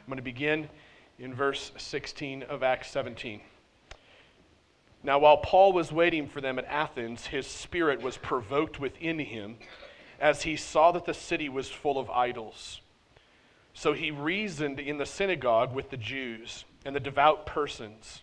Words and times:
I'm 0.05 0.11
going 0.11 0.17
to 0.17 0.23
begin 0.23 0.69
in 1.17 1.33
verse 1.33 1.71
16 1.77 2.43
of 2.43 2.61
Acts 2.61 2.91
17. 2.91 3.41
Now, 5.03 5.17
while 5.17 5.37
Paul 5.37 5.73
was 5.73 5.91
waiting 5.91 6.27
for 6.27 6.41
them 6.41 6.59
at 6.59 6.65
Athens, 6.65 7.25
his 7.25 7.47
spirit 7.47 8.03
was 8.03 8.15
provoked 8.15 8.79
within 8.79 9.17
him 9.17 9.55
as 10.19 10.43
he 10.43 10.57
saw 10.57 10.91
that 10.91 11.05
the 11.05 11.13
city 11.15 11.49
was 11.49 11.71
full 11.71 11.97
of 11.97 12.11
idols. 12.11 12.81
So 13.73 13.93
he 13.93 14.11
reasoned 14.11 14.79
in 14.79 14.99
the 14.99 15.07
synagogue 15.07 15.73
with 15.73 15.89
the 15.89 15.97
Jews 15.97 16.65
and 16.85 16.95
the 16.95 16.99
devout 16.99 17.47
persons, 17.47 18.21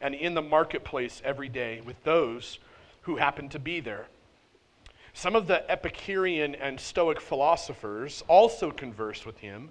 and 0.00 0.16
in 0.16 0.34
the 0.34 0.42
marketplace 0.42 1.22
every 1.24 1.48
day 1.48 1.80
with 1.82 2.02
those 2.02 2.58
who 3.02 3.14
happened 3.14 3.52
to 3.52 3.60
be 3.60 3.78
there. 3.78 4.06
Some 5.14 5.36
of 5.36 5.46
the 5.46 5.70
Epicurean 5.70 6.56
and 6.56 6.80
Stoic 6.80 7.20
philosophers 7.20 8.24
also 8.26 8.72
conversed 8.72 9.24
with 9.24 9.38
him 9.38 9.70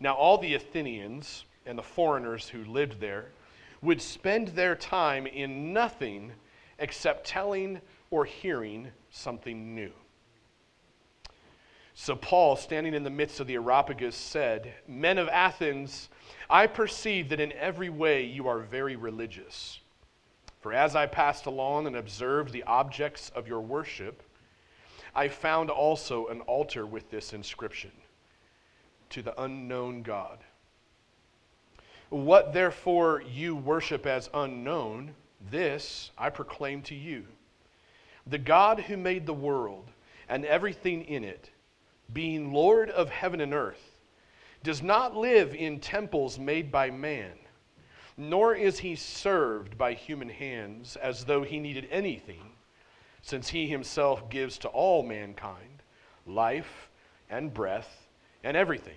Now, 0.00 0.14
all 0.14 0.38
the 0.38 0.54
Athenians 0.54 1.44
and 1.66 1.78
the 1.78 1.82
foreigners 1.82 2.48
who 2.48 2.64
lived 2.64 3.00
there 3.00 3.26
would 3.82 4.00
spend 4.00 4.48
their 4.48 4.74
time 4.74 5.26
in 5.26 5.72
nothing 5.72 6.32
except 6.78 7.26
telling 7.26 7.80
or 8.10 8.24
hearing 8.24 8.88
something 9.10 9.74
new. 9.74 9.92
So, 11.94 12.16
Paul, 12.16 12.56
standing 12.56 12.92
in 12.92 13.04
the 13.04 13.10
midst 13.10 13.38
of 13.38 13.46
the 13.46 13.54
Areopagus, 13.54 14.16
said, 14.16 14.74
Men 14.88 15.16
of 15.16 15.28
Athens, 15.28 16.08
I 16.50 16.66
perceive 16.66 17.28
that 17.28 17.38
in 17.38 17.52
every 17.52 17.88
way 17.88 18.24
you 18.24 18.48
are 18.48 18.58
very 18.58 18.96
religious. 18.96 19.78
For 20.60 20.72
as 20.72 20.96
I 20.96 21.06
passed 21.06 21.46
along 21.46 21.86
and 21.86 21.94
observed 21.94 22.52
the 22.52 22.64
objects 22.64 23.30
of 23.36 23.46
your 23.46 23.60
worship, 23.60 24.22
I 25.14 25.28
found 25.28 25.70
also 25.70 26.26
an 26.26 26.40
altar 26.42 26.84
with 26.84 27.10
this 27.10 27.32
inscription 27.32 27.92
to 29.14 29.22
the 29.22 29.40
unknown 29.40 30.02
God. 30.02 30.38
What 32.10 32.52
therefore 32.52 33.22
you 33.22 33.54
worship 33.54 34.06
as 34.06 34.28
unknown, 34.34 35.14
this 35.50 36.10
I 36.18 36.30
proclaim 36.30 36.82
to 36.82 36.96
you. 36.96 37.24
The 38.26 38.38
God 38.38 38.80
who 38.80 38.96
made 38.96 39.24
the 39.24 39.32
world 39.32 39.88
and 40.28 40.44
everything 40.44 41.04
in 41.04 41.22
it, 41.22 41.50
being 42.12 42.52
Lord 42.52 42.90
of 42.90 43.08
heaven 43.08 43.40
and 43.40 43.54
earth, 43.54 43.98
does 44.64 44.82
not 44.82 45.16
live 45.16 45.54
in 45.54 45.78
temples 45.78 46.36
made 46.36 46.72
by 46.72 46.90
man, 46.90 47.34
nor 48.16 48.56
is 48.56 48.80
he 48.80 48.96
served 48.96 49.78
by 49.78 49.92
human 49.92 50.28
hands 50.28 50.96
as 50.96 51.24
though 51.24 51.42
he 51.44 51.60
needed 51.60 51.86
anything, 51.88 52.50
since 53.22 53.48
he 53.48 53.68
himself 53.68 54.28
gives 54.28 54.58
to 54.58 54.68
all 54.68 55.04
mankind 55.04 55.82
life 56.26 56.90
and 57.30 57.54
breath 57.54 58.08
and 58.42 58.56
everything. 58.56 58.96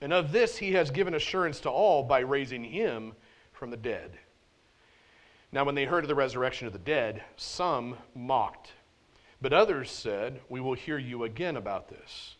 And 0.00 0.12
of 0.12 0.32
this 0.32 0.58
he 0.58 0.72
has 0.72 0.90
given 0.90 1.14
assurance 1.14 1.60
to 1.60 1.70
all 1.70 2.02
by 2.02 2.20
raising 2.20 2.64
him 2.64 3.14
from 3.52 3.70
the 3.70 3.76
dead. 3.76 4.18
Now, 5.52 5.64
when 5.64 5.74
they 5.74 5.84
heard 5.84 6.04
of 6.04 6.08
the 6.08 6.14
resurrection 6.14 6.66
of 6.66 6.72
the 6.72 6.78
dead, 6.78 7.22
some 7.36 7.96
mocked. 8.14 8.72
But 9.40 9.52
others 9.52 9.90
said, 9.90 10.40
We 10.48 10.60
will 10.60 10.74
hear 10.74 10.98
you 10.98 11.24
again 11.24 11.56
about 11.56 11.88
this. 11.88 12.36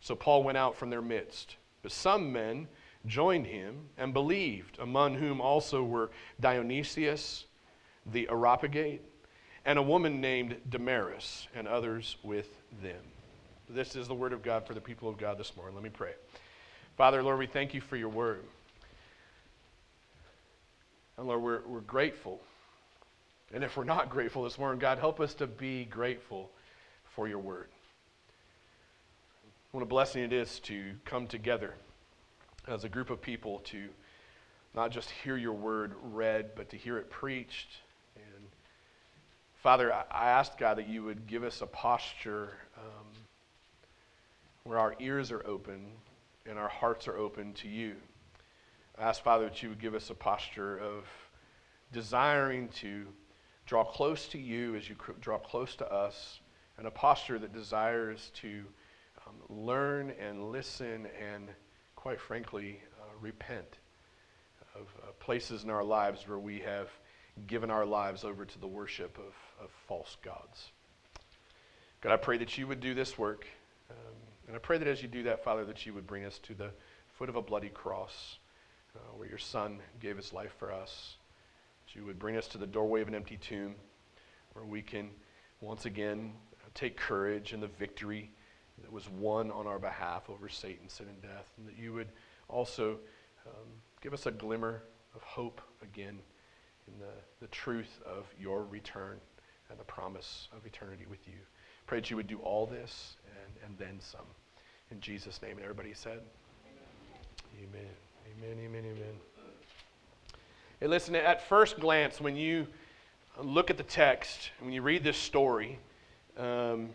So 0.00 0.14
Paul 0.14 0.44
went 0.44 0.58
out 0.58 0.76
from 0.76 0.90
their 0.90 1.02
midst. 1.02 1.56
But 1.82 1.92
some 1.92 2.32
men 2.32 2.68
joined 3.06 3.46
him 3.46 3.88
and 3.98 4.14
believed, 4.14 4.78
among 4.78 5.14
whom 5.14 5.40
also 5.40 5.82
were 5.82 6.10
Dionysius 6.40 7.44
the 8.06 8.28
Areopagite, 8.30 9.02
and 9.64 9.78
a 9.78 9.82
woman 9.82 10.20
named 10.20 10.56
Damaris, 10.68 11.48
and 11.54 11.66
others 11.66 12.16
with 12.22 12.48
them. 12.82 13.00
This 13.68 13.96
is 13.96 14.08
the 14.08 14.14
word 14.14 14.34
of 14.34 14.42
God 14.42 14.66
for 14.66 14.74
the 14.74 14.80
people 14.80 15.08
of 15.08 15.16
God 15.16 15.38
this 15.38 15.56
morning. 15.56 15.74
Let 15.74 15.84
me 15.84 15.90
pray. 15.90 16.12
Father, 16.96 17.22
Lord, 17.24 17.40
we 17.40 17.46
thank 17.46 17.74
you 17.74 17.80
for 17.80 17.96
your 17.96 18.08
word. 18.08 18.44
And 21.16 21.26
Lord, 21.26 21.42
we're, 21.42 21.60
we're 21.66 21.80
grateful. 21.80 22.40
And 23.52 23.64
if 23.64 23.76
we're 23.76 23.84
not 23.84 24.10
grateful 24.10 24.44
this 24.44 24.58
morning, 24.58 24.78
God, 24.78 24.98
help 24.98 25.18
us 25.18 25.34
to 25.34 25.46
be 25.46 25.84
grateful 25.86 26.50
for 27.16 27.26
your 27.26 27.38
word. 27.38 27.68
What 29.72 29.82
a 29.82 29.86
blessing 29.86 30.22
it 30.22 30.32
is 30.32 30.60
to 30.60 30.92
come 31.04 31.26
together 31.26 31.74
as 32.68 32.84
a 32.84 32.88
group 32.88 33.10
of 33.10 33.20
people 33.20 33.58
to 33.64 33.88
not 34.72 34.92
just 34.92 35.10
hear 35.10 35.36
your 35.36 35.52
word 35.52 35.94
read, 36.12 36.50
but 36.54 36.70
to 36.70 36.76
hear 36.76 36.96
it 36.96 37.10
preached. 37.10 37.68
And 38.16 38.46
Father, 39.62 39.92
I 39.92 40.30
ask 40.30 40.56
God 40.58 40.78
that 40.78 40.88
you 40.88 41.02
would 41.02 41.26
give 41.26 41.42
us 41.42 41.60
a 41.60 41.66
posture 41.66 42.52
um, 42.78 43.06
where 44.62 44.78
our 44.78 44.94
ears 45.00 45.32
are 45.32 45.44
open 45.44 45.86
and 46.48 46.58
our 46.58 46.68
hearts 46.68 47.08
are 47.08 47.16
open 47.16 47.52
to 47.54 47.68
you. 47.68 47.94
I 48.98 49.02
ask, 49.02 49.22
Father, 49.22 49.46
that 49.46 49.62
you 49.62 49.70
would 49.70 49.80
give 49.80 49.94
us 49.94 50.10
a 50.10 50.14
posture 50.14 50.78
of 50.78 51.04
desiring 51.92 52.68
to 52.80 53.06
draw 53.66 53.84
close 53.84 54.28
to 54.28 54.38
you 54.38 54.74
as 54.76 54.88
you 54.88 54.96
draw 55.20 55.38
close 55.38 55.74
to 55.76 55.92
us, 55.92 56.40
and 56.76 56.86
a 56.86 56.90
posture 56.90 57.38
that 57.38 57.52
desires 57.52 58.30
to 58.34 58.64
um, 59.26 59.64
learn 59.64 60.12
and 60.20 60.50
listen 60.50 61.06
and, 61.20 61.48
quite 61.96 62.20
frankly, 62.20 62.80
uh, 63.00 63.04
repent 63.20 63.78
of 64.74 64.86
uh, 65.02 65.12
places 65.20 65.64
in 65.64 65.70
our 65.70 65.84
lives 65.84 66.28
where 66.28 66.38
we 66.38 66.60
have 66.60 66.88
given 67.46 67.70
our 67.70 67.86
lives 67.86 68.24
over 68.24 68.44
to 68.44 68.58
the 68.58 68.66
worship 68.66 69.18
of, 69.18 69.64
of 69.64 69.70
false 69.88 70.16
gods. 70.22 70.70
God, 72.00 72.12
I 72.12 72.16
pray 72.16 72.38
that 72.38 72.58
you 72.58 72.66
would 72.66 72.80
do 72.80 72.94
this 72.94 73.16
work. 73.16 73.46
And 74.54 74.60
I 74.60 74.64
pray 74.64 74.78
that 74.78 74.86
as 74.86 75.02
you 75.02 75.08
do 75.08 75.24
that, 75.24 75.42
Father, 75.42 75.64
that 75.64 75.84
you 75.84 75.92
would 75.94 76.06
bring 76.06 76.24
us 76.24 76.38
to 76.44 76.54
the 76.54 76.70
foot 77.08 77.28
of 77.28 77.34
a 77.34 77.42
bloody 77.42 77.70
cross 77.70 78.38
uh, 78.94 79.00
where 79.16 79.28
your 79.28 79.36
Son 79.36 79.80
gave 79.98 80.16
his 80.16 80.32
life 80.32 80.54
for 80.60 80.72
us. 80.72 81.16
That 81.84 81.98
you 81.98 82.06
would 82.06 82.20
bring 82.20 82.36
us 82.36 82.46
to 82.46 82.58
the 82.58 82.66
doorway 82.68 83.00
of 83.00 83.08
an 83.08 83.16
empty 83.16 83.36
tomb 83.36 83.74
where 84.52 84.64
we 84.64 84.80
can 84.80 85.10
once 85.60 85.86
again 85.86 86.34
take 86.72 86.96
courage 86.96 87.52
in 87.52 87.58
the 87.58 87.66
victory 87.66 88.30
that 88.80 88.92
was 88.92 89.10
won 89.10 89.50
on 89.50 89.66
our 89.66 89.80
behalf 89.80 90.30
over 90.30 90.48
Satan, 90.48 90.88
sin, 90.88 91.08
and 91.08 91.20
death. 91.20 91.50
And 91.58 91.66
that 91.66 91.76
you 91.76 91.92
would 91.92 92.12
also 92.46 93.00
um, 93.48 93.66
give 94.00 94.14
us 94.14 94.26
a 94.26 94.30
glimmer 94.30 94.84
of 95.16 95.22
hope 95.24 95.60
again 95.82 96.20
in 96.86 96.96
the, 97.00 97.14
the 97.40 97.48
truth 97.48 97.98
of 98.06 98.32
your 98.38 98.62
return 98.62 99.18
and 99.68 99.80
the 99.80 99.84
promise 99.84 100.46
of 100.56 100.64
eternity 100.64 101.06
with 101.10 101.26
you. 101.26 101.40
Pray 101.88 101.98
that 101.98 102.08
you 102.08 102.14
would 102.16 102.28
do 102.28 102.38
all 102.38 102.66
this 102.66 103.16
and, 103.26 103.56
and 103.66 103.78
then 103.78 103.98
some. 103.98 104.26
In 104.94 105.00
Jesus' 105.00 105.42
name. 105.42 105.56
And 105.56 105.62
everybody 105.62 105.92
said, 105.92 106.20
Amen. 107.58 107.88
Amen, 108.38 108.64
amen, 108.64 108.84
amen. 108.84 109.14
Hey, 110.78 110.86
listen, 110.86 111.16
at 111.16 111.48
first 111.48 111.80
glance, 111.80 112.20
when 112.20 112.36
you 112.36 112.68
look 113.42 113.70
at 113.70 113.76
the 113.76 113.82
text, 113.82 114.52
when 114.60 114.72
you 114.72 114.82
read 114.82 115.02
this 115.02 115.16
story, 115.16 115.80
um, 116.38 116.90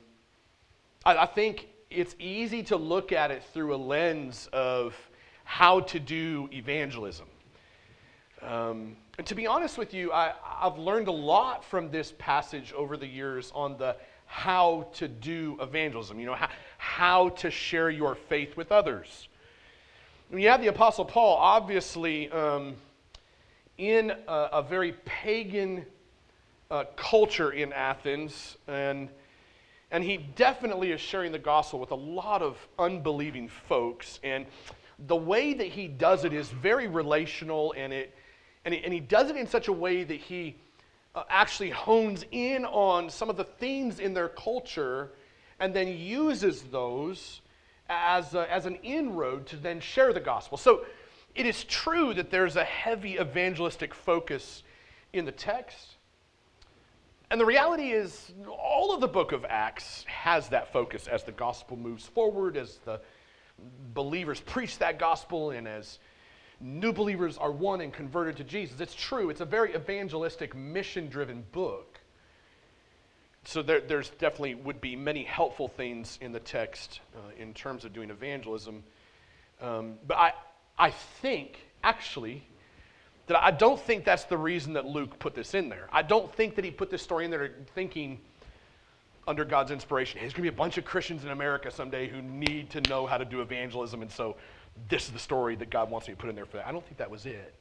I, 1.03 1.17
I 1.17 1.25
think 1.25 1.67
it's 1.89 2.15
easy 2.19 2.63
to 2.63 2.77
look 2.77 3.11
at 3.11 3.31
it 3.31 3.43
through 3.53 3.75
a 3.75 3.77
lens 3.77 4.47
of 4.53 4.95
how 5.43 5.81
to 5.81 5.99
do 5.99 6.47
evangelism. 6.53 7.27
Um, 8.41 8.95
and 9.17 9.27
to 9.27 9.35
be 9.35 9.45
honest 9.45 9.77
with 9.77 9.93
you, 9.93 10.13
I, 10.13 10.31
have 10.61 10.77
learned 10.77 11.09
a 11.09 11.11
lot 11.11 11.65
from 11.65 11.91
this 11.91 12.13
passage 12.17 12.71
over 12.71 12.95
the 12.95 13.07
years 13.07 13.51
on 13.53 13.77
the 13.77 13.97
how 14.25 14.87
to 14.93 15.07
do 15.07 15.57
evangelism, 15.59 16.19
you 16.19 16.27
know, 16.27 16.35
how, 16.35 16.47
how 16.99 17.29
to 17.29 17.49
share 17.49 17.89
your 17.89 18.13
faith 18.13 18.57
with 18.57 18.73
others. 18.73 19.29
You 20.35 20.49
have 20.49 20.59
the 20.59 20.67
Apostle 20.67 21.05
Paul, 21.05 21.37
obviously, 21.37 22.29
um, 22.29 22.75
in 23.77 24.11
a, 24.27 24.49
a, 24.51 24.61
very 24.61 24.91
pagan 25.05 25.85
uh, 26.69 26.83
culture 26.97 27.51
in 27.51 27.71
Athens, 27.71 28.57
and, 28.67 29.07
and 29.91 30.03
he 30.03 30.17
definitely 30.17 30.91
is 30.91 30.99
sharing 30.99 31.31
the 31.31 31.39
gospel 31.39 31.79
with 31.79 31.91
a 31.91 31.95
lot 31.95 32.41
of 32.41 32.57
unbelieving 32.77 33.47
folks. 33.47 34.19
And 34.21 34.45
the 35.07 35.15
way 35.15 35.53
that 35.53 35.67
he 35.67 35.87
does 35.87 36.25
it 36.25 36.33
is 36.33 36.49
very 36.49 36.89
relational, 36.89 37.73
and, 37.77 37.93
it, 37.93 38.13
and, 38.65 38.73
he, 38.73 38.83
and 38.83 38.93
he 38.93 38.99
does 38.99 39.29
it 39.29 39.37
in 39.37 39.47
such 39.47 39.69
a 39.69 39.73
way 39.73 40.03
that 40.03 40.19
he 40.19 40.57
uh, 41.15 41.23
actually 41.29 41.69
hones 41.69 42.25
in 42.31 42.65
on 42.65 43.09
some 43.09 43.29
of 43.29 43.37
the 43.37 43.45
themes 43.45 44.01
in 44.01 44.13
their 44.13 44.27
culture 44.27 45.11
and 45.59 45.73
then 45.73 45.87
uses 45.87 46.63
those 46.63 47.41
as, 47.89 48.33
a, 48.35 48.51
as 48.51 48.65
an 48.65 48.75
inroad 48.83 49.47
to 49.47 49.57
then 49.57 49.79
share 49.79 50.13
the 50.13 50.19
gospel. 50.19 50.57
So 50.57 50.85
it 51.35 51.45
is 51.45 51.63
true 51.63 52.13
that 52.13 52.31
there's 52.31 52.55
a 52.55 52.63
heavy 52.63 53.17
evangelistic 53.17 53.93
focus 53.93 54.63
in 55.13 55.25
the 55.25 55.31
text. 55.31 55.95
And 57.31 57.39
the 57.39 57.45
reality 57.45 57.91
is, 57.91 58.31
all 58.47 58.93
of 58.93 59.01
the 59.01 59.07
book 59.07 59.31
of 59.31 59.45
Acts 59.45 60.03
has 60.07 60.49
that 60.49 60.73
focus 60.73 61.07
as 61.07 61.23
the 61.23 61.31
gospel 61.31 61.77
moves 61.77 62.05
forward, 62.05 62.57
as 62.57 62.79
the 62.85 62.99
believers 63.93 64.39
preach 64.39 64.79
that 64.79 64.97
gospel, 64.97 65.51
and 65.51 65.67
as 65.67 65.99
new 66.59 66.91
believers 66.91 67.37
are 67.37 67.51
won 67.51 67.81
and 67.81 67.93
converted 67.93 68.35
to 68.37 68.43
Jesus. 68.43 68.79
It's 68.79 68.95
true, 68.95 69.29
it's 69.29 69.41
a 69.41 69.45
very 69.45 69.75
evangelistic, 69.75 70.55
mission 70.55 71.07
driven 71.07 71.43
book. 71.51 71.98
So 73.45 73.61
there, 73.61 73.81
there's 73.81 74.09
definitely 74.11 74.55
would 74.55 74.81
be 74.81 74.95
many 74.95 75.23
helpful 75.23 75.67
things 75.67 76.19
in 76.21 76.31
the 76.31 76.39
text 76.39 76.99
uh, 77.15 77.19
in 77.37 77.53
terms 77.53 77.85
of 77.85 77.93
doing 77.93 78.09
evangelism. 78.09 78.83
Um, 79.61 79.95
but 80.05 80.17
I, 80.17 80.33
I 80.77 80.91
think, 80.91 81.59
actually, 81.83 82.43
that 83.27 83.41
I 83.41 83.51
don't 83.51 83.79
think 83.79 84.05
that's 84.05 84.25
the 84.25 84.37
reason 84.37 84.73
that 84.73 84.85
Luke 84.85 85.19
put 85.19 85.35
this 85.35 85.53
in 85.53 85.69
there. 85.69 85.87
I 85.91 86.01
don't 86.01 86.33
think 86.33 86.55
that 86.55 86.65
he 86.65 86.71
put 86.71 86.89
this 86.89 87.01
story 87.01 87.25
in 87.25 87.31
there 87.31 87.51
thinking 87.75 88.19
under 89.27 89.45
God's 89.45 89.69
inspiration, 89.69 90.17
hey, 90.17 90.25
there's 90.25 90.33
going 90.33 90.45
to 90.45 90.51
be 90.51 90.55
a 90.55 90.57
bunch 90.57 90.79
of 90.79 90.85
Christians 90.85 91.23
in 91.23 91.29
America 91.29 91.69
someday 91.69 92.07
who 92.07 92.21
need 92.21 92.71
to 92.71 92.81
know 92.81 93.05
how 93.05 93.17
to 93.17 93.25
do 93.25 93.41
evangelism, 93.41 94.01
and 94.01 94.11
so 94.11 94.35
this 94.89 95.05
is 95.05 95.11
the 95.11 95.19
story 95.19 95.55
that 95.57 95.69
God 95.69 95.91
wants 95.91 96.07
me 96.07 96.15
to 96.15 96.19
put 96.19 96.29
in 96.29 96.35
there 96.35 96.45
for 96.45 96.57
that. 96.57 96.65
I 96.65 96.71
don't 96.71 96.83
think 96.83 96.97
that 96.97 97.11
was 97.11 97.27
it. 97.27 97.53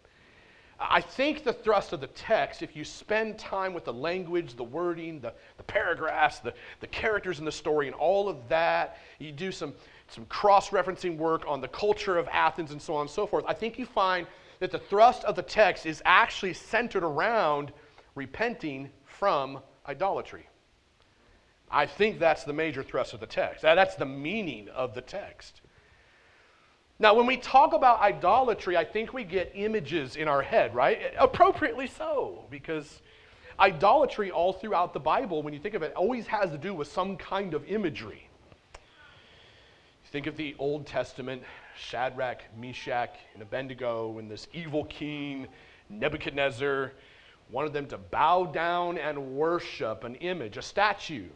I 0.80 1.00
think 1.00 1.42
the 1.42 1.52
thrust 1.52 1.92
of 1.92 2.00
the 2.00 2.06
text, 2.08 2.62
if 2.62 2.76
you 2.76 2.84
spend 2.84 3.36
time 3.36 3.74
with 3.74 3.84
the 3.84 3.92
language, 3.92 4.54
the 4.54 4.64
wording, 4.64 5.18
the, 5.18 5.32
the 5.56 5.64
paragraphs, 5.64 6.38
the, 6.38 6.54
the 6.80 6.86
characters 6.86 7.40
in 7.40 7.44
the 7.44 7.52
story, 7.52 7.88
and 7.88 7.96
all 7.96 8.28
of 8.28 8.48
that, 8.48 8.98
you 9.18 9.32
do 9.32 9.50
some, 9.50 9.74
some 10.08 10.24
cross 10.26 10.70
referencing 10.70 11.16
work 11.16 11.42
on 11.48 11.60
the 11.60 11.68
culture 11.68 12.16
of 12.16 12.28
Athens 12.28 12.70
and 12.70 12.80
so 12.80 12.94
on 12.94 13.02
and 13.02 13.10
so 13.10 13.26
forth, 13.26 13.44
I 13.48 13.54
think 13.54 13.76
you 13.76 13.86
find 13.86 14.26
that 14.60 14.70
the 14.70 14.78
thrust 14.78 15.24
of 15.24 15.34
the 15.34 15.42
text 15.42 15.84
is 15.84 16.00
actually 16.04 16.54
centered 16.54 17.02
around 17.02 17.72
repenting 18.14 18.90
from 19.04 19.58
idolatry. 19.86 20.48
I 21.70 21.86
think 21.86 22.18
that's 22.18 22.44
the 22.44 22.52
major 22.52 22.82
thrust 22.82 23.14
of 23.14 23.20
the 23.20 23.26
text. 23.26 23.62
That's 23.62 23.96
the 23.96 24.06
meaning 24.06 24.68
of 24.70 24.94
the 24.94 25.02
text. 25.02 25.60
Now, 27.00 27.14
when 27.14 27.26
we 27.26 27.36
talk 27.36 27.74
about 27.74 28.00
idolatry, 28.00 28.76
I 28.76 28.84
think 28.84 29.12
we 29.12 29.22
get 29.22 29.52
images 29.54 30.16
in 30.16 30.26
our 30.26 30.42
head, 30.42 30.74
right? 30.74 30.98
Appropriately 31.16 31.86
so, 31.86 32.44
because 32.50 33.02
idolatry, 33.60 34.32
all 34.32 34.52
throughout 34.52 34.92
the 34.92 35.00
Bible, 35.00 35.42
when 35.42 35.54
you 35.54 35.60
think 35.60 35.76
of 35.76 35.82
it, 35.82 35.92
always 35.94 36.26
has 36.26 36.50
to 36.50 36.58
do 36.58 36.74
with 36.74 36.90
some 36.90 37.16
kind 37.16 37.54
of 37.54 37.64
imagery. 37.66 38.28
think 40.10 40.26
of 40.26 40.36
the 40.36 40.56
Old 40.58 40.86
Testament, 40.86 41.42
Shadrach, 41.78 42.42
Meshach, 42.58 43.14
and 43.34 43.42
Abednego, 43.42 44.18
and 44.18 44.28
this 44.28 44.48
evil 44.52 44.84
king, 44.86 45.46
Nebuchadnezzar, 45.90 46.92
wanted 47.50 47.72
them 47.74 47.86
to 47.86 47.98
bow 47.98 48.46
down 48.46 48.98
and 48.98 49.36
worship 49.36 50.02
an 50.02 50.16
image, 50.16 50.56
a 50.56 50.62
statue 50.62 51.28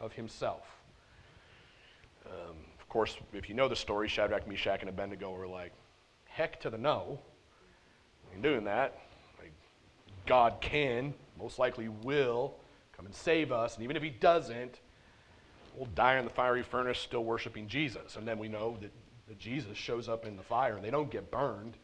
of 0.00 0.12
himself. 0.14 0.64
Um, 2.24 2.56
course, 2.90 3.16
if 3.32 3.48
you 3.48 3.54
know 3.54 3.68
the 3.68 3.76
story, 3.76 4.08
Shadrach, 4.08 4.46
Meshach, 4.46 4.80
and 4.80 4.88
Abednego 4.88 5.30
were 5.30 5.46
like, 5.46 5.72
heck 6.24 6.60
to 6.60 6.70
the 6.70 6.76
no. 6.76 7.18
In 8.34 8.42
doing 8.42 8.64
that, 8.64 8.98
like, 9.38 9.52
God 10.26 10.56
can, 10.60 11.14
most 11.38 11.58
likely 11.58 11.88
will, 11.88 12.54
come 12.96 13.06
and 13.06 13.14
save 13.14 13.50
us. 13.50 13.76
And 13.76 13.84
even 13.84 13.96
if 13.96 14.02
he 14.02 14.10
doesn't, 14.10 14.80
we'll 15.74 15.88
die 15.94 16.18
in 16.18 16.24
the 16.24 16.30
fiery 16.30 16.62
furnace 16.62 16.98
still 16.98 17.24
worshiping 17.24 17.66
Jesus. 17.66 18.16
And 18.16 18.26
then 18.26 18.38
we 18.38 18.48
know 18.48 18.76
that, 18.80 18.90
that 19.28 19.38
Jesus 19.38 19.78
shows 19.78 20.08
up 20.08 20.26
in 20.26 20.36
the 20.36 20.42
fire 20.42 20.76
and 20.76 20.84
they 20.84 20.90
don't 20.90 21.10
get 21.10 21.30
burned. 21.30 21.76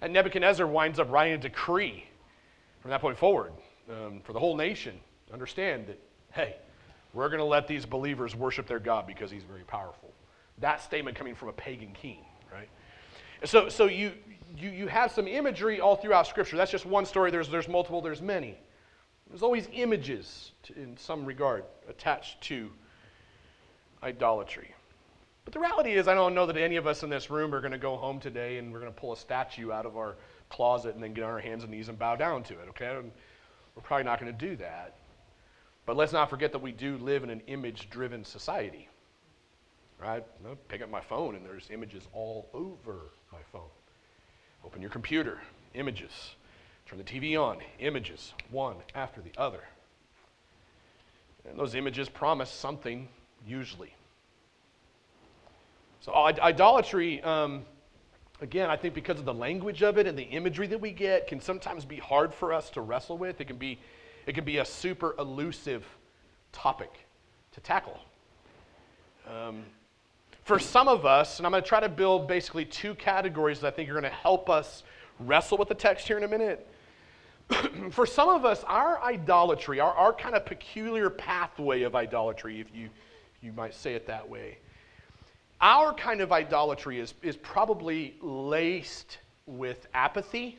And 0.00 0.12
Nebuchadnezzar 0.12 0.66
winds 0.66 0.98
up 0.98 1.10
writing 1.10 1.34
a 1.34 1.38
decree 1.38 2.04
from 2.80 2.90
that 2.90 3.00
point 3.00 3.18
forward 3.18 3.52
um, 3.88 4.20
for 4.24 4.32
the 4.32 4.40
whole 4.40 4.56
nation 4.56 4.98
to 5.28 5.32
understand 5.32 5.86
that, 5.86 5.98
hey, 6.32 6.56
we're 7.14 7.28
going 7.28 7.38
to 7.38 7.44
let 7.44 7.68
these 7.68 7.86
believers 7.86 8.34
worship 8.34 8.66
their 8.66 8.80
God 8.80 9.06
because 9.06 9.30
he's 9.30 9.44
very 9.44 9.64
powerful 9.64 10.12
that 10.62 10.80
statement 10.80 11.16
coming 11.16 11.34
from 11.34 11.48
a 11.48 11.52
pagan 11.52 11.92
king, 11.92 12.24
right? 12.50 12.68
So, 13.44 13.68
so 13.68 13.86
you, 13.86 14.12
you, 14.56 14.70
you 14.70 14.86
have 14.86 15.12
some 15.12 15.28
imagery 15.28 15.80
all 15.80 15.96
throughout 15.96 16.26
Scripture. 16.26 16.56
That's 16.56 16.70
just 16.70 16.86
one 16.86 17.04
story. 17.04 17.30
There's, 17.30 17.48
there's 17.48 17.68
multiple, 17.68 18.00
there's 18.00 18.22
many. 18.22 18.56
There's 19.28 19.42
always 19.42 19.68
images 19.72 20.52
to, 20.64 20.74
in 20.74 20.96
some 20.96 21.24
regard 21.24 21.64
attached 21.88 22.40
to 22.42 22.70
idolatry. 24.02 24.74
But 25.44 25.52
the 25.52 25.60
reality 25.60 25.92
is, 25.92 26.06
I 26.06 26.14
don't 26.14 26.34
know 26.34 26.46
that 26.46 26.56
any 26.56 26.76
of 26.76 26.86
us 26.86 27.02
in 27.02 27.10
this 27.10 27.28
room 27.28 27.54
are 27.54 27.60
going 27.60 27.72
to 27.72 27.78
go 27.78 27.96
home 27.96 28.20
today 28.20 28.58
and 28.58 28.72
we're 28.72 28.80
going 28.80 28.92
to 28.92 29.00
pull 29.00 29.12
a 29.12 29.16
statue 29.16 29.72
out 29.72 29.86
of 29.86 29.96
our 29.96 30.16
closet 30.48 30.94
and 30.94 31.02
then 31.02 31.12
get 31.12 31.24
on 31.24 31.30
our 31.30 31.40
hands 31.40 31.64
and 31.64 31.72
knees 31.72 31.88
and 31.88 31.98
bow 31.98 32.14
down 32.14 32.44
to 32.44 32.54
it, 32.54 32.68
okay? 32.68 32.96
We're 33.74 33.82
probably 33.82 34.04
not 34.04 34.20
going 34.20 34.32
to 34.32 34.38
do 34.38 34.54
that. 34.56 34.96
But 35.86 35.96
let's 35.96 36.12
not 36.12 36.30
forget 36.30 36.52
that 36.52 36.62
we 36.62 36.70
do 36.70 36.96
live 36.98 37.24
in 37.24 37.30
an 37.30 37.40
image 37.48 37.90
driven 37.90 38.24
society 38.24 38.88
right? 40.02 40.24
I 40.44 40.54
pick 40.68 40.82
up 40.82 40.90
my 40.90 41.00
phone 41.00 41.36
and 41.36 41.44
there's 41.44 41.70
images 41.70 42.02
all 42.12 42.48
over 42.52 43.10
my 43.32 43.38
phone. 43.52 43.70
Open 44.64 44.80
your 44.80 44.90
computer, 44.90 45.38
images. 45.74 46.10
Turn 46.86 46.98
the 46.98 47.04
TV 47.04 47.40
on, 47.40 47.58
images, 47.78 48.34
one 48.50 48.76
after 48.94 49.20
the 49.20 49.30
other. 49.38 49.62
And 51.48 51.58
those 51.58 51.74
images 51.74 52.08
promise 52.08 52.50
something, 52.50 53.08
usually. 53.46 53.94
So, 56.00 56.12
idolatry, 56.14 57.22
um, 57.22 57.64
again, 58.40 58.70
I 58.70 58.76
think 58.76 58.94
because 58.94 59.20
of 59.20 59.24
the 59.24 59.34
language 59.34 59.82
of 59.82 59.98
it 59.98 60.06
and 60.06 60.18
the 60.18 60.24
imagery 60.24 60.66
that 60.68 60.80
we 60.80 60.90
get, 60.90 61.28
can 61.28 61.40
sometimes 61.40 61.84
be 61.84 61.96
hard 61.96 62.34
for 62.34 62.52
us 62.52 62.70
to 62.70 62.80
wrestle 62.80 63.18
with. 63.18 63.40
It 63.40 63.46
can 63.46 63.56
be, 63.56 63.78
it 64.26 64.34
can 64.34 64.44
be 64.44 64.58
a 64.58 64.64
super 64.64 65.14
elusive 65.18 65.84
topic 66.52 66.90
to 67.52 67.60
tackle. 67.60 68.00
Um, 69.28 69.64
for 70.44 70.58
some 70.58 70.88
of 70.88 71.06
us, 71.06 71.38
and 71.38 71.46
I'm 71.46 71.52
going 71.52 71.62
to 71.62 71.68
try 71.68 71.80
to 71.80 71.88
build 71.88 72.26
basically 72.26 72.64
two 72.64 72.94
categories 72.94 73.60
that 73.60 73.68
I 73.68 73.70
think 73.70 73.88
are 73.88 73.92
going 73.92 74.04
to 74.04 74.10
help 74.10 74.50
us 74.50 74.82
wrestle 75.20 75.58
with 75.58 75.68
the 75.68 75.74
text 75.74 76.06
here 76.06 76.18
in 76.18 76.24
a 76.24 76.28
minute. 76.28 76.66
for 77.90 78.06
some 78.06 78.28
of 78.28 78.44
us, 78.44 78.64
our 78.64 79.00
idolatry, 79.02 79.80
our, 79.80 79.92
our 79.92 80.12
kind 80.12 80.34
of 80.34 80.44
peculiar 80.44 81.10
pathway 81.10 81.82
of 81.82 81.94
idolatry, 81.94 82.60
if 82.60 82.66
you, 82.74 82.88
you 83.40 83.52
might 83.52 83.74
say 83.74 83.94
it 83.94 84.06
that 84.06 84.28
way, 84.28 84.58
our 85.60 85.94
kind 85.94 86.20
of 86.20 86.32
idolatry 86.32 86.98
is, 86.98 87.14
is 87.22 87.36
probably 87.36 88.16
laced 88.20 89.18
with 89.46 89.86
apathy, 89.94 90.58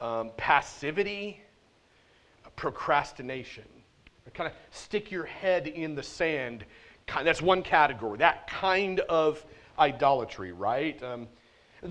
um, 0.00 0.30
passivity, 0.36 1.40
procrastination. 2.56 3.64
Kind 4.34 4.48
of 4.48 4.56
stick 4.70 5.10
your 5.10 5.24
head 5.24 5.66
in 5.66 5.96
the 5.96 6.02
sand. 6.04 6.64
That's 7.22 7.42
one 7.42 7.62
category. 7.62 8.18
That 8.18 8.46
kind 8.48 9.00
of 9.00 9.44
idolatry, 9.78 10.52
right? 10.52 11.02
Um, 11.02 11.28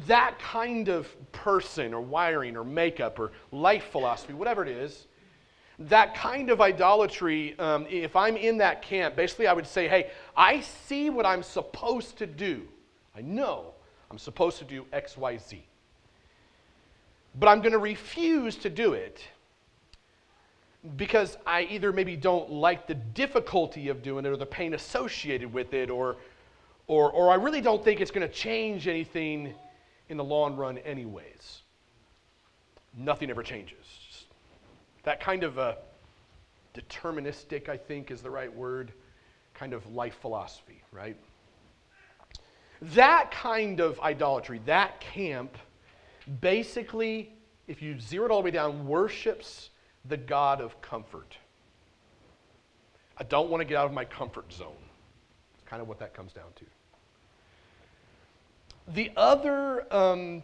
that 0.08 0.38
kind 0.40 0.88
of 0.88 1.08
person 1.32 1.94
or 1.94 2.02
wiring 2.02 2.56
or 2.56 2.64
makeup 2.64 3.20
or 3.20 3.32
life 3.52 3.86
philosophy, 3.92 4.34
whatever 4.34 4.64
it 4.64 4.70
is, 4.70 5.08
that 5.80 6.14
kind 6.14 6.50
of 6.50 6.62
idolatry, 6.62 7.58
um, 7.58 7.88
if 7.90 8.16
I'm 8.16 8.36
in 8.36 8.58
that 8.58 8.82
camp, 8.82 9.16
basically 9.16 9.48
I 9.48 9.54
would 9.54 9.68
say, 9.68 9.88
hey, 9.88 10.12
I 10.36 10.60
see 10.62 11.10
what 11.10 11.26
I'm 11.26 11.42
supposed 11.42 12.18
to 12.18 12.28
do. 12.28 12.68
I 13.16 13.22
know 13.22 13.74
I'm 14.12 14.18
supposed 14.18 14.60
to 14.60 14.66
do 14.66 14.86
X, 14.92 15.18
Y, 15.18 15.38
Z. 15.38 15.64
But 17.36 17.48
I'm 17.48 17.62
going 17.62 17.72
to 17.72 17.80
refuse 17.80 18.56
to 18.58 18.70
do 18.70 18.94
it 18.94 19.24
because 20.95 21.38
I 21.45 21.63
either 21.63 21.91
maybe 21.91 22.15
don't 22.15 22.51
like 22.51 22.88
the 22.88 22.95
difficulty 22.95 23.89
of 23.89 24.01
doing 24.01 24.25
it 24.25 24.29
or 24.29 24.38
the 24.38 24.45
pain 24.45 24.74
associated 24.74 25.51
with 25.51 25.74
it, 25.74 25.89
or, 25.89 26.17
or, 26.88 27.12
or 27.12 27.31
I 27.31 27.36
really 27.36 27.62
don't 27.62 27.83
think 27.83 28.00
it's 28.00 28.12
going 28.12 28.27
to 28.27 28.33
change 28.33 28.88
anything 28.88 29.53
in 30.07 30.17
the 30.17 30.24
long 30.24 30.55
run, 30.55 30.77
anyways. 30.79 31.62
Nothing 32.98 33.29
ever 33.29 33.43
changes. 33.43 34.25
That 35.03 35.19
kind 35.19 35.43
of 35.43 35.57
a 35.57 35.77
deterministic, 36.74 37.67
I 37.67 37.77
think 37.77 38.09
is 38.09 38.21
the 38.21 38.29
right 38.29 38.53
word, 38.53 38.93
kind 39.53 39.74
of 39.74 39.86
life 39.93 40.17
philosophy, 40.21 40.81
right? 40.91 41.17
That 42.81 43.31
kind 43.31 43.81
of 43.81 44.00
idolatry, 44.00 44.62
that 44.65 45.01
camp, 45.01 45.57
basically, 46.39 47.33
if 47.67 47.81
you 47.81 48.00
zero 48.00 48.25
it 48.25 48.31
all 48.31 48.41
the 48.41 48.45
way 48.45 48.51
down, 48.51 48.88
worships 48.88 49.69
the 50.10 50.18
God 50.18 50.60
of 50.60 50.82
comfort. 50.82 51.38
I 53.18 53.24
don't 53.24 53.50
want 53.50 53.62
to 53.62 53.66
get 53.66 53.78
out 53.78 53.86
of 53.86 53.94
my 53.94 54.06
comfort 54.06 54.51
zone. 54.51 54.74
It's 55.54 55.63
kind 55.70 55.82
of 55.82 55.88
what 55.88 56.00
that 56.00 56.13
comes 56.13 56.34
down 56.34 56.46
to. 56.56 56.66
The 58.94 59.12
other 59.16 59.86
um, 59.94 60.42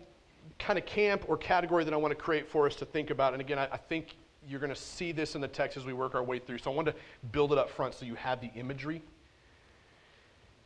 kind 0.59 0.77
of 0.77 0.85
camp 0.85 1.25
or 1.27 1.37
category 1.37 1.83
that 1.83 1.93
I 1.93 1.97
want 1.97 2.11
to 2.11 2.15
create 2.15 2.47
for 2.47 2.67
us 2.67 2.75
to 2.75 2.85
think 2.85 3.09
about, 3.09 3.33
and 3.33 3.41
again, 3.41 3.57
I, 3.57 3.67
I 3.71 3.77
think 3.77 4.15
you're 4.47 4.59
going 4.59 4.73
to 4.73 4.79
see 4.79 5.11
this 5.11 5.35
in 5.35 5.41
the 5.41 5.47
text 5.47 5.77
as 5.77 5.85
we 5.85 5.93
work 5.93 6.13
our 6.15 6.23
way 6.23 6.37
through, 6.37 6.59
so 6.59 6.71
I 6.71 6.75
want 6.75 6.87
to 6.87 6.93
build 7.31 7.51
it 7.51 7.57
up 7.57 7.69
front 7.69 7.95
so 7.95 8.05
you 8.05 8.15
have 8.15 8.39
the 8.41 8.51
imagery. 8.55 9.01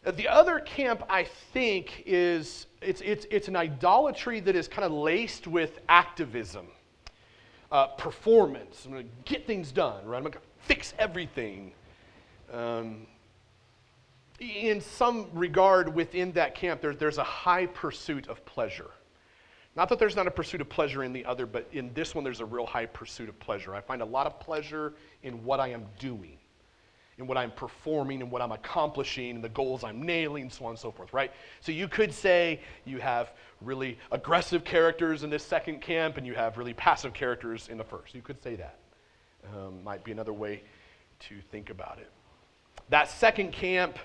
Uh, 0.06 0.12
the 0.12 0.27
other 0.27 0.60
camp, 0.60 1.03
I 1.10 1.25
think, 1.53 2.03
is 2.06 2.68
it's, 2.82 3.01
it's, 3.01 3.25
it's 3.29 3.48
an 3.48 3.56
idolatry 3.56 4.39
that 4.41 4.56
is 4.56 4.68
kind 4.68 4.86
of 4.86 4.91
laced 4.91 5.48
with 5.48 5.79
activism, 5.89 6.68
uh, 7.71 7.88
performance. 7.88 8.85
I'm 8.85 8.91
going 8.91 9.03
to 9.03 9.31
get 9.31 9.45
things 9.45 9.71
done, 9.71 10.05
right? 10.05 10.17
I'm 10.17 10.23
going 10.23 10.33
to 10.33 10.39
fix 10.61 10.93
everything. 10.97 11.71
Um, 12.51 13.05
in 14.39 14.81
some 14.81 15.27
regard, 15.33 15.93
within 15.93 16.31
that 16.33 16.55
camp, 16.55 16.81
there, 16.81 16.95
there's 16.95 17.17
a 17.17 17.23
high 17.23 17.65
pursuit 17.65 18.27
of 18.27 18.43
pleasure. 18.45 18.89
Not 19.75 19.89
that 19.89 19.99
there's 19.99 20.15
not 20.15 20.27
a 20.27 20.31
pursuit 20.31 20.61
of 20.61 20.69
pleasure 20.69 21.03
in 21.03 21.13
the 21.13 21.23
other, 21.25 21.45
but 21.45 21.67
in 21.71 21.93
this 21.93 22.15
one, 22.15 22.23
there's 22.23 22.39
a 22.39 22.45
real 22.45 22.65
high 22.65 22.88
pursuit 22.88 23.29
of 23.29 23.39
pleasure. 23.39 23.75
I 23.75 23.81
find 23.81 24.01
a 24.01 24.05
lot 24.05 24.25
of 24.25 24.39
pleasure 24.39 24.93
in 25.23 25.43
what 25.43 25.59
I 25.59 25.67
am 25.67 25.85
doing, 25.99 26.38
in 27.19 27.27
what 27.27 27.38
I'm 27.38 27.51
performing, 27.51 28.21
and 28.21 28.31
what 28.31 28.41
I'm 28.41 28.53
accomplishing, 28.53 29.35
and 29.35 29.43
the 29.43 29.49
goals 29.49 29.83
I'm 29.83 30.01
nailing, 30.01 30.49
so 30.49 30.65
on 30.65 30.71
and 30.71 30.79
so 30.79 30.89
forth, 30.89 31.13
right? 31.13 31.31
So 31.59 31.71
you 31.71 31.88
could 31.88 32.13
say 32.13 32.61
you 32.85 32.99
have 32.99 33.33
really 33.61 33.97
aggressive 34.11 34.63
characters 34.63 35.23
in 35.23 35.29
this 35.29 35.43
second 35.43 35.81
camp, 35.81 36.17
and 36.17 36.25
you 36.25 36.33
have 36.33 36.57
really 36.57 36.73
passive 36.73 37.13
characters 37.13 37.67
in 37.67 37.77
the 37.77 37.83
first. 37.83 38.15
You 38.15 38.21
could 38.21 38.41
say 38.41 38.55
that. 38.55 38.79
Um, 39.53 39.83
might 39.83 40.03
be 40.03 40.11
another 40.11 40.33
way 40.33 40.63
to 41.19 41.35
think 41.51 41.69
about 41.69 41.99
it. 41.99 42.09
That 42.89 43.09
second 43.09 43.51
camp 43.51 43.99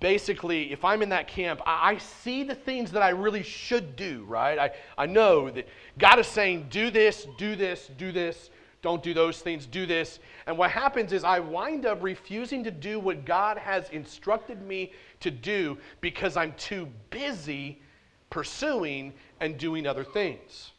basically, 0.00 0.72
if 0.72 0.84
I'm 0.84 1.02
in 1.02 1.08
that 1.08 1.26
camp, 1.26 1.60
I, 1.66 1.92
I, 1.92 1.98
see 1.98 2.44
the 2.44 2.54
things 2.54 2.92
that 2.92 3.02
I 3.02 3.08
really 3.10 3.42
should 3.42 3.96
do, 3.96 4.24
right? 4.28 4.56
I, 4.56 4.70
I 4.96 5.06
know 5.06 5.50
that 5.50 5.66
God 5.98 6.20
is 6.20 6.26
saying, 6.28 6.68
do 6.70 6.90
this, 6.90 7.26
do 7.36 7.56
this, 7.56 7.90
do 7.98 8.12
this, 8.12 8.50
don't 8.82 9.02
do 9.02 9.14
those 9.14 9.38
things, 9.38 9.64
do 9.64 9.86
this. 9.86 10.18
And 10.46 10.58
what 10.58 10.72
happens 10.72 11.12
is 11.12 11.22
I 11.22 11.38
wind 11.38 11.86
up 11.86 12.02
refusing 12.02 12.64
to 12.64 12.70
do 12.72 12.98
what 12.98 13.24
God 13.24 13.56
has 13.56 13.88
instructed 13.90 14.60
me 14.60 14.92
to 15.20 15.30
do 15.30 15.78
because 16.00 16.36
I'm 16.36 16.52
too 16.54 16.88
busy 17.10 17.80
pursuing 18.28 19.12
and 19.40 19.56
doing 19.56 19.86
other 19.86 20.02
things. 20.02 20.72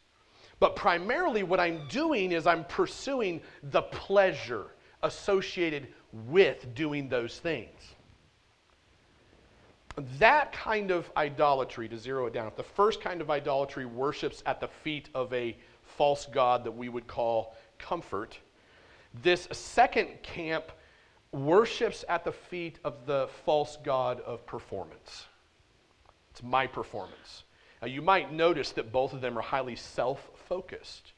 But 0.60 0.76
primarily, 0.76 1.42
what 1.42 1.60
I'm 1.60 1.88
doing 1.88 2.32
is 2.32 2.46
I'm 2.46 2.64
pursuing 2.64 3.40
the 3.62 3.82
pleasure 3.82 4.66
associated 5.02 5.88
with 6.28 6.74
doing 6.74 7.08
those 7.08 7.38
things. 7.38 7.80
That 10.18 10.52
kind 10.52 10.90
of 10.90 11.10
idolatry, 11.16 11.88
to 11.88 11.96
zero 11.96 12.26
it 12.26 12.34
down, 12.34 12.48
if 12.48 12.56
the 12.56 12.62
first 12.62 13.00
kind 13.00 13.20
of 13.20 13.30
idolatry 13.30 13.86
worships 13.86 14.42
at 14.44 14.60
the 14.60 14.68
feet 14.68 15.08
of 15.14 15.32
a 15.32 15.56
false 15.84 16.26
god 16.26 16.64
that 16.64 16.72
we 16.72 16.88
would 16.88 17.06
call 17.06 17.54
comfort, 17.84 18.38
this 19.22 19.46
second 19.52 20.08
camp 20.22 20.64
worships 21.32 22.04
at 22.08 22.24
the 22.24 22.32
feet 22.32 22.78
of 22.84 23.06
the 23.06 23.28
false 23.44 23.76
god 23.84 24.20
of 24.20 24.46
performance. 24.46 25.26
It's 26.30 26.42
my 26.42 26.66
performance. 26.66 27.44
Now, 27.82 27.88
you 27.88 28.02
might 28.02 28.32
notice 28.32 28.72
that 28.72 28.90
both 28.92 29.12
of 29.12 29.20
them 29.20 29.36
are 29.36 29.42
highly 29.42 29.76
self 29.76 30.30
focused. 30.48 31.12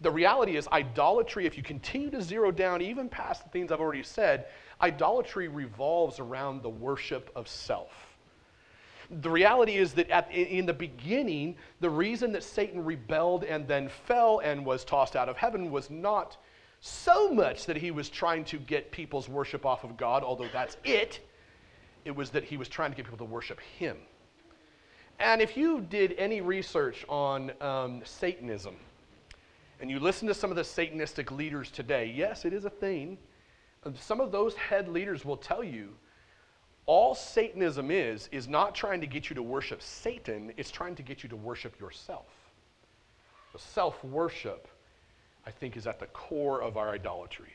The 0.00 0.10
reality 0.10 0.56
is, 0.56 0.68
idolatry, 0.68 1.46
if 1.46 1.56
you 1.56 1.62
continue 1.62 2.10
to 2.10 2.22
zero 2.22 2.50
down 2.50 2.82
even 2.82 3.08
past 3.08 3.42
the 3.42 3.50
things 3.50 3.72
I've 3.72 3.80
already 3.80 4.02
said, 4.02 4.46
idolatry 4.80 5.48
revolves 5.48 6.20
around 6.20 6.62
the 6.62 6.68
worship 6.68 7.30
of 7.34 7.48
self. 7.48 8.05
The 9.10 9.30
reality 9.30 9.76
is 9.76 9.92
that 9.94 10.10
at, 10.10 10.30
in 10.32 10.66
the 10.66 10.72
beginning, 10.72 11.56
the 11.80 11.90
reason 11.90 12.32
that 12.32 12.42
Satan 12.42 12.84
rebelled 12.84 13.44
and 13.44 13.66
then 13.68 13.88
fell 13.88 14.40
and 14.40 14.64
was 14.64 14.84
tossed 14.84 15.16
out 15.16 15.28
of 15.28 15.36
heaven 15.36 15.70
was 15.70 15.90
not 15.90 16.36
so 16.80 17.32
much 17.32 17.66
that 17.66 17.76
he 17.76 17.90
was 17.90 18.08
trying 18.08 18.44
to 18.44 18.58
get 18.58 18.90
people's 18.90 19.28
worship 19.28 19.64
off 19.64 19.84
of 19.84 19.96
God, 19.96 20.22
although 20.22 20.48
that's 20.52 20.76
it. 20.84 21.20
It 22.04 22.14
was 22.14 22.30
that 22.30 22.44
he 22.44 22.56
was 22.56 22.68
trying 22.68 22.90
to 22.90 22.96
get 22.96 23.04
people 23.04 23.18
to 23.18 23.24
worship 23.24 23.60
him. 23.60 23.96
And 25.18 25.40
if 25.40 25.56
you 25.56 25.80
did 25.80 26.14
any 26.18 26.40
research 26.40 27.04
on 27.08 27.52
um, 27.60 28.02
Satanism, 28.04 28.76
and 29.80 29.90
you 29.90 29.98
listen 29.98 30.28
to 30.28 30.34
some 30.34 30.50
of 30.50 30.56
the 30.56 30.62
Satanistic 30.62 31.30
leaders 31.30 31.70
today, 31.70 32.12
yes, 32.14 32.44
it 32.44 32.52
is 32.52 32.64
a 32.64 32.70
thing. 32.70 33.18
Some 33.94 34.20
of 34.20 34.32
those 34.32 34.54
head 34.54 34.88
leaders 34.88 35.24
will 35.24 35.36
tell 35.36 35.62
you 35.62 35.90
all 36.86 37.14
Satanism 37.14 37.90
is, 37.90 38.28
is 38.30 38.48
not 38.48 38.74
trying 38.74 39.00
to 39.00 39.06
get 39.06 39.28
you 39.28 39.34
to 39.34 39.42
worship 39.42 39.82
Satan, 39.82 40.52
it's 40.56 40.70
trying 40.70 40.94
to 40.94 41.02
get 41.02 41.22
you 41.22 41.28
to 41.28 41.36
worship 41.36 41.78
yourself. 41.80 42.26
Self 43.58 44.04
worship, 44.04 44.68
I 45.46 45.50
think, 45.50 45.78
is 45.78 45.86
at 45.86 45.98
the 45.98 46.06
core 46.06 46.60
of 46.60 46.76
our 46.76 46.90
idolatry. 46.90 47.52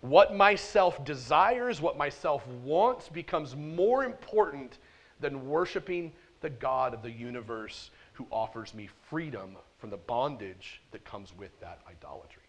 What 0.00 0.34
myself 0.34 1.04
desires, 1.04 1.78
what 1.78 1.98
myself 1.98 2.46
wants, 2.64 3.10
becomes 3.10 3.54
more 3.54 4.04
important 4.04 4.78
than 5.20 5.46
worshiping 5.46 6.12
the 6.40 6.48
God 6.48 6.94
of 6.94 7.02
the 7.02 7.10
universe 7.10 7.90
who 8.14 8.26
offers 8.30 8.72
me 8.72 8.88
freedom 9.10 9.56
from 9.78 9.90
the 9.90 9.98
bondage 9.98 10.80
that 10.90 11.04
comes 11.04 11.36
with 11.36 11.58
that 11.60 11.80
idolatry. 11.86 12.42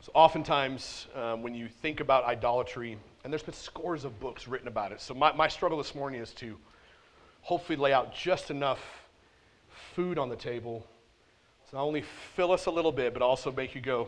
oftentimes, 0.13 1.07
um, 1.15 1.41
when 1.41 1.53
you 1.53 1.67
think 1.67 1.99
about 1.99 2.25
idolatry, 2.25 2.97
and 3.23 3.31
there's 3.31 3.43
been 3.43 3.53
scores 3.53 4.03
of 4.03 4.19
books 4.19 4.47
written 4.47 4.67
about 4.67 4.91
it. 4.91 5.01
So, 5.01 5.13
my, 5.13 5.31
my 5.33 5.47
struggle 5.47 5.77
this 5.77 5.95
morning 5.95 6.21
is 6.21 6.33
to 6.35 6.57
hopefully 7.41 7.77
lay 7.77 7.93
out 7.93 8.13
just 8.13 8.51
enough 8.51 8.79
food 9.95 10.17
on 10.17 10.29
the 10.29 10.35
table 10.35 10.85
to 11.69 11.75
not 11.75 11.83
only 11.83 12.03
fill 12.35 12.51
us 12.51 12.65
a 12.65 12.71
little 12.71 12.91
bit, 12.91 13.13
but 13.13 13.21
also 13.21 13.51
make 13.51 13.73
you 13.75 13.81
go, 13.81 14.07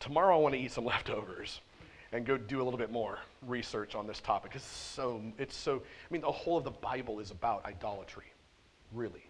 tomorrow 0.00 0.36
I 0.36 0.40
want 0.40 0.54
to 0.54 0.60
eat 0.60 0.72
some 0.72 0.84
leftovers 0.92 1.60
and 2.12 2.26
go 2.26 2.36
do 2.36 2.60
a 2.60 2.64
little 2.64 2.78
bit 2.78 2.92
more 2.92 3.18
research 3.46 3.94
on 3.94 4.06
this 4.06 4.20
topic. 4.20 4.52
It's 4.54 4.64
so, 4.64 5.22
it's 5.38 5.56
so, 5.56 5.76
I 5.76 6.12
mean, 6.12 6.20
the 6.22 6.30
whole 6.30 6.58
of 6.58 6.64
the 6.64 6.70
Bible 6.70 7.20
is 7.20 7.30
about 7.30 7.64
idolatry, 7.64 8.26
really, 8.92 9.24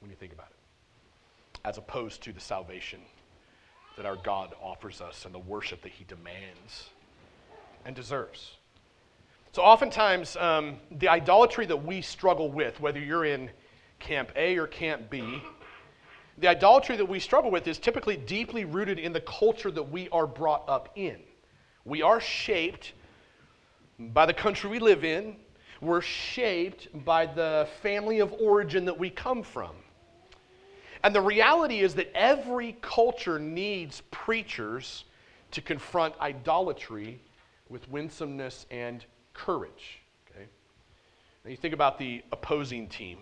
when 0.00 0.10
you 0.10 0.16
think 0.16 0.32
about 0.32 0.48
it, 0.48 1.60
as 1.64 1.76
opposed 1.76 2.22
to 2.22 2.32
the 2.32 2.40
salvation 2.40 3.00
that 3.98 4.06
our 4.06 4.16
God 4.16 4.54
offers 4.62 5.00
us 5.00 5.24
and 5.26 5.34
the 5.34 5.40
worship 5.40 5.82
that 5.82 5.92
He 5.92 6.04
demands 6.04 6.90
and 7.84 7.94
deserves. 7.94 8.52
So, 9.52 9.62
oftentimes, 9.62 10.36
um, 10.36 10.76
the 10.90 11.08
idolatry 11.08 11.66
that 11.66 11.84
we 11.84 12.00
struggle 12.00 12.50
with, 12.50 12.80
whether 12.80 13.00
you're 13.00 13.24
in 13.24 13.50
Camp 13.98 14.30
A 14.36 14.56
or 14.56 14.68
Camp 14.68 15.10
B, 15.10 15.42
the 16.38 16.46
idolatry 16.46 16.96
that 16.96 17.08
we 17.08 17.18
struggle 17.18 17.50
with 17.50 17.66
is 17.66 17.78
typically 17.78 18.16
deeply 18.16 18.64
rooted 18.64 19.00
in 19.00 19.12
the 19.12 19.20
culture 19.22 19.72
that 19.72 19.82
we 19.82 20.08
are 20.10 20.28
brought 20.28 20.68
up 20.68 20.90
in. 20.94 21.18
We 21.84 22.02
are 22.02 22.20
shaped 22.20 22.92
by 23.98 24.26
the 24.26 24.34
country 24.34 24.70
we 24.70 24.78
live 24.78 25.04
in. 25.04 25.34
we're 25.80 26.02
shaped 26.02 26.88
by 27.04 27.26
the 27.26 27.68
family 27.82 28.20
of 28.20 28.32
origin 28.34 28.84
that 28.84 28.96
we 28.98 29.10
come 29.10 29.42
from. 29.42 29.74
And 31.02 31.14
the 31.14 31.20
reality 31.20 31.80
is 31.80 31.94
that 31.94 32.10
every 32.14 32.76
culture 32.80 33.38
needs 33.38 34.02
preachers 34.10 35.04
to 35.52 35.60
confront 35.60 36.18
idolatry 36.20 37.20
with 37.68 37.88
winsomeness 37.88 38.66
and 38.70 39.04
courage. 39.34 40.00
Okay? 40.30 40.46
Now 41.44 41.50
you 41.50 41.56
think 41.56 41.74
about 41.74 41.98
the 41.98 42.22
opposing 42.32 42.88
team. 42.88 43.18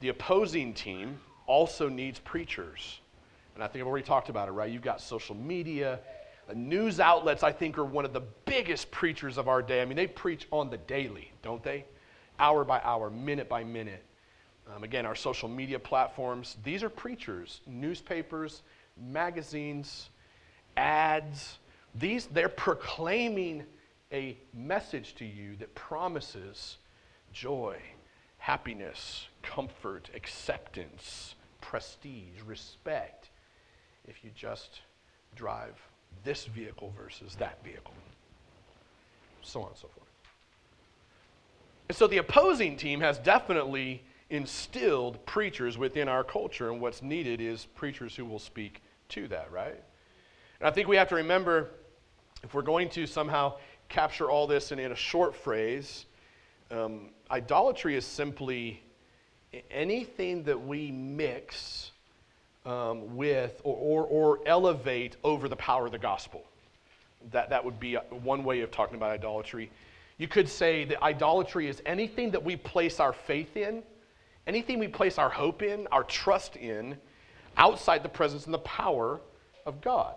The 0.00 0.08
opposing 0.08 0.74
team 0.74 1.20
also 1.46 1.88
needs 1.88 2.18
preachers. 2.18 3.00
And 3.54 3.62
I 3.62 3.66
think 3.66 3.82
I've 3.82 3.88
already 3.88 4.06
talked 4.06 4.30
about 4.30 4.48
it, 4.48 4.52
right? 4.52 4.70
You've 4.70 4.82
got 4.82 5.00
social 5.00 5.34
media. 5.34 6.00
The 6.48 6.54
news 6.54 7.00
outlets, 7.00 7.42
I 7.42 7.52
think, 7.52 7.78
are 7.78 7.84
one 7.84 8.04
of 8.04 8.12
the 8.12 8.22
biggest 8.46 8.90
preachers 8.90 9.38
of 9.38 9.48
our 9.48 9.62
day. 9.62 9.82
I 9.82 9.84
mean, 9.84 9.96
they 9.96 10.06
preach 10.06 10.48
on 10.50 10.70
the 10.70 10.78
daily, 10.78 11.30
don't 11.42 11.62
they? 11.62 11.84
Hour 12.38 12.64
by 12.64 12.80
hour, 12.82 13.10
minute 13.10 13.48
by 13.48 13.62
minute. 13.62 14.02
Um, 14.74 14.84
again, 14.84 15.04
our 15.04 15.14
social 15.14 15.48
media 15.48 15.78
platforms, 15.78 16.56
these 16.64 16.82
are 16.82 16.88
preachers, 16.88 17.60
newspapers, 17.66 18.62
magazines, 18.96 20.08
ads. 20.76 21.58
These, 21.94 22.26
they're 22.26 22.48
proclaiming 22.48 23.64
a 24.12 24.36
message 24.54 25.14
to 25.16 25.24
you 25.24 25.56
that 25.56 25.74
promises 25.74 26.78
joy, 27.32 27.76
happiness, 28.38 29.26
comfort, 29.42 30.10
acceptance, 30.14 31.34
prestige, 31.60 32.40
respect, 32.46 33.30
if 34.06 34.24
you 34.24 34.30
just 34.34 34.80
drive 35.34 35.74
this 36.24 36.46
vehicle 36.46 36.92
versus 36.96 37.34
that 37.36 37.62
vehicle. 37.64 37.94
So 39.42 39.62
on 39.62 39.68
and 39.68 39.76
so 39.76 39.88
forth. 39.88 40.08
And 41.88 41.96
so 41.96 42.06
the 42.06 42.18
opposing 42.18 42.76
team 42.76 43.00
has 43.00 43.18
definitely 43.18 44.02
instilled 44.32 45.24
preachers 45.26 45.76
within 45.76 46.08
our 46.08 46.24
culture, 46.24 46.70
and 46.70 46.80
what's 46.80 47.02
needed 47.02 47.40
is 47.40 47.66
preachers 47.66 48.16
who 48.16 48.24
will 48.24 48.38
speak 48.38 48.82
to 49.10 49.28
that, 49.28 49.52
right? 49.52 49.80
And 50.58 50.68
I 50.68 50.70
think 50.70 50.88
we 50.88 50.96
have 50.96 51.08
to 51.10 51.16
remember 51.16 51.68
if 52.42 52.54
we're 52.54 52.62
going 52.62 52.88
to 52.90 53.06
somehow 53.06 53.56
capture 53.90 54.30
all 54.30 54.46
this 54.46 54.72
in, 54.72 54.78
in 54.78 54.90
a 54.90 54.96
short 54.96 55.36
phrase, 55.36 56.06
um, 56.70 57.10
idolatry 57.30 57.94
is 57.94 58.06
simply 58.06 58.82
anything 59.70 60.42
that 60.44 60.66
we 60.66 60.90
mix 60.90 61.92
um, 62.64 63.14
with 63.14 63.60
or, 63.64 63.76
or, 63.76 64.06
or, 64.06 64.40
elevate 64.46 65.16
over 65.24 65.48
the 65.48 65.56
power 65.56 65.84
of 65.84 65.92
the 65.92 65.98
gospel. 65.98 66.42
That, 67.32 67.50
that 67.50 67.62
would 67.64 67.78
be 67.78 67.96
one 68.22 68.44
way 68.44 68.60
of 68.60 68.70
talking 68.70 68.96
about 68.96 69.10
idolatry. 69.10 69.70
You 70.16 70.28
could 70.28 70.48
say 70.48 70.84
that 70.84 71.02
idolatry 71.02 71.66
is 71.66 71.82
anything 71.84 72.30
that 72.30 72.42
we 72.42 72.56
place 72.56 73.00
our 73.00 73.12
faith 73.12 73.56
in, 73.56 73.82
anything 74.46 74.78
we 74.78 74.88
place 74.88 75.18
our 75.18 75.30
hope 75.30 75.62
in, 75.62 75.86
our 75.88 76.04
trust 76.04 76.56
in, 76.56 76.96
outside 77.56 78.02
the 78.02 78.08
presence 78.08 78.46
and 78.46 78.54
the 78.54 78.58
power 78.58 79.20
of 79.66 79.80
God. 79.80 80.14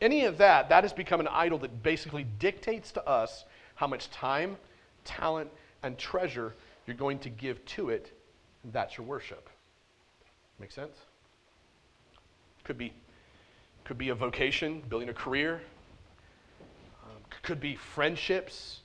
Any 0.00 0.24
of 0.24 0.38
that, 0.38 0.68
that 0.68 0.84
has 0.84 0.92
become 0.92 1.20
an 1.20 1.28
idol 1.28 1.58
that 1.58 1.82
basically 1.82 2.26
dictates 2.38 2.90
to 2.92 3.06
us 3.06 3.44
how 3.76 3.86
much 3.86 4.10
time, 4.10 4.56
talent, 5.04 5.50
and 5.82 5.96
treasure 5.96 6.54
you're 6.86 6.96
going 6.96 7.18
to 7.20 7.30
give 7.30 7.64
to 7.66 7.90
it. 7.90 8.12
that's 8.72 8.96
your 8.96 9.06
worship. 9.06 9.48
Make 10.58 10.72
sense? 10.72 10.96
Could 12.64 12.78
be, 12.78 12.92
could 13.84 13.98
be 13.98 14.10
a 14.10 14.14
vocation, 14.14 14.82
building 14.88 15.08
a 15.08 15.14
career. 15.14 15.62
Um, 17.04 17.18
could 17.42 17.60
be 17.60 17.74
friendships, 17.74 18.80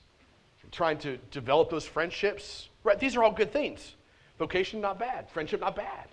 trying 0.70 0.98
to 0.98 1.16
develop 1.30 1.70
those 1.70 1.84
friendships. 1.84 2.68
Right? 2.84 2.98
These 2.98 3.16
are 3.16 3.24
all 3.24 3.32
good 3.32 3.52
things. 3.52 3.94
Vocation, 4.38 4.80
not 4.80 4.98
bad. 4.98 5.28
Friendship, 5.30 5.60
not 5.60 5.76
bad. 5.76 6.08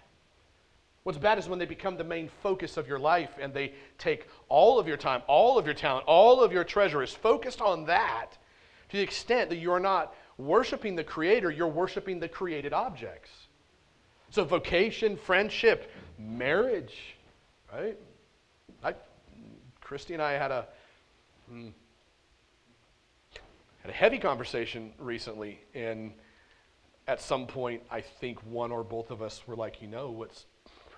What's 1.03 1.19
bad 1.19 1.38
is 1.38 1.47
when 1.47 1.59
they 1.59 1.65
become 1.65 1.97
the 1.97 2.03
main 2.03 2.29
focus 2.41 2.77
of 2.77 2.88
your 2.88 2.97
life 2.97 3.29
and 3.39 3.53
they 3.53 3.73
take 3.99 4.27
all 4.49 4.79
of 4.79 4.88
your 4.88 4.97
time, 4.97 5.21
all 5.27 5.59
of 5.59 5.65
your 5.65 5.75
talent, 5.75 6.05
all 6.07 6.41
of 6.41 6.51
your 6.51 6.63
treasure 6.63 7.03
is 7.03 7.13
focused 7.13 7.61
on 7.61 7.85
that 7.85 8.31
to 8.89 8.97
the 8.97 9.03
extent 9.03 9.49
that 9.51 9.57
you 9.57 9.71
are 9.71 9.79
not 9.79 10.15
worshiping 10.38 10.95
the 10.95 11.03
Creator, 11.03 11.51
you're 11.51 11.67
worshiping 11.67 12.19
the 12.19 12.27
created 12.27 12.73
objects. 12.73 13.29
So, 14.31 14.43
vocation, 14.43 15.15
friendship, 15.15 15.91
marriage, 16.17 17.15
right? 17.71 17.97
I, 18.83 18.95
Christy 19.79 20.13
and 20.13 20.21
I 20.21 20.33
had 20.33 20.51
a 20.51 20.67
hmm, 21.49 21.67
had 23.81 23.91
a 23.91 23.93
heavy 23.93 24.17
conversation 24.17 24.91
recently, 24.97 25.59
and 25.73 26.11
at 27.07 27.21
some 27.21 27.45
point, 27.45 27.81
I 27.91 28.01
think 28.01 28.39
one 28.45 28.71
or 28.71 28.83
both 28.83 29.11
of 29.11 29.21
us 29.21 29.43
were 29.47 29.55
like, 29.55 29.81
you 29.81 29.87
know, 29.87 30.09
what's 30.09 30.45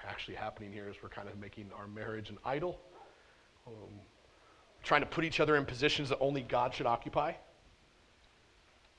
actually 0.07 0.35
happening 0.35 0.71
here 0.71 0.87
is 0.87 0.95
we're 1.03 1.09
kind 1.09 1.27
of 1.27 1.37
making 1.37 1.69
our 1.77 1.87
marriage 1.87 2.29
an 2.29 2.37
idol, 2.45 2.79
um, 3.67 3.73
trying 4.83 5.01
to 5.01 5.07
put 5.07 5.25
each 5.25 5.39
other 5.39 5.57
in 5.57 5.65
positions 5.65 6.09
that 6.09 6.19
only 6.19 6.41
God 6.41 6.73
should 6.73 6.85
occupy, 6.85 7.33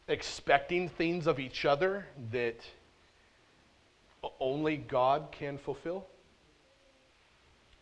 expecting 0.07 0.89
things 0.89 1.27
of 1.27 1.39
each 1.39 1.65
other 1.65 2.07
that 2.31 2.61
only 4.41 4.77
God 4.77 5.29
can 5.31 5.57
fulfill. 5.57 6.07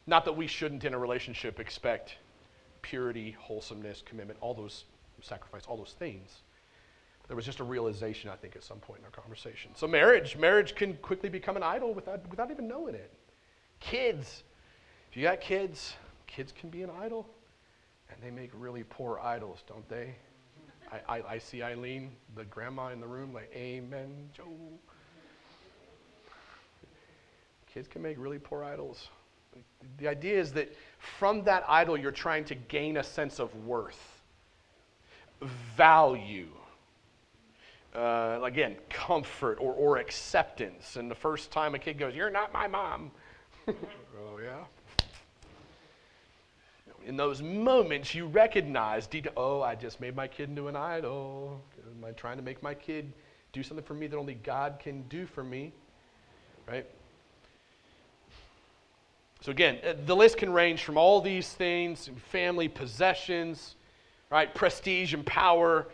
Not 0.06 0.24
that 0.24 0.36
we 0.36 0.46
shouldn't, 0.46 0.84
in 0.84 0.94
a 0.94 0.98
relationship, 0.98 1.58
expect 1.58 2.16
purity, 2.82 3.36
wholesomeness, 3.40 4.02
commitment, 4.06 4.38
all 4.40 4.54
those 4.54 4.84
sacrifice, 5.20 5.64
all 5.66 5.76
those 5.76 5.96
things. 5.98 6.42
There 7.28 7.36
was 7.36 7.44
just 7.44 7.60
a 7.60 7.64
realization, 7.64 8.30
I 8.30 8.36
think, 8.36 8.54
at 8.54 8.62
some 8.62 8.78
point 8.78 9.00
in 9.00 9.04
our 9.04 9.10
conversation. 9.10 9.72
So, 9.74 9.86
marriage, 9.86 10.36
marriage 10.36 10.74
can 10.74 10.94
quickly 10.98 11.28
become 11.28 11.56
an 11.56 11.62
idol 11.62 11.92
without, 11.92 12.28
without 12.30 12.50
even 12.50 12.68
knowing 12.68 12.94
it. 12.94 13.12
Kids, 13.80 14.44
if 15.10 15.16
you 15.16 15.24
got 15.24 15.40
kids, 15.40 15.94
kids 16.26 16.52
can 16.52 16.70
be 16.70 16.82
an 16.82 16.90
idol, 17.00 17.28
and 18.10 18.18
they 18.22 18.30
make 18.30 18.50
really 18.54 18.84
poor 18.84 19.18
idols, 19.18 19.64
don't 19.66 19.88
they? 19.88 20.14
I, 20.92 21.16
I, 21.16 21.22
I 21.32 21.38
see 21.38 21.62
Eileen, 21.62 22.12
the 22.36 22.44
grandma 22.44 22.88
in 22.88 23.00
the 23.00 23.06
room, 23.08 23.34
like, 23.34 23.50
Amen, 23.54 24.30
Joe. 24.32 24.44
Kids 27.66 27.88
can 27.88 28.02
make 28.02 28.16
really 28.18 28.38
poor 28.38 28.62
idols. 28.62 29.08
The 29.98 30.08
idea 30.08 30.38
is 30.38 30.52
that 30.52 30.74
from 31.18 31.42
that 31.44 31.64
idol, 31.68 31.96
you're 31.96 32.12
trying 32.12 32.44
to 32.46 32.54
gain 32.54 32.98
a 32.98 33.02
sense 33.02 33.40
of 33.40 33.54
worth, 33.64 34.22
value, 35.76 36.48
uh, 37.96 38.40
again, 38.42 38.76
comfort 38.90 39.58
or, 39.60 39.72
or 39.72 39.96
acceptance. 39.96 40.96
And 40.96 41.10
the 41.10 41.14
first 41.14 41.50
time 41.50 41.74
a 41.74 41.78
kid 41.78 41.98
goes, 41.98 42.14
You're 42.14 42.30
not 42.30 42.52
my 42.52 42.66
mom. 42.66 43.10
oh, 43.68 43.74
yeah. 44.42 44.64
In 47.06 47.16
those 47.16 47.40
moments, 47.40 48.14
you 48.14 48.26
recognize, 48.26 49.08
oh, 49.36 49.62
I 49.62 49.76
just 49.76 50.00
made 50.00 50.16
my 50.16 50.26
kid 50.26 50.48
into 50.48 50.66
an 50.66 50.74
idol. 50.74 51.62
Am 51.96 52.04
I 52.04 52.10
trying 52.10 52.36
to 52.36 52.42
make 52.42 52.62
my 52.64 52.74
kid 52.74 53.12
do 53.52 53.62
something 53.62 53.86
for 53.86 53.94
me 53.94 54.08
that 54.08 54.16
only 54.16 54.34
God 54.34 54.80
can 54.80 55.02
do 55.02 55.24
for 55.24 55.44
me? 55.44 55.72
Right? 56.66 56.84
So, 59.40 59.52
again, 59.52 59.78
uh, 59.86 59.94
the 60.04 60.16
list 60.16 60.38
can 60.38 60.52
range 60.52 60.82
from 60.82 60.98
all 60.98 61.20
these 61.20 61.48
things 61.52 62.10
family, 62.30 62.66
possessions, 62.66 63.76
right? 64.30 64.52
Prestige 64.52 65.14
and 65.14 65.24
power. 65.24 65.86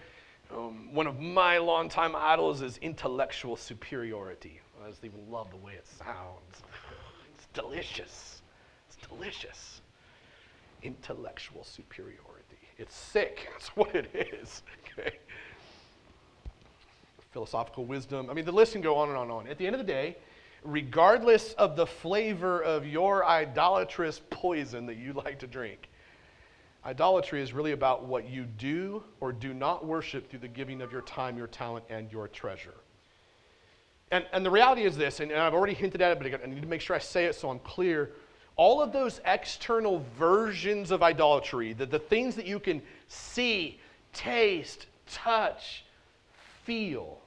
Um, 0.54 0.92
one 0.92 1.06
of 1.06 1.18
my 1.18 1.58
longtime 1.58 2.14
idols 2.14 2.60
is 2.60 2.76
intellectual 2.78 3.56
superiority. 3.56 4.60
I 4.84 4.88
just 4.88 5.04
even 5.04 5.30
love 5.30 5.50
the 5.50 5.56
way 5.56 5.74
it 5.74 5.86
sounds. 5.86 6.62
It's 7.34 7.46
delicious. 7.54 8.42
It's 8.86 9.08
delicious. 9.08 9.80
Intellectual 10.82 11.64
superiority. 11.64 12.58
It's 12.78 12.94
sick. 12.94 13.48
That's 13.52 13.68
what 13.68 13.94
it 13.94 14.10
is. 14.32 14.62
Okay. 14.98 15.16
Philosophical 17.32 17.84
wisdom. 17.84 18.28
I 18.30 18.34
mean, 18.34 18.44
the 18.44 18.52
list 18.52 18.72
can 18.72 18.82
go 18.82 18.96
on 18.96 19.08
and 19.08 19.16
on 19.16 19.24
and 19.24 19.32
on. 19.32 19.48
At 19.48 19.58
the 19.58 19.66
end 19.66 19.74
of 19.74 19.80
the 19.80 19.90
day, 19.90 20.16
regardless 20.62 21.54
of 21.54 21.74
the 21.74 21.86
flavor 21.86 22.62
of 22.62 22.86
your 22.86 23.24
idolatrous 23.24 24.20
poison 24.30 24.86
that 24.86 24.96
you 24.96 25.12
like 25.12 25.38
to 25.40 25.46
drink. 25.46 25.88
Idolatry 26.84 27.40
is 27.40 27.52
really 27.52 27.72
about 27.72 28.04
what 28.04 28.28
you 28.28 28.44
do 28.44 29.04
or 29.20 29.32
do 29.32 29.54
not 29.54 29.86
worship 29.86 30.28
through 30.28 30.40
the 30.40 30.48
giving 30.48 30.82
of 30.82 30.90
your 30.90 31.02
time, 31.02 31.38
your 31.38 31.46
talent, 31.46 31.84
and 31.88 32.10
your 32.10 32.26
treasure. 32.26 32.74
And, 34.10 34.26
and 34.32 34.44
the 34.44 34.50
reality 34.50 34.82
is 34.82 34.96
this, 34.96 35.20
and, 35.20 35.30
and 35.30 35.40
I've 35.40 35.54
already 35.54 35.74
hinted 35.74 36.02
at 36.02 36.12
it, 36.12 36.18
but 36.18 36.42
I 36.42 36.46
need 36.46 36.60
to 36.62 36.68
make 36.68 36.80
sure 36.80 36.96
I 36.96 36.98
say 36.98 37.26
it 37.26 37.34
so 37.34 37.48
I'm 37.50 37.60
clear. 37.60 38.10
All 38.56 38.82
of 38.82 38.92
those 38.92 39.20
external 39.24 40.04
versions 40.18 40.90
of 40.90 41.02
idolatry, 41.02 41.72
the, 41.72 41.86
the 41.86 41.98
things 41.98 42.34
that 42.36 42.46
you 42.46 42.58
can 42.58 42.82
see, 43.08 43.80
taste, 44.12 44.86
touch, 45.06 45.84
feel, 46.64 47.18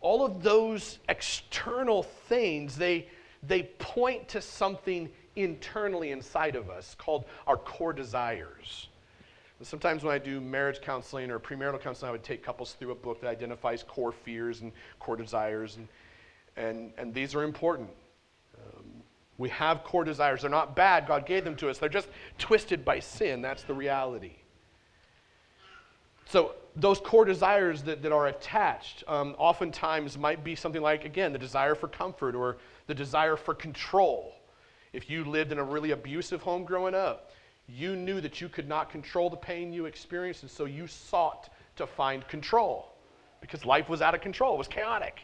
all 0.00 0.24
of 0.24 0.42
those 0.42 0.98
external 1.08 2.04
things, 2.04 2.76
they, 2.76 3.08
they 3.42 3.64
point 3.78 4.28
to 4.28 4.40
something 4.40 5.08
internally 5.38 6.10
inside 6.10 6.56
of 6.56 6.70
us 6.70 6.94
called 6.98 7.24
our 7.46 7.56
core 7.56 7.92
desires. 7.92 8.88
Sometimes 9.62 10.04
when 10.04 10.14
I 10.14 10.18
do 10.18 10.40
marriage 10.40 10.80
counseling 10.80 11.30
or 11.30 11.40
premarital 11.40 11.80
counseling, 11.80 12.10
I 12.10 12.12
would 12.12 12.22
take 12.22 12.44
couples 12.44 12.74
through 12.74 12.92
a 12.92 12.94
book 12.94 13.20
that 13.22 13.28
identifies 13.28 13.82
core 13.82 14.12
fears 14.12 14.60
and 14.60 14.70
core 15.00 15.16
desires, 15.16 15.76
and, 15.76 15.88
and, 16.56 16.92
and 16.96 17.12
these 17.12 17.34
are 17.34 17.42
important. 17.42 17.90
Um, 18.56 18.84
we 19.36 19.48
have 19.48 19.82
core 19.82 20.04
desires. 20.04 20.42
They're 20.42 20.50
not 20.50 20.76
bad. 20.76 21.08
God 21.08 21.26
gave 21.26 21.44
them 21.44 21.56
to 21.56 21.68
us. 21.70 21.78
They're 21.78 21.88
just 21.88 22.08
twisted 22.38 22.84
by 22.84 23.00
sin. 23.00 23.42
That's 23.42 23.64
the 23.64 23.74
reality. 23.74 24.36
So, 26.26 26.54
those 26.76 27.00
core 27.00 27.24
desires 27.24 27.82
that, 27.82 28.02
that 28.02 28.12
are 28.12 28.28
attached 28.28 29.02
um, 29.08 29.34
oftentimes 29.38 30.16
might 30.16 30.44
be 30.44 30.54
something 30.54 30.82
like, 30.82 31.04
again, 31.04 31.32
the 31.32 31.38
desire 31.38 31.74
for 31.74 31.88
comfort 31.88 32.36
or 32.36 32.58
the 32.86 32.94
desire 32.94 33.34
for 33.34 33.54
control. 33.54 34.37
If 34.92 35.10
you 35.10 35.24
lived 35.24 35.52
in 35.52 35.58
a 35.58 35.64
really 35.64 35.90
abusive 35.90 36.42
home 36.42 36.64
growing 36.64 36.94
up, 36.94 37.30
you 37.68 37.96
knew 37.96 38.20
that 38.20 38.40
you 38.40 38.48
could 38.48 38.68
not 38.68 38.90
control 38.90 39.28
the 39.28 39.36
pain 39.36 39.72
you 39.72 39.86
experienced, 39.86 40.42
and 40.42 40.50
so 40.50 40.64
you 40.64 40.86
sought 40.86 41.50
to 41.76 41.86
find 41.86 42.26
control 42.28 42.94
because 43.40 43.64
life 43.64 43.88
was 43.88 44.02
out 44.02 44.14
of 44.14 44.20
control, 44.20 44.54
it 44.54 44.58
was 44.58 44.68
chaotic. 44.68 45.20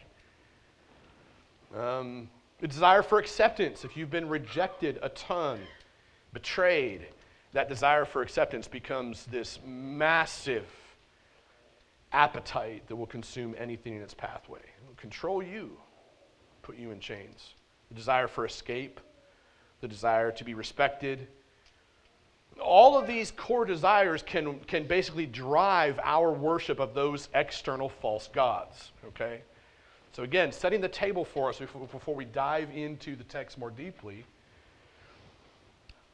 Um, 1.75 2.29
the 2.59 2.67
desire 2.67 3.03
for 3.03 3.19
acceptance, 3.19 3.83
if 3.83 3.97
you've 3.97 4.11
been 4.11 4.29
rejected 4.29 4.99
a 5.01 5.09
ton, 5.09 5.59
betrayed, 6.31 7.07
that 7.53 7.67
desire 7.67 8.05
for 8.05 8.21
acceptance 8.21 8.67
becomes 8.67 9.25
this 9.25 9.59
massive 9.65 10.65
appetite 12.11 12.87
that 12.87 12.95
will 12.95 13.05
consume 13.05 13.55
anything 13.57 13.95
in 13.95 14.01
its 14.01 14.13
pathway. 14.13 14.59
It 14.59 14.87
will 14.87 14.95
control 14.95 15.43
you, 15.43 15.77
put 16.61 16.77
you 16.77 16.91
in 16.91 16.99
chains. 16.99 17.55
The 17.89 17.95
desire 17.95 18.27
for 18.27 18.45
escape, 18.45 18.99
the 19.85 19.93
desire 19.93 20.31
to 20.31 20.43
be 20.43 20.55
respected, 20.55 21.27
all 22.59 22.97
of 22.97 23.05
these 23.05 23.29
core 23.29 23.65
desires 23.65 24.23
can, 24.23 24.59
can 24.61 24.87
basically 24.87 25.27
drive 25.27 25.99
our 26.03 26.31
worship 26.31 26.79
of 26.79 26.95
those 26.95 27.29
external 27.35 27.87
false 27.87 28.27
gods. 28.33 28.91
Okay? 29.09 29.41
So, 30.13 30.23
again, 30.23 30.51
setting 30.51 30.81
the 30.81 30.87
table 30.87 31.23
for 31.23 31.49
us 31.49 31.59
before, 31.59 31.85
before 31.85 32.15
we 32.15 32.25
dive 32.25 32.69
into 32.73 33.15
the 33.15 33.25
text 33.25 33.59
more 33.59 33.69
deeply, 33.69 34.25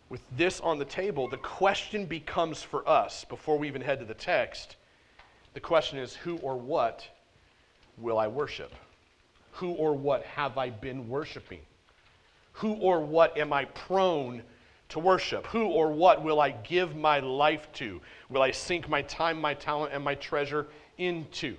with 0.10 0.22
this 0.36 0.60
on 0.60 0.78
the 0.78 0.86
table, 0.86 1.30
the 1.30 1.38
question 1.38 2.06
becomes 2.06 2.62
for 2.62 2.88
us, 2.90 3.24
before 3.24 3.58
we 3.58 3.70
even 3.70 3.82
head 3.82 4.00
to 4.00 4.06
the 4.06 4.14
text, 4.14 4.76
the 5.54 5.62
question 5.62 5.98
is 5.98 6.14
who 6.14 6.36
or 6.40 6.58
what 6.58 7.08
will 7.98 8.20
I 8.20 8.28
worship? 8.28 8.74
Who 9.54 9.72
or 9.72 9.94
what 9.94 10.24
have 10.24 10.58
I 10.58 10.72
been 10.72 11.08
worshiping? 11.08 11.62
Who 12.62 12.74
or 12.76 13.00
what 13.00 13.36
am 13.40 13.52
I 13.52 13.66
prone 13.66 14.44
to 14.90 15.00
worship? 15.00 15.48
Who 15.48 15.66
or 15.66 15.92
what 15.92 16.24
will 16.24 16.40
I 16.40 16.52
give 16.52 16.96
my 16.96 17.20
life 17.20 17.68
to? 17.74 18.00
Will 18.30 18.44
I 18.44 18.52
sink 18.52 18.88
my 18.88 19.02
time, 19.02 19.42
my 19.42 19.56
talent, 19.56 19.94
and 19.94 20.04
my 20.04 20.14
treasure 20.14 20.68
into? 21.00 21.58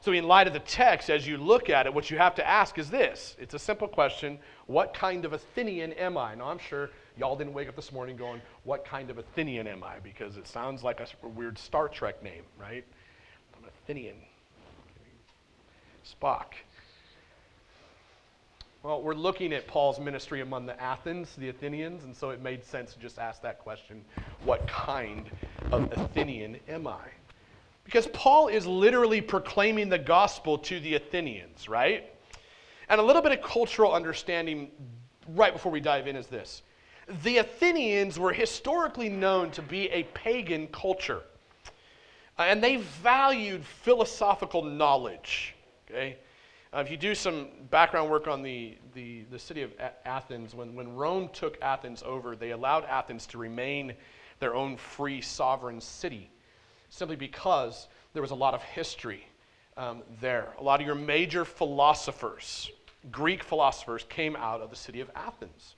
So, 0.00 0.12
in 0.12 0.26
light 0.26 0.46
of 0.46 0.54
the 0.54 0.60
text, 0.60 1.10
as 1.10 1.26
you 1.26 1.36
look 1.36 1.68
at 1.68 1.84
it, 1.84 1.92
what 1.92 2.10
you 2.10 2.16
have 2.16 2.34
to 2.36 2.48
ask 2.48 2.78
is 2.78 2.88
this 2.88 3.36
it's 3.38 3.52
a 3.52 3.58
simple 3.58 3.86
question 3.86 4.38
What 4.66 4.94
kind 4.94 5.26
of 5.26 5.34
Athenian 5.34 5.92
am 5.92 6.16
I? 6.16 6.34
Now, 6.34 6.46
I'm 6.46 6.58
sure 6.58 6.88
y'all 7.18 7.36
didn't 7.36 7.52
wake 7.52 7.68
up 7.68 7.76
this 7.76 7.92
morning 7.92 8.16
going, 8.16 8.40
What 8.64 8.86
kind 8.86 9.10
of 9.10 9.18
Athenian 9.18 9.66
am 9.66 9.84
I? 9.84 9.98
Because 9.98 10.38
it 10.38 10.46
sounds 10.46 10.82
like 10.82 11.00
a 11.00 11.28
weird 11.28 11.58
Star 11.58 11.86
Trek 11.86 12.22
name, 12.22 12.44
right? 12.58 12.84
I'm 13.54 13.68
Athenian. 13.68 14.16
Spock. 16.02 16.54
Well, 18.82 19.02
we're 19.02 19.12
looking 19.12 19.52
at 19.52 19.66
Paul's 19.66 20.00
ministry 20.00 20.40
among 20.40 20.64
the 20.64 20.80
Athens, 20.80 21.36
the 21.36 21.50
Athenians, 21.50 22.04
and 22.04 22.16
so 22.16 22.30
it 22.30 22.40
made 22.40 22.64
sense 22.64 22.94
to 22.94 22.98
just 22.98 23.18
ask 23.18 23.42
that 23.42 23.58
question 23.58 24.02
what 24.44 24.66
kind 24.66 25.30
of 25.70 25.92
Athenian 25.92 26.56
am 26.66 26.86
I? 26.86 27.02
Because 27.84 28.06
Paul 28.06 28.48
is 28.48 28.66
literally 28.66 29.20
proclaiming 29.20 29.90
the 29.90 29.98
gospel 29.98 30.56
to 30.60 30.80
the 30.80 30.94
Athenians, 30.94 31.68
right? 31.68 32.10
And 32.88 32.98
a 32.98 33.04
little 33.04 33.20
bit 33.20 33.32
of 33.32 33.42
cultural 33.42 33.92
understanding 33.92 34.70
right 35.28 35.52
before 35.52 35.70
we 35.70 35.80
dive 35.80 36.06
in 36.06 36.16
is 36.16 36.28
this 36.28 36.62
the 37.22 37.36
Athenians 37.36 38.18
were 38.18 38.32
historically 38.32 39.10
known 39.10 39.50
to 39.50 39.60
be 39.60 39.90
a 39.90 40.04
pagan 40.14 40.68
culture, 40.68 41.20
uh, 42.38 42.44
and 42.44 42.64
they 42.64 42.76
valued 42.76 43.62
philosophical 43.62 44.62
knowledge, 44.62 45.54
okay? 45.90 46.16
Uh, 46.72 46.78
if 46.78 46.88
you 46.88 46.96
do 46.96 47.16
some 47.16 47.48
background 47.70 48.08
work 48.08 48.28
on 48.28 48.42
the, 48.42 48.76
the, 48.94 49.22
the 49.32 49.38
city 49.38 49.62
of 49.62 49.72
a- 49.80 50.06
Athens, 50.06 50.54
when, 50.54 50.74
when 50.76 50.94
Rome 50.94 51.28
took 51.32 51.60
Athens 51.60 52.00
over, 52.06 52.36
they 52.36 52.52
allowed 52.52 52.84
Athens 52.84 53.26
to 53.28 53.38
remain 53.38 53.92
their 54.38 54.54
own 54.54 54.76
free 54.76 55.20
sovereign 55.20 55.80
city 55.80 56.30
simply 56.88 57.16
because 57.16 57.88
there 58.12 58.22
was 58.22 58.30
a 58.30 58.36
lot 58.36 58.54
of 58.54 58.62
history 58.62 59.26
um, 59.76 60.02
there. 60.20 60.54
A 60.60 60.62
lot 60.62 60.80
of 60.80 60.86
your 60.86 60.94
major 60.94 61.44
philosophers, 61.44 62.70
Greek 63.10 63.42
philosophers, 63.42 64.04
came 64.08 64.36
out 64.36 64.60
of 64.60 64.70
the 64.70 64.76
city 64.76 65.00
of 65.00 65.10
Athens. 65.16 65.74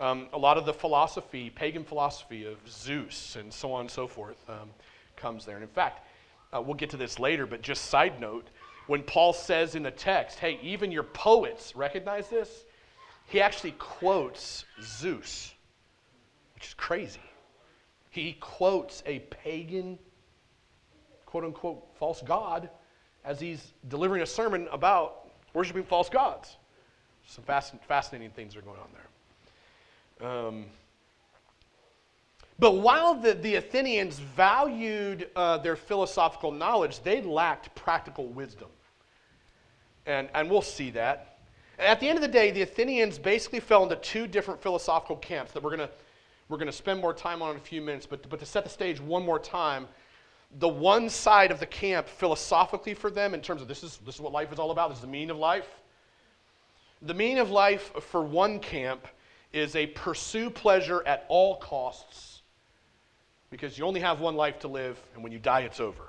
Um, 0.00 0.26
a 0.32 0.38
lot 0.38 0.56
of 0.56 0.66
the 0.66 0.72
philosophy, 0.72 1.50
pagan 1.50 1.84
philosophy 1.84 2.46
of 2.46 2.56
Zeus 2.68 3.36
and 3.36 3.52
so 3.52 3.72
on 3.72 3.82
and 3.82 3.90
so 3.90 4.08
forth, 4.08 4.42
um, 4.48 4.70
comes 5.14 5.44
there. 5.44 5.54
And 5.54 5.62
in 5.62 5.70
fact, 5.70 6.04
uh, 6.52 6.60
we'll 6.60 6.74
get 6.74 6.90
to 6.90 6.96
this 6.96 7.20
later, 7.20 7.46
but 7.46 7.62
just 7.62 7.86
side 7.86 8.18
note, 8.20 8.48
when 8.90 9.04
Paul 9.04 9.32
says 9.32 9.76
in 9.76 9.84
the 9.84 9.92
text, 9.92 10.40
hey, 10.40 10.58
even 10.64 10.90
your 10.90 11.04
poets 11.04 11.76
recognize 11.76 12.28
this, 12.28 12.64
he 13.28 13.40
actually 13.40 13.70
quotes 13.78 14.64
Zeus, 14.82 15.54
which 16.56 16.66
is 16.66 16.74
crazy. 16.74 17.20
He 18.08 18.32
quotes 18.40 19.04
a 19.06 19.20
pagan, 19.20 19.96
quote 21.24 21.44
unquote, 21.44 21.86
false 22.00 22.20
god 22.22 22.68
as 23.24 23.38
he's 23.38 23.74
delivering 23.86 24.22
a 24.22 24.26
sermon 24.26 24.66
about 24.72 25.30
worshiping 25.54 25.84
false 25.84 26.08
gods. 26.08 26.56
Some 27.28 27.44
fascinating 27.86 28.30
things 28.30 28.56
are 28.56 28.62
going 28.62 28.80
on 28.80 28.88
there. 30.18 30.28
Um, 30.28 30.64
but 32.58 32.72
while 32.72 33.14
the, 33.14 33.34
the 33.34 33.54
Athenians 33.54 34.18
valued 34.18 35.28
uh, 35.36 35.58
their 35.58 35.76
philosophical 35.76 36.50
knowledge, 36.50 37.04
they 37.04 37.22
lacked 37.22 37.72
practical 37.76 38.26
wisdom. 38.26 38.66
And, 40.06 40.28
and 40.34 40.50
we'll 40.50 40.62
see 40.62 40.90
that. 40.90 41.38
At 41.78 42.00
the 42.00 42.08
end 42.08 42.18
of 42.18 42.22
the 42.22 42.28
day, 42.28 42.50
the 42.50 42.62
Athenians 42.62 43.18
basically 43.18 43.60
fell 43.60 43.82
into 43.82 43.96
two 43.96 44.26
different 44.26 44.60
philosophical 44.60 45.16
camps 45.16 45.52
that 45.52 45.62
we're 45.62 45.76
going 45.76 45.88
to 45.88 45.94
we're 46.50 46.56
going 46.56 46.66
to 46.66 46.72
spend 46.72 47.00
more 47.00 47.14
time 47.14 47.42
on 47.42 47.52
in 47.52 47.56
a 47.56 47.60
few 47.60 47.80
minutes. 47.80 48.06
But, 48.06 48.28
but 48.28 48.40
to 48.40 48.46
set 48.46 48.64
the 48.64 48.70
stage 48.70 49.00
one 49.00 49.24
more 49.24 49.38
time, 49.38 49.86
the 50.58 50.68
one 50.68 51.08
side 51.08 51.52
of 51.52 51.60
the 51.60 51.66
camp 51.66 52.08
philosophically 52.08 52.92
for 52.92 53.08
them, 53.08 53.34
in 53.34 53.40
terms 53.40 53.62
of 53.62 53.68
this 53.68 53.84
is, 53.84 53.98
this 54.04 54.16
is 54.16 54.20
what 54.20 54.32
life 54.32 54.52
is 54.52 54.58
all 54.58 54.72
about, 54.72 54.88
this 54.88 54.98
is 54.98 55.02
the 55.02 55.08
meaning 55.08 55.30
of 55.30 55.36
life. 55.36 55.68
The 57.02 57.14
meaning 57.14 57.38
of 57.38 57.50
life 57.50 57.92
for 58.00 58.20
one 58.20 58.58
camp 58.58 59.06
is 59.52 59.76
a 59.76 59.86
pursue 59.86 60.50
pleasure 60.50 61.06
at 61.06 61.24
all 61.28 61.56
costs 61.56 62.42
because 63.50 63.78
you 63.78 63.84
only 63.84 64.00
have 64.00 64.20
one 64.20 64.34
life 64.34 64.58
to 64.60 64.68
live, 64.68 65.00
and 65.14 65.22
when 65.22 65.32
you 65.32 65.38
die, 65.38 65.60
it's 65.60 65.80
over. 65.80 66.02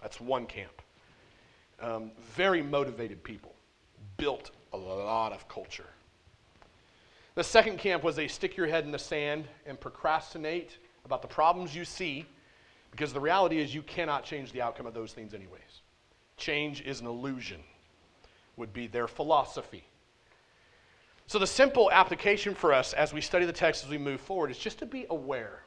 That's 0.00 0.20
one 0.20 0.46
camp 0.46 0.81
um, 1.82 2.12
very 2.34 2.62
motivated 2.62 3.22
people, 3.22 3.54
built 4.16 4.50
a 4.72 4.76
lot 4.76 5.32
of 5.32 5.48
culture. 5.48 5.88
The 7.34 7.44
second 7.44 7.78
camp 7.78 8.02
was 8.02 8.14
they 8.14 8.28
stick 8.28 8.56
your 8.56 8.66
head 8.66 8.84
in 8.84 8.92
the 8.92 8.98
sand 8.98 9.46
and 9.66 9.78
procrastinate 9.80 10.78
about 11.04 11.22
the 11.22 11.28
problems 11.28 11.74
you 11.74 11.84
see, 11.84 12.26
because 12.90 13.12
the 13.12 13.20
reality 13.20 13.58
is 13.58 13.74
you 13.74 13.82
cannot 13.82 14.24
change 14.24 14.52
the 14.52 14.62
outcome 14.62 14.86
of 14.86 14.94
those 14.94 15.12
things, 15.12 15.34
anyways. 15.34 15.82
Change 16.36 16.82
is 16.82 17.00
an 17.00 17.06
illusion, 17.06 17.60
would 18.56 18.72
be 18.72 18.86
their 18.86 19.08
philosophy. 19.08 19.84
So, 21.26 21.38
the 21.38 21.46
simple 21.46 21.90
application 21.90 22.54
for 22.54 22.72
us 22.72 22.92
as 22.92 23.14
we 23.14 23.22
study 23.22 23.46
the 23.46 23.52
text 23.52 23.84
as 23.84 23.90
we 23.90 23.96
move 23.96 24.20
forward 24.20 24.50
is 24.50 24.58
just 24.58 24.78
to 24.80 24.86
be 24.86 25.06
aware. 25.08 25.62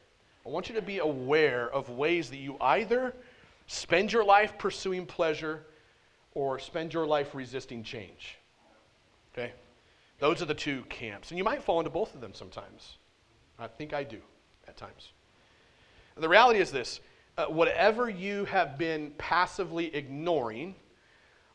I 0.46 0.50
want 0.50 0.70
you 0.70 0.76
to 0.76 0.82
be 0.82 1.00
aware 1.00 1.72
of 1.72 1.90
ways 1.90 2.30
that 2.30 2.38
you 2.38 2.58
either 2.62 3.16
spend 3.66 4.14
your 4.14 4.24
life 4.24 4.60
pursuing 4.60 5.08
pleasure 5.08 5.66
or 6.36 6.60
spend 6.60 6.94
your 6.94 7.08
life 7.08 7.34
resisting 7.34 7.82
change. 7.82 8.38
Okay? 9.34 9.52
Those 10.20 10.42
are 10.42 10.46
the 10.46 10.54
two 10.54 10.84
camps. 10.90 11.32
And 11.32 11.38
you 11.38 11.44
might 11.44 11.64
fall 11.64 11.80
into 11.80 11.90
both 11.90 12.14
of 12.14 12.22
them 12.22 12.34
sometimes. 12.34 12.98
I 13.58 13.68
think 13.68 13.94
I 13.94 14.04
do 14.04 14.20
at 14.68 14.78
times. 14.78 15.12
The 16.18 16.30
reality 16.30 16.60
is 16.60 16.72
this 16.72 17.00
uh, 17.38 17.46
whatever 17.46 18.10
you 18.10 18.46
have 18.46 18.78
been 18.78 19.12
passively 19.18 19.94
ignoring, 19.94 20.76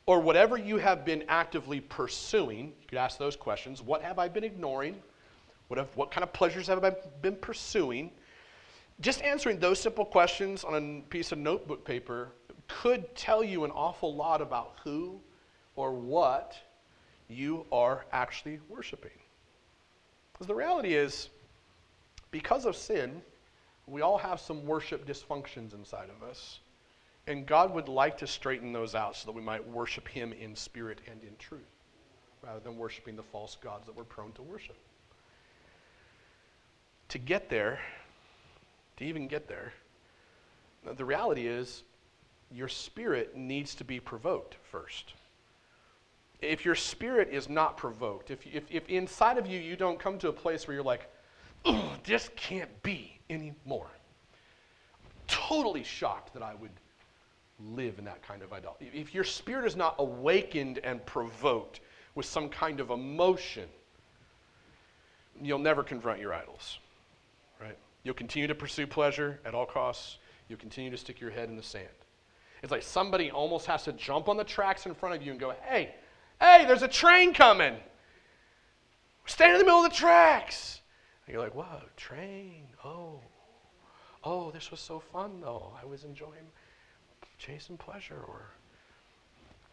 or 0.07 0.21
whatever 0.21 0.57
you 0.57 0.77
have 0.77 1.05
been 1.05 1.25
actively 1.29 1.81
pursuing, 1.81 2.73
you 2.81 2.89
could 2.89 2.99
ask 2.99 3.19
those 3.19 3.37
questions. 3.37 3.81
What 3.83 4.03
have 4.03 4.19
I 4.19 4.29
been 4.29 4.45
ignoring? 4.45 4.97
What, 5.69 5.79
have, 5.79 5.89
what 5.97 6.11
kind 6.11 6.25
of 6.25 6.33
pleasures 6.33 6.67
have 6.67 6.85
I 6.85 6.93
been 7.23 7.37
pursuing? 7.37 8.11
Just 9.01 9.23
answering 9.23 9.59
those 9.59 9.81
simple 9.81 10.05
questions 10.05 10.65
on 10.65 10.75
a 10.75 11.11
piece 11.11 11.33
of 11.33 11.39
notebook 11.39 11.85
paper 11.85 12.33
could 12.79 13.15
tell 13.15 13.43
you 13.43 13.65
an 13.65 13.71
awful 13.71 14.15
lot 14.15 14.41
about 14.41 14.75
who 14.85 15.21
or 15.77 15.93
what 15.93 16.57
you 17.29 17.67
are 17.71 18.05
actually 18.13 18.61
worshiping. 18.69 19.11
Because 20.33 20.47
the 20.47 20.55
reality 20.55 20.95
is, 20.95 21.29
because 22.31 22.65
of 22.65 22.77
sin, 22.77 23.23
we 23.87 24.01
all 24.03 24.19
have 24.19 24.41
some 24.41 24.65
worship 24.67 25.07
dysfunctions 25.07 25.75
inside 25.75 26.09
of 26.11 26.29
us. 26.29 26.61
And 27.27 27.47
God 27.47 27.75
would 27.75 27.89
like 27.89 28.17
to 28.19 28.27
straighten 28.27 28.73
those 28.73 28.95
out 28.95 29.17
so 29.17 29.27
that 29.27 29.33
we 29.33 29.43
might 29.43 29.67
worship 29.69 30.09
Him 30.09 30.33
in 30.33 30.57
spirit 30.57 31.01
and 31.11 31.23
in 31.23 31.37
truth, 31.39 31.61
rather 32.43 32.61
than 32.61 32.77
worshiping 32.77 33.17
the 33.17 33.23
false 33.23 33.57
gods 33.61 33.87
that 33.87 33.97
we're 33.97 34.05
prone 34.05 34.33
to 34.33 34.43
worship. 34.43 34.77
To 37.11 37.19
get 37.19 37.51
there, 37.51 37.79
to 38.97 39.05
even 39.05 39.29
get 39.29 39.47
there, 39.47 39.73
the 40.97 41.05
reality 41.05 41.47
is 41.47 41.83
your 42.53 42.69
spirit 42.69 43.37
needs 43.37 43.75
to 43.77 43.85
be 43.85 44.01
provoked 44.01 44.57
first. 44.71 45.15
If 46.41 46.65
your 46.65 46.75
spirit 46.75 47.29
is 47.31 47.49
not 47.49 47.77
provoked, 47.77 48.31
if, 48.31 48.47
if, 48.47 48.65
if 48.71 48.89
inside 48.89 49.39
of 49.39 49.47
you 49.47 49.61
you 49.61 49.77
don't 49.77 49.99
come 49.99 50.19
to 50.19 50.29
a 50.29 50.33
place 50.33 50.67
where 50.67 50.75
you're 50.75 50.85
like, 50.85 51.09
oh, 51.65 51.93
this 52.05 52.31
can't 52.37 52.83
be 52.83 53.19
anymore. 53.29 53.89
Totally 55.27 55.85
shocked 55.85 56.33
that 56.35 56.43
I 56.43 56.55
would 56.55 56.71
live 57.63 57.99
in 57.99 58.05
that 58.07 58.23
kind 58.23 58.43
of 58.43 58.53
idolatry. 58.53 58.91
If 58.95 59.15
your 59.15 59.25
spirit 59.25 59.67
is 59.67 59.77
not 59.77 59.97
awakened 59.99 60.79
and 60.79 61.05
provoked 61.05 61.81
with 62.15 62.27
some 62.27 62.49
kind 62.49 62.81
of 62.81 62.91
emotion, 62.91 63.69
you'll 65.41 65.59
never 65.59 65.83
confront 65.83 66.21
your 66.21 66.33
idols, 66.35 66.79
right? 67.61 67.77
You'll 68.03 68.15
continue 68.15 68.49
to 68.49 68.55
pursue 68.55 68.87
pleasure 68.87 69.39
at 69.45 69.55
all 69.55 69.67
costs. 69.67 70.19
You'll 70.49 70.59
continue 70.59 70.91
to 70.91 70.97
stick 70.97 71.21
your 71.21 71.31
head 71.31 71.49
in 71.49 71.57
the 71.57 71.63
sand. 71.63 71.87
It's 72.63 72.71
like 72.71 72.83
somebody 72.83 73.31
almost 73.31 73.67
has 73.67 73.85
to 73.85 73.93
jump 73.93 74.29
on 74.29 74.37
the 74.37 74.45
tracks 74.45 74.87
in 74.87 74.95
front 74.95 75.15
of 75.15 75.23
you 75.23 75.31
and 75.31 75.41
go, 75.41 75.55
hey, 75.69 75.95
hey, 76.41 76.65
there's 76.67 76.83
a 76.83 76.89
train 76.89 77.33
coming. 77.33 77.77
Stand 79.27 79.53
in 79.53 79.59
the 79.59 79.65
middle 79.65 79.85
of 79.85 79.91
the 79.91 79.97
tracks. 79.97 80.81
And 81.27 81.35
you're 81.35 81.43
like, 81.43 81.55
whoa, 81.55 81.83
train. 81.97 82.65
Oh, 82.85 83.21
oh, 84.25 84.51
this 84.51 84.71
was 84.71 84.81
so 84.81 85.01
fun, 85.01 85.41
though. 85.41 85.73
I 85.81 85.87
was 85.87 86.05
enjoying 86.05 86.51
chasing 87.39 87.77
pleasure. 87.77 88.23
Or 88.27 88.51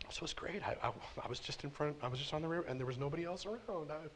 this 0.08 0.22
was 0.22 0.34
great. 0.34 0.62
I, 0.66 0.76
I, 0.82 0.92
I 1.24 1.28
was 1.28 1.40
just 1.40 1.64
in 1.64 1.70
front, 1.70 1.98
I 2.02 2.08
was 2.08 2.20
just 2.20 2.34
on 2.34 2.42
the 2.42 2.48
rear, 2.48 2.64
and 2.68 2.80
there 2.80 2.86
was 2.86 2.98
nobody 2.98 3.26
else 3.26 3.46
around. 3.46 3.92
I 3.92 3.98
was 3.98 4.12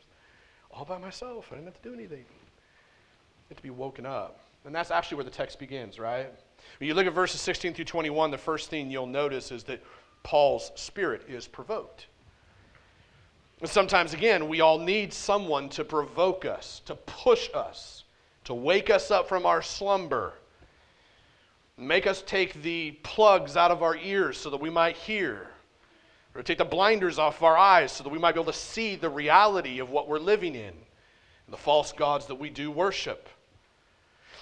all 0.70 0.86
by 0.86 0.98
myself. 0.98 1.48
I 1.52 1.56
didn't 1.56 1.68
have 1.68 1.82
to 1.82 1.90
do 1.90 1.94
anything. 1.94 2.26
I 2.30 3.50
had 3.50 3.58
to 3.58 3.64
be 3.64 3.70
woken 3.70 4.06
up. 4.06 4.40
And 4.65 4.76
that's 4.76 4.91
actually 4.91 5.17
where 5.17 5.26
the 5.26 5.32
text 5.32 5.60
begins, 5.60 6.00
right? 6.00 6.32
When 6.80 6.88
you 6.88 6.93
look 6.93 7.08
at 7.08 7.13
verses 7.13 7.41
16 7.41 7.74
through 7.74 7.86
21, 7.86 8.32
the 8.32 8.38
first 8.38 8.69
thing 8.69 8.91
you'll 8.91 9.08
notice 9.08 9.52
is 9.52 9.63
that 9.63 9.84
Paul's 10.24 10.71
spirit 10.76 11.24
is 11.28 11.47
provoked. 11.47 12.08
And 13.60 13.69
sometimes, 13.69 14.13
again, 14.13 14.47
we 14.47 14.62
all 14.62 14.80
need 14.80 15.13
someone 15.13 15.69
to 15.69 15.84
provoke 15.84 16.45
us, 16.45 16.82
to 16.86 16.95
push 16.95 17.50
us, 17.54 18.04
to 18.43 18.54
wake 18.54 18.89
us 18.89 19.12
up 19.12 19.28
from 19.28 19.45
our 19.45 19.62
slumber, 19.62 20.34
make 21.78 22.06
us 22.06 22.24
take 22.24 22.62
the 22.62 22.91
plugs 23.04 23.58
out 23.58 23.71
of 23.71 23.84
our 23.84 23.95
ears 23.95 24.38
so 24.38 24.50
that 24.50 24.60
we 24.60 24.69
might 24.69 24.95
hear, 24.95 25.47
or 26.36 26.43
take 26.43 26.58
the 26.58 26.65
blinders 26.65 27.19
off 27.19 27.38
of 27.38 27.43
our 27.43 27.58
eyes 27.58 27.91
so 27.91 28.04
that 28.04 28.10
we 28.10 28.19
might 28.19 28.34
be 28.34 28.41
able 28.41 28.52
to 28.52 28.58
see 28.58 28.95
the 28.95 29.10
reality 29.10 29.80
of 29.80 29.89
what 29.89 30.08
we're 30.08 30.19
living 30.19 30.56
in, 30.56 30.74
and 30.74 31.54
the 31.54 31.58
false 31.58 31.91
gods 31.91 32.26
that 32.28 32.36
we 32.36 32.50
do 32.50 32.71
worship. 32.71 33.30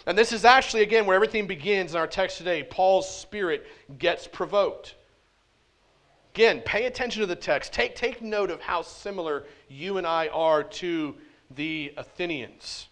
And 0.10 0.18
this 0.18 0.34
is 0.34 0.44
actually, 0.44 0.82
again, 0.82 1.06
where 1.06 1.14
everything 1.14 1.46
begins 1.46 1.94
in 1.94 2.00
our 2.00 2.08
text 2.08 2.40
today. 2.40 2.64
Paul's 2.64 3.08
spirit 3.08 3.68
gets 4.00 4.28
provoked. 4.28 4.96
Again, 6.34 6.64
pay 6.66 6.86
attention 6.88 7.20
to 7.20 7.28
the 7.28 7.36
text. 7.36 7.72
Take, 7.72 7.96
take 7.96 8.20
note 8.20 8.50
of 8.50 8.60
how 8.60 8.82
similar 8.82 9.46
you 9.68 10.00
and 10.00 10.08
I 10.08 10.30
are 10.30 10.64
to 10.64 11.14
the 11.52 11.94
Athenians. 11.96 12.88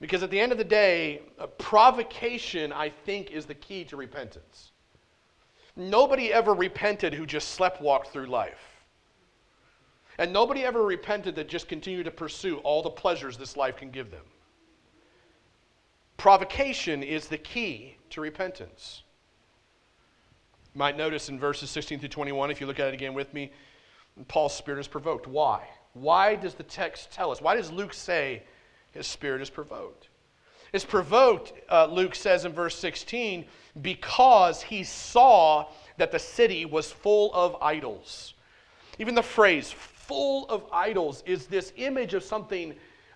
Because 0.00 0.24
at 0.24 0.32
the 0.32 0.40
end 0.40 0.50
of 0.50 0.58
the 0.58 0.64
day, 0.64 1.22
provocation, 1.58 2.72
I 2.72 2.88
think, 2.88 3.30
is 3.30 3.46
the 3.46 3.54
key 3.54 3.84
to 3.84 3.96
repentance. 3.96 4.72
Nobody 5.76 6.32
ever 6.32 6.54
repented 6.54 7.14
who 7.14 7.24
just 7.24 7.56
sleptwalked 7.56 8.08
through 8.08 8.26
life. 8.26 8.82
And 10.18 10.32
nobody 10.32 10.64
ever 10.64 10.82
repented 10.82 11.36
that 11.36 11.48
just 11.48 11.68
continued 11.68 12.06
to 12.06 12.10
pursue 12.10 12.56
all 12.64 12.82
the 12.82 12.90
pleasures 12.90 13.36
this 13.36 13.56
life 13.56 13.76
can 13.76 13.92
give 13.92 14.10
them. 14.10 14.24
Provocation 16.16 17.02
is 17.02 17.28
the 17.28 17.38
key 17.38 17.96
to 18.10 18.20
repentance. 18.20 19.02
You 20.74 20.78
might 20.78 20.96
notice 20.96 21.28
in 21.28 21.38
verses 21.38 21.70
16 21.70 22.00
through 22.00 22.08
21, 22.08 22.50
if 22.50 22.60
you 22.60 22.66
look 22.66 22.80
at 22.80 22.88
it 22.88 22.94
again 22.94 23.14
with 23.14 23.32
me, 23.34 23.52
Paul's 24.28 24.54
spirit 24.54 24.80
is 24.80 24.88
provoked. 24.88 25.26
Why? 25.26 25.66
Why 25.92 26.34
does 26.34 26.54
the 26.54 26.62
text 26.62 27.12
tell 27.12 27.30
us? 27.30 27.40
Why 27.40 27.56
does 27.56 27.70
Luke 27.70 27.94
say 27.94 28.42
his 28.92 29.06
spirit 29.06 29.42
is 29.42 29.50
provoked? 29.50 30.08
It's 30.72 30.84
provoked, 30.84 31.52
uh, 31.70 31.86
Luke 31.86 32.16
says 32.16 32.44
in 32.44 32.52
verse 32.52 32.76
16, 32.76 33.44
because 33.80 34.60
he 34.62 34.82
saw 34.82 35.66
that 35.98 36.10
the 36.10 36.18
city 36.18 36.64
was 36.64 36.90
full 36.90 37.32
of 37.32 37.56
idols. 37.62 38.34
Even 38.98 39.14
the 39.14 39.22
phrase 39.22 39.70
full 39.70 40.48
of 40.48 40.64
idols 40.72 41.22
is 41.26 41.46
this 41.46 41.72
image 41.76 42.14
of 42.14 42.24
something 42.24 42.74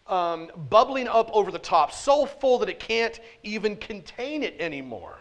um, 0.08 0.50
bubbling 0.70 1.08
up 1.08 1.30
over 1.32 1.50
the 1.50 1.58
top, 1.58 1.92
so 1.92 2.26
full 2.26 2.58
that 2.58 2.68
it 2.68 2.80
can't 2.80 3.20
even 3.42 3.76
contain 3.76 4.42
it 4.42 4.56
anymore. 4.58 5.18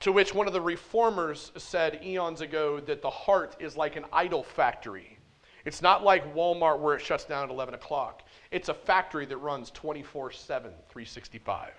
To 0.00 0.12
which 0.12 0.34
one 0.34 0.46
of 0.46 0.52
the 0.52 0.60
reformers 0.60 1.52
said 1.56 2.00
eons 2.02 2.40
ago 2.40 2.80
that 2.80 3.02
the 3.02 3.10
heart 3.10 3.56
is 3.60 3.76
like 3.76 3.96
an 3.96 4.06
idol 4.12 4.42
factory. 4.42 5.18
It's 5.64 5.82
not 5.82 6.02
like 6.02 6.34
Walmart 6.34 6.80
where 6.80 6.96
it 6.96 7.02
shuts 7.02 7.24
down 7.24 7.44
at 7.44 7.50
11 7.50 7.74
o'clock. 7.74 8.22
It's 8.50 8.70
a 8.70 8.74
factory 8.74 9.26
that 9.26 9.36
runs 9.36 9.70
24 9.70 10.32
7, 10.32 10.70
365. 10.88 11.72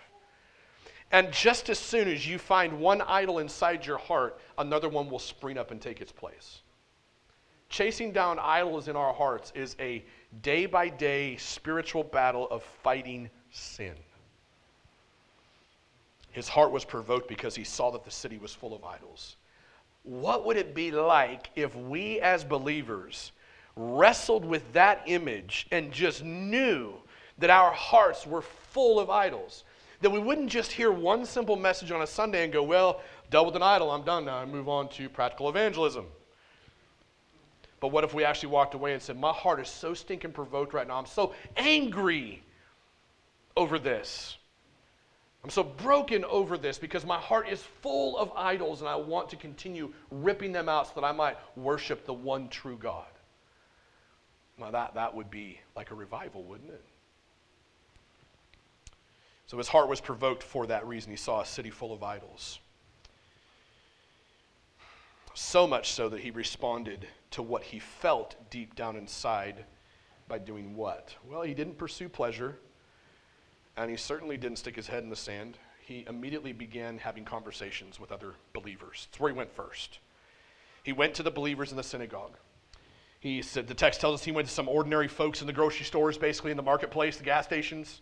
And 1.12 1.32
just 1.34 1.70
as 1.70 1.78
soon 1.78 2.08
as 2.08 2.26
you 2.26 2.38
find 2.38 2.80
one 2.80 3.02
idol 3.02 3.40
inside 3.40 3.86
your 3.86 3.98
heart, 3.98 4.40
another 4.58 4.88
one 4.88 5.10
will 5.10 5.20
spring 5.20 5.58
up 5.58 5.72
and 5.72 5.82
take 5.82 6.00
its 6.00 6.12
place. 6.12 6.62
Chasing 7.70 8.12
down 8.12 8.40
idols 8.40 8.88
in 8.88 8.96
our 8.96 9.14
hearts 9.14 9.52
is 9.56 9.76
a 9.80 10.06
day 10.42 10.66
by 10.66 10.90
day 10.90 11.36
spiritual 11.38 12.04
battle 12.04 12.48
of 12.50 12.64
fighting 12.64 13.30
sin. 13.52 13.96
His 16.32 16.48
heart 16.48 16.72
was 16.72 16.86
provoked 16.86 17.28
because 17.28 17.56
he 17.56 17.64
saw 17.64 17.92
that 17.92 18.06
the 18.06 18.12
city 18.12 18.38
was 18.38 18.54
full 18.54 18.74
of 18.74 18.86
idols. 18.86 19.36
What 20.04 20.46
would 20.46 20.58
it 20.58 20.74
be 20.74 20.92
like 20.92 21.50
if 21.56 21.76
we 21.76 22.20
as 22.22 22.44
believers 22.44 23.34
wrestled 23.76 24.46
with 24.46 24.72
that 24.74 25.04
image 25.06 25.68
and 25.72 25.92
just 25.92 26.24
knew 26.24 26.94
that 27.38 27.50
our 27.50 27.72
hearts 27.72 28.26
were 28.26 28.42
full 28.42 29.00
of 29.00 29.10
idols? 29.10 29.66
That 30.00 30.10
we 30.10 30.20
wouldn't 30.20 30.50
just 30.50 30.72
hear 30.72 30.92
one 30.92 31.26
simple 31.26 31.56
message 31.56 31.92
on 31.92 32.02
a 32.02 32.08
Sunday 32.08 32.44
and 32.44 32.52
go, 32.52 32.64
well, 32.64 33.02
dealt 33.30 33.46
with 33.48 33.56
an 33.56 33.62
idol, 33.62 33.92
I'm 33.92 34.04
done 34.04 34.26
now, 34.26 34.38
I 34.38 34.46
move 34.46 34.68
on 34.68 34.90
to 34.90 35.10
practical 35.10 35.50
evangelism. 35.50 36.06
But 37.82 37.90
what 37.90 38.04
if 38.04 38.14
we 38.14 38.24
actually 38.24 38.50
walked 38.50 38.76
away 38.76 38.94
and 38.94 39.02
said, 39.02 39.20
My 39.20 39.34
heart 39.34 39.60
is 39.60 39.68
so 39.68 39.94
stinking 39.94 40.32
provoked 40.32 40.74
right 40.74 40.88
now. 40.88 40.98
I'm 40.98 41.08
so 41.08 41.34
angry 41.58 42.42
over 43.58 43.78
this. 43.78 44.38
I'm 45.44 45.50
so 45.50 45.64
broken 45.64 46.24
over 46.26 46.56
this 46.56 46.78
because 46.78 47.04
my 47.04 47.18
heart 47.18 47.50
is 47.50 47.64
full 47.82 48.16
of 48.18 48.32
idols 48.36 48.82
and 48.82 48.88
I 48.88 48.96
want 48.96 49.30
to 49.30 49.36
continue 49.36 49.92
ripping 50.12 50.52
them 50.52 50.70
out 50.70 50.88
so 50.88 51.02
that 51.02 51.04
I 51.04 51.12
might 51.12 51.36
worship 51.56 52.06
the 52.06 52.14
one 52.14 52.48
true 52.48 52.78
God. 52.78 53.08
Now, 54.60 54.70
that, 54.70 54.94
that 54.94 55.16
would 55.16 55.32
be 55.32 55.60
like 55.76 55.90
a 55.90 55.96
revival, 55.96 56.44
wouldn't 56.44 56.70
it? 56.70 56.86
So 59.48 59.58
his 59.58 59.68
heart 59.68 59.90
was 59.90 60.00
provoked 60.00 60.44
for 60.44 60.68
that 60.68 60.86
reason. 60.86 61.10
He 61.10 61.18
saw 61.18 61.42
a 61.42 61.46
city 61.46 61.72
full 61.72 61.92
of 61.92 62.04
idols. 62.04 62.60
So 65.34 65.66
much 65.66 65.94
so 65.94 66.08
that 66.10 66.20
he 66.20 66.30
responded 66.30 67.08
to 67.32 67.42
what 67.42 67.64
he 67.64 67.80
felt 67.80 68.36
deep 68.50 68.76
down 68.76 68.96
inside 68.96 69.66
by 70.28 70.38
doing 70.38 70.76
what? 70.76 71.16
Well, 71.30 71.42
he 71.42 71.54
didn't 71.54 71.78
pursue 71.78 72.10
pleasure 72.10 72.58
and 73.78 73.90
he 73.90 73.98
certainly 73.98 74.38
didn't 74.38 74.58
stick 74.58 74.76
his 74.76 74.88
head 74.88 75.04
in 75.04 75.10
the 75.10 75.16
sand. 75.16 75.58
He 75.80 76.06
immediately 76.08 76.54
began 76.54 76.98
having 76.98 77.26
conversations 77.26 78.00
with 78.00 78.12
other 78.12 78.34
believers. 78.54 79.08
That's 79.10 79.20
where 79.20 79.32
he 79.32 79.38
went 79.38 79.52
first. 79.54 80.00
He 80.84 80.94
went 80.94 81.14
to 81.16 81.24
the 81.24 81.32
believers 81.32 81.72
in 81.72 81.78
the 81.78 81.84
synagogue. 81.84 82.38
He 83.20 83.42
said, 83.42 83.68
the 83.68 83.74
text 83.74 84.02
tells 84.02 84.20
us 84.20 84.26
he 84.26 84.32
went 84.32 84.48
to 84.48 84.54
some 84.54 84.68
ordinary 84.68 85.08
folks 85.08 85.42
in 85.42 85.48
the 85.48 85.54
grocery 85.54 85.86
stores, 85.86 86.18
basically 86.18 86.52
in 86.52 86.58
the 86.58 86.64
marketplace, 86.64 87.18
the 87.18 87.24
gas 87.24 87.46
stations. 87.46 88.02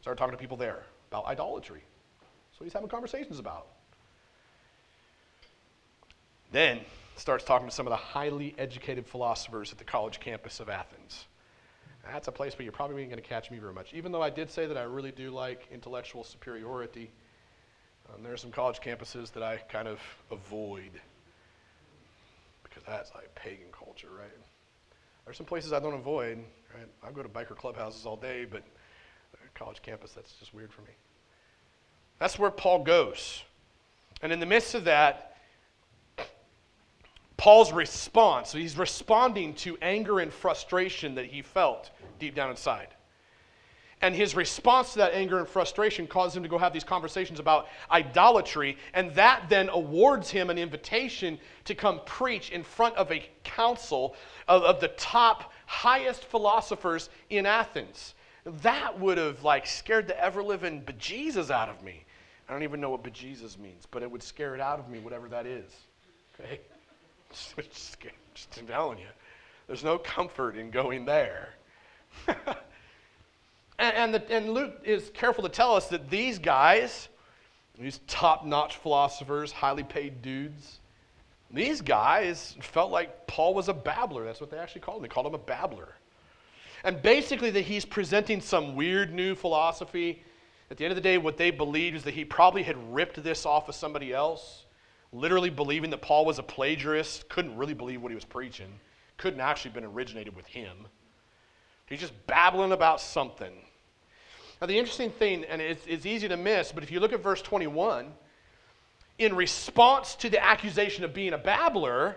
Started 0.00 0.18
talking 0.18 0.32
to 0.32 0.40
people 0.40 0.56
there 0.56 0.84
about 1.10 1.26
idolatry. 1.26 1.82
So 2.56 2.64
he's 2.64 2.72
having 2.72 2.88
conversations 2.88 3.38
about. 3.38 3.66
Then 6.52 6.80
starts 7.20 7.44
talking 7.44 7.68
to 7.68 7.74
some 7.74 7.86
of 7.86 7.90
the 7.90 7.96
highly 7.96 8.54
educated 8.58 9.06
philosophers 9.06 9.72
at 9.72 9.78
the 9.78 9.84
college 9.84 10.20
campus 10.20 10.60
of 10.60 10.68
Athens 10.68 11.26
that's 12.12 12.28
a 12.28 12.32
place 12.32 12.56
where 12.58 12.64
you're 12.64 12.72
probably 12.72 13.04
going 13.04 13.16
to 13.16 13.22
catch 13.22 13.50
me 13.50 13.58
very 13.58 13.72
much. 13.72 13.92
Even 13.94 14.12
though 14.12 14.22
I 14.22 14.30
did 14.30 14.50
say 14.50 14.66
that 14.66 14.76
I 14.76 14.82
really 14.82 15.12
do 15.12 15.30
like 15.30 15.66
intellectual 15.72 16.24
superiority, 16.24 17.10
um, 18.12 18.22
there 18.22 18.32
are 18.32 18.38
some 18.38 18.50
college 18.50 18.80
campuses 18.80 19.32
that 19.32 19.42
I 19.42 19.58
kind 19.68 19.86
of 19.86 20.00
avoid 20.30 20.90
because 22.62 22.82
that's 22.86 23.14
like 23.14 23.34
pagan 23.34 23.66
culture, 23.72 24.08
right? 24.16 24.30
There's 25.24 25.36
some 25.36 25.46
places 25.46 25.72
I 25.72 25.80
don't 25.80 25.94
avoid, 25.94 26.38
right? 26.74 26.86
I 27.06 27.12
go 27.12 27.22
to 27.22 27.28
biker 27.28 27.56
clubhouses 27.56 28.06
all 28.06 28.16
day, 28.16 28.46
but 28.50 28.62
college 29.54 29.82
campus. 29.82 30.12
That's 30.12 30.32
just 30.34 30.54
weird 30.54 30.72
for 30.72 30.82
me. 30.82 30.92
That's 32.18 32.38
where 32.38 32.50
Paul 32.50 32.82
goes. 32.84 33.42
And 34.22 34.32
in 34.32 34.40
the 34.40 34.46
midst 34.46 34.74
of 34.74 34.84
that, 34.84 35.29
Paul's 37.40 37.72
response, 37.72 38.50
so 38.50 38.58
he's 38.58 38.76
responding 38.76 39.54
to 39.54 39.78
anger 39.80 40.20
and 40.20 40.30
frustration 40.30 41.14
that 41.14 41.24
he 41.24 41.40
felt 41.40 41.90
deep 42.18 42.34
down 42.34 42.50
inside. 42.50 42.88
And 44.02 44.14
his 44.14 44.34
response 44.34 44.92
to 44.92 44.98
that 44.98 45.14
anger 45.14 45.38
and 45.38 45.48
frustration 45.48 46.06
caused 46.06 46.36
him 46.36 46.42
to 46.42 46.50
go 46.50 46.58
have 46.58 46.74
these 46.74 46.84
conversations 46.84 47.40
about 47.40 47.68
idolatry. 47.90 48.76
And 48.92 49.14
that 49.14 49.46
then 49.48 49.70
awards 49.70 50.28
him 50.28 50.50
an 50.50 50.58
invitation 50.58 51.38
to 51.64 51.74
come 51.74 52.02
preach 52.04 52.50
in 52.50 52.62
front 52.62 52.94
of 52.96 53.10
a 53.10 53.26
council 53.42 54.16
of, 54.46 54.62
of 54.62 54.80
the 54.82 54.88
top, 54.88 55.50
highest 55.64 56.26
philosophers 56.26 57.08
in 57.30 57.46
Athens. 57.46 58.16
That 58.44 59.00
would 59.00 59.16
have 59.16 59.42
like 59.42 59.66
scared 59.66 60.08
the 60.08 60.22
ever 60.22 60.42
living 60.42 60.82
bejesus 60.82 61.50
out 61.50 61.70
of 61.70 61.82
me. 61.82 62.04
I 62.50 62.52
don't 62.52 62.64
even 62.64 62.82
know 62.82 62.90
what 62.90 63.02
bejesus 63.02 63.58
means, 63.58 63.86
but 63.90 64.02
it 64.02 64.10
would 64.10 64.22
scare 64.22 64.54
it 64.54 64.60
out 64.60 64.78
of 64.78 64.90
me, 64.90 64.98
whatever 64.98 65.26
that 65.30 65.46
is. 65.46 65.72
Okay? 66.38 66.60
Just, 67.56 67.96
telling 68.66 68.98
you. 68.98 69.06
There's 69.66 69.84
no 69.84 69.98
comfort 69.98 70.56
in 70.56 70.70
going 70.70 71.04
there. 71.04 71.50
And, 73.80 73.96
and, 73.96 74.14
the, 74.14 74.30
and 74.30 74.52
Luke 74.52 74.82
is 74.84 75.10
careful 75.14 75.42
to 75.42 75.48
tell 75.48 75.74
us 75.74 75.88
that 75.88 76.10
these 76.10 76.38
guys, 76.38 77.08
these 77.78 78.00
top 78.06 78.44
notch 78.44 78.76
philosophers, 78.76 79.52
highly 79.52 79.84
paid 79.84 80.20
dudes, 80.20 80.80
these 81.50 81.80
guys 81.80 82.56
felt 82.60 82.92
like 82.92 83.26
Paul 83.26 83.54
was 83.54 83.68
a 83.68 83.74
babbler. 83.74 84.24
That's 84.24 84.40
what 84.40 84.50
they 84.50 84.58
actually 84.58 84.82
called 84.82 84.98
him. 84.98 85.02
They 85.02 85.08
called 85.08 85.26
him 85.26 85.34
a 85.34 85.38
babbler. 85.38 85.94
And 86.84 87.00
basically, 87.00 87.50
that 87.50 87.62
he's 87.62 87.86
presenting 87.86 88.42
some 88.42 88.76
weird 88.76 89.14
new 89.14 89.34
philosophy. 89.34 90.22
At 90.70 90.76
the 90.76 90.84
end 90.84 90.92
of 90.92 90.96
the 90.96 91.02
day, 91.02 91.16
what 91.16 91.38
they 91.38 91.50
believed 91.50 91.96
is 91.96 92.04
that 92.04 92.14
he 92.14 92.24
probably 92.24 92.62
had 92.62 92.76
ripped 92.94 93.22
this 93.22 93.46
off 93.46 93.68
of 93.68 93.74
somebody 93.74 94.12
else, 94.12 94.64
literally 95.12 95.50
believing 95.50 95.90
that 95.90 96.02
Paul 96.02 96.24
was 96.24 96.38
a 96.38 96.42
plagiarist, 96.42 97.28
couldn't 97.28 97.56
really 97.56 97.74
believe 97.74 98.02
what 98.02 98.10
he 98.10 98.14
was 98.14 98.24
preaching, 98.24 98.68
couldn't 99.16 99.40
actually 99.40 99.72
been 99.72 99.84
originated 99.84 100.34
with 100.36 100.46
him. 100.46 100.86
He's 101.86 102.00
just 102.00 102.26
babbling 102.26 102.72
about 102.72 103.00
something. 103.00 103.52
Now, 104.60 104.66
the 104.66 104.78
interesting 104.78 105.10
thing, 105.10 105.44
and 105.44 105.60
it's, 105.60 105.84
it's 105.86 106.06
easy 106.06 106.28
to 106.28 106.36
miss, 106.36 106.70
but 106.70 106.82
if 106.82 106.90
you 106.90 107.00
look 107.00 107.12
at 107.12 107.22
verse 107.22 107.42
21, 107.42 108.12
in 109.18 109.34
response 109.34 110.14
to 110.16 110.30
the 110.30 110.42
accusation 110.42 111.04
of 111.04 111.12
being 111.12 111.32
a 111.32 111.38
babbler, 111.38 112.16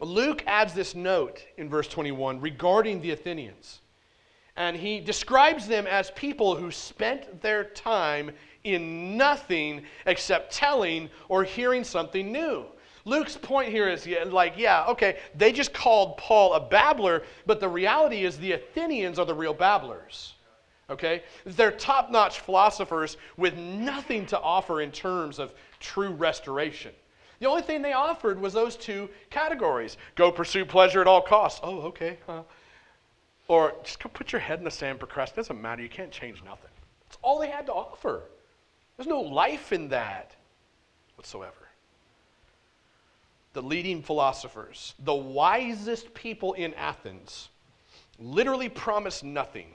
Luke 0.00 0.42
adds 0.46 0.72
this 0.72 0.94
note 0.94 1.44
in 1.56 1.68
verse 1.68 1.88
21 1.88 2.40
regarding 2.40 3.00
the 3.00 3.10
Athenians. 3.10 3.80
And 4.56 4.76
he 4.76 5.00
describes 5.00 5.66
them 5.66 5.86
as 5.86 6.10
people 6.12 6.56
who 6.56 6.70
spent 6.70 7.42
their 7.42 7.64
time 7.64 8.32
in 8.64 9.16
nothing 9.16 9.82
except 10.06 10.52
telling 10.52 11.08
or 11.28 11.44
hearing 11.44 11.84
something 11.84 12.30
new. 12.30 12.64
Luke's 13.04 13.36
point 13.36 13.70
here 13.70 13.88
is 13.88 14.06
like, 14.26 14.54
yeah, 14.56 14.84
okay, 14.86 15.18
they 15.34 15.52
just 15.52 15.72
called 15.72 16.16
Paul 16.18 16.52
a 16.54 16.60
babbler, 16.60 17.22
but 17.46 17.58
the 17.58 17.68
reality 17.68 18.24
is 18.24 18.38
the 18.38 18.52
Athenians 18.52 19.18
are 19.18 19.24
the 19.24 19.34
real 19.34 19.54
babblers 19.54 20.34
okay? 20.90 21.22
They're 21.46 21.70
top 21.70 22.10
notch 22.10 22.40
philosophers 22.40 23.16
with 23.36 23.56
nothing 23.56 24.26
to 24.26 24.40
offer 24.40 24.82
in 24.82 24.90
terms 24.90 25.38
of 25.38 25.54
true 25.78 26.10
restoration. 26.10 26.92
The 27.38 27.46
only 27.46 27.62
thing 27.62 27.80
they 27.80 27.94
offered 27.94 28.38
was 28.38 28.52
those 28.52 28.76
two 28.76 29.08
categories 29.30 29.96
go 30.14 30.30
pursue 30.30 30.66
pleasure 30.66 31.00
at 31.00 31.06
all 31.06 31.22
costs. 31.22 31.60
Oh, 31.62 31.80
okay. 31.82 32.18
Huh. 32.26 32.42
Or 33.48 33.74
just 33.82 34.02
go 34.02 34.10
put 34.12 34.32
your 34.32 34.40
head 34.40 34.58
in 34.58 34.64
the 34.64 34.70
sand, 34.70 34.98
procrastinate. 34.98 35.46
Doesn't 35.46 35.62
matter. 35.62 35.82
You 35.82 35.88
can't 35.88 36.10
change 36.10 36.42
nothing. 36.44 36.70
That's 37.08 37.18
all 37.22 37.40
they 37.40 37.48
had 37.48 37.66
to 37.66 37.72
offer. 37.72 38.24
There's 39.00 39.08
no 39.08 39.22
life 39.22 39.72
in 39.72 39.88
that 39.88 40.32
whatsoever. 41.14 41.70
The 43.54 43.62
leading 43.62 44.02
philosophers, 44.02 44.92
the 44.98 45.14
wisest 45.14 46.12
people 46.12 46.52
in 46.52 46.74
Athens, 46.74 47.48
literally 48.18 48.68
promised 48.68 49.24
nothing. 49.24 49.68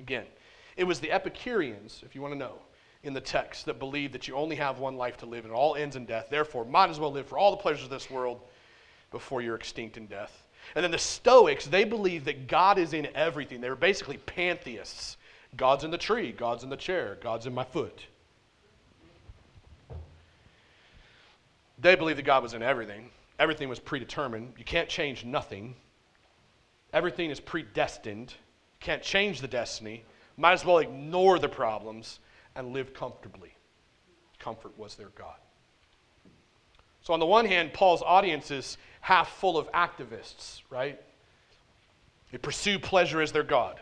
Again, 0.00 0.24
it 0.76 0.82
was 0.82 0.98
the 0.98 1.12
Epicureans, 1.12 2.02
if 2.04 2.16
you 2.16 2.20
want 2.20 2.34
to 2.34 2.38
know, 2.38 2.54
in 3.04 3.12
the 3.12 3.20
text 3.20 3.66
that 3.66 3.78
believed 3.78 4.12
that 4.14 4.26
you 4.26 4.34
only 4.34 4.56
have 4.56 4.80
one 4.80 4.96
life 4.96 5.16
to 5.18 5.26
live 5.26 5.44
and 5.44 5.54
it 5.54 5.56
all 5.56 5.76
ends 5.76 5.94
in 5.94 6.04
death. 6.04 6.26
Therefore, 6.28 6.64
might 6.64 6.90
as 6.90 6.98
well 6.98 7.12
live 7.12 7.28
for 7.28 7.38
all 7.38 7.52
the 7.52 7.58
pleasures 7.58 7.84
of 7.84 7.90
this 7.90 8.10
world 8.10 8.40
before 9.12 9.42
you're 9.42 9.54
extinct 9.54 9.96
in 9.96 10.06
death. 10.06 10.44
And 10.74 10.82
then 10.82 10.90
the 10.90 10.98
Stoics, 10.98 11.66
they 11.66 11.84
believe 11.84 12.24
that 12.24 12.48
God 12.48 12.78
is 12.78 12.94
in 12.94 13.06
everything. 13.14 13.60
They 13.60 13.70
were 13.70 13.76
basically 13.76 14.16
pantheists. 14.16 15.18
God's 15.56 15.84
in 15.84 15.92
the 15.92 15.98
tree, 15.98 16.32
God's 16.32 16.64
in 16.64 16.68
the 16.68 16.76
chair, 16.76 17.16
God's 17.22 17.46
in 17.46 17.54
my 17.54 17.62
foot. 17.62 18.06
They 21.78 21.94
believed 21.94 22.18
that 22.18 22.24
God 22.24 22.42
was 22.42 22.54
in 22.54 22.62
everything. 22.62 23.10
Everything 23.38 23.68
was 23.68 23.78
predetermined. 23.78 24.54
You 24.56 24.64
can't 24.64 24.88
change 24.88 25.24
nothing. 25.24 25.76
Everything 26.92 27.30
is 27.30 27.40
predestined. 27.40 28.30
You 28.30 28.84
can't 28.84 29.02
change 29.02 29.40
the 29.40 29.48
destiny. 29.48 30.04
Might 30.36 30.52
as 30.52 30.64
well 30.64 30.78
ignore 30.78 31.38
the 31.38 31.48
problems 31.48 32.20
and 32.54 32.72
live 32.72 32.94
comfortably. 32.94 33.54
Comfort 34.38 34.76
was 34.78 34.94
their 34.94 35.08
God. 35.08 35.36
So, 37.02 37.14
on 37.14 37.20
the 37.20 37.26
one 37.26 37.46
hand, 37.46 37.72
Paul's 37.72 38.02
audience 38.02 38.50
is 38.50 38.78
half 39.00 39.28
full 39.38 39.58
of 39.58 39.70
activists, 39.72 40.62
right? 40.70 41.00
They 42.32 42.38
pursue 42.38 42.78
pleasure 42.78 43.20
as 43.20 43.32
their 43.32 43.44
God. 43.44 43.80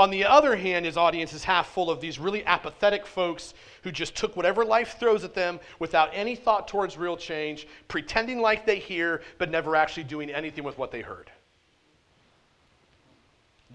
On 0.00 0.08
the 0.08 0.24
other 0.24 0.56
hand, 0.56 0.86
his 0.86 0.96
audience 0.96 1.34
is 1.34 1.44
half 1.44 1.74
full 1.74 1.90
of 1.90 2.00
these 2.00 2.18
really 2.18 2.42
apathetic 2.46 3.06
folks 3.06 3.52
who 3.82 3.92
just 3.92 4.16
took 4.16 4.34
whatever 4.34 4.64
life 4.64 4.96
throws 4.98 5.24
at 5.24 5.34
them 5.34 5.60
without 5.78 6.08
any 6.14 6.34
thought 6.34 6.66
towards 6.66 6.96
real 6.96 7.18
change, 7.18 7.68
pretending 7.86 8.40
like 8.40 8.64
they 8.64 8.78
hear, 8.78 9.20
but 9.36 9.50
never 9.50 9.76
actually 9.76 10.04
doing 10.04 10.30
anything 10.30 10.64
with 10.64 10.78
what 10.78 10.90
they 10.90 11.02
heard. 11.02 11.30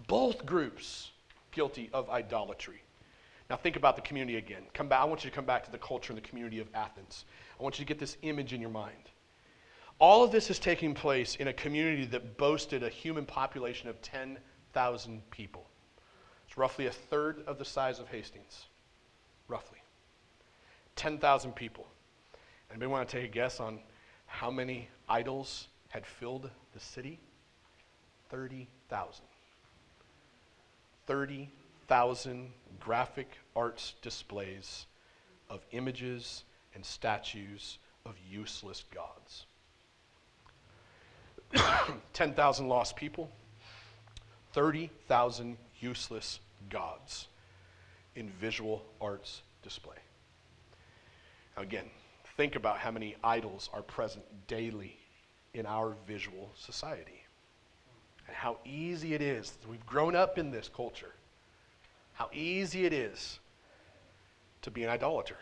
Both 0.07 0.47
groups 0.47 1.11
guilty 1.51 1.91
of 1.93 2.09
idolatry. 2.09 2.81
Now 3.47 3.57
think 3.57 3.75
about 3.75 3.95
the 3.95 4.01
community 4.01 4.39
again. 4.39 4.63
Come 4.73 4.87
back, 4.87 5.01
I 5.01 5.05
want 5.05 5.23
you 5.23 5.29
to 5.29 5.35
come 5.35 5.45
back 5.45 5.63
to 5.65 5.71
the 5.71 5.77
culture 5.77 6.11
and 6.11 6.17
the 6.17 6.27
community 6.27 6.59
of 6.59 6.67
Athens. 6.73 7.25
I 7.59 7.61
want 7.61 7.77
you 7.77 7.85
to 7.85 7.87
get 7.87 7.99
this 7.99 8.17
image 8.23 8.51
in 8.51 8.61
your 8.61 8.71
mind. 8.71 9.11
All 9.99 10.23
of 10.23 10.31
this 10.31 10.49
is 10.49 10.57
taking 10.57 10.95
place 10.95 11.35
in 11.35 11.49
a 11.49 11.53
community 11.53 12.05
that 12.05 12.35
boasted 12.35 12.81
a 12.81 12.89
human 12.89 13.27
population 13.27 13.89
of 13.89 14.01
10,000 14.01 15.21
people. 15.29 15.67
Roughly 16.55 16.87
a 16.87 16.91
third 16.91 17.43
of 17.47 17.57
the 17.57 17.65
size 17.65 17.99
of 17.99 18.07
Hastings. 18.07 18.65
Roughly. 19.47 19.79
10,000 20.95 21.53
people. 21.53 21.85
Anybody 22.69 22.91
want 22.91 23.09
to 23.09 23.17
take 23.17 23.29
a 23.29 23.33
guess 23.33 23.59
on 23.59 23.79
how 24.25 24.49
many 24.49 24.89
idols 25.09 25.67
had 25.89 26.05
filled 26.05 26.49
the 26.73 26.79
city? 26.79 27.19
30,000. 28.29 29.25
30,000 31.05 32.51
graphic 32.79 33.29
arts 33.55 33.93
displays 34.01 34.85
of 35.49 35.61
images 35.71 36.43
and 36.73 36.85
statues 36.85 37.77
of 38.05 38.15
useless 38.29 38.83
gods. 38.93 39.45
10,000 42.13 42.67
lost 42.67 42.95
people, 42.95 43.29
30,000 44.53 45.57
useless 45.79 46.39
gods 46.69 47.27
in 48.15 48.29
visual 48.29 48.83
arts 49.01 49.41
display. 49.61 49.97
Now, 51.55 51.63
again, 51.63 51.85
think 52.37 52.55
about 52.55 52.77
how 52.77 52.91
many 52.91 53.15
idols 53.23 53.69
are 53.73 53.81
present 53.81 54.23
daily 54.47 54.97
in 55.53 55.65
our 55.65 55.95
visual 56.07 56.51
society 56.55 57.23
and 58.27 58.35
how 58.35 58.57
easy 58.65 59.13
it 59.13 59.21
is. 59.21 59.53
We've 59.69 59.85
grown 59.85 60.15
up 60.15 60.37
in 60.37 60.51
this 60.51 60.69
culture. 60.73 61.11
How 62.13 62.29
easy 62.33 62.85
it 62.85 62.93
is 62.93 63.39
to 64.61 64.71
be 64.71 64.83
an 64.83 64.89
idolater. 64.89 65.37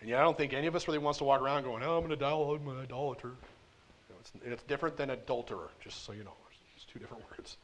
And 0.00 0.08
yet, 0.08 0.20
I 0.20 0.22
don't 0.22 0.36
think 0.36 0.52
any 0.52 0.68
of 0.68 0.76
us 0.76 0.86
really 0.86 0.98
wants 0.98 1.18
to 1.18 1.24
walk 1.24 1.40
around 1.40 1.64
going, 1.64 1.82
oh, 1.82 1.98
I'm 1.98 2.04
an 2.04 2.12
idolater. 2.12 2.62
I'm 2.62 2.68
an 2.68 2.82
idolater. 2.82 3.28
You 3.28 4.14
know, 4.14 4.16
it's, 4.20 4.32
it's 4.44 4.62
different 4.64 4.96
than 4.96 5.10
adulterer, 5.10 5.70
just 5.82 6.04
so 6.04 6.12
you 6.12 6.22
know. 6.22 6.34
It's 6.76 6.84
two 6.84 7.00
different 7.00 7.24
words. 7.38 7.56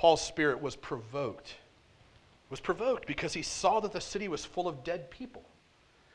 Paul's 0.00 0.22
spirit 0.22 0.62
was 0.62 0.76
provoked. 0.76 1.56
Was 2.48 2.58
provoked 2.58 3.06
because 3.06 3.34
he 3.34 3.42
saw 3.42 3.80
that 3.80 3.92
the 3.92 4.00
city 4.00 4.28
was 4.28 4.46
full 4.46 4.66
of 4.66 4.82
dead 4.82 5.10
people. 5.10 5.42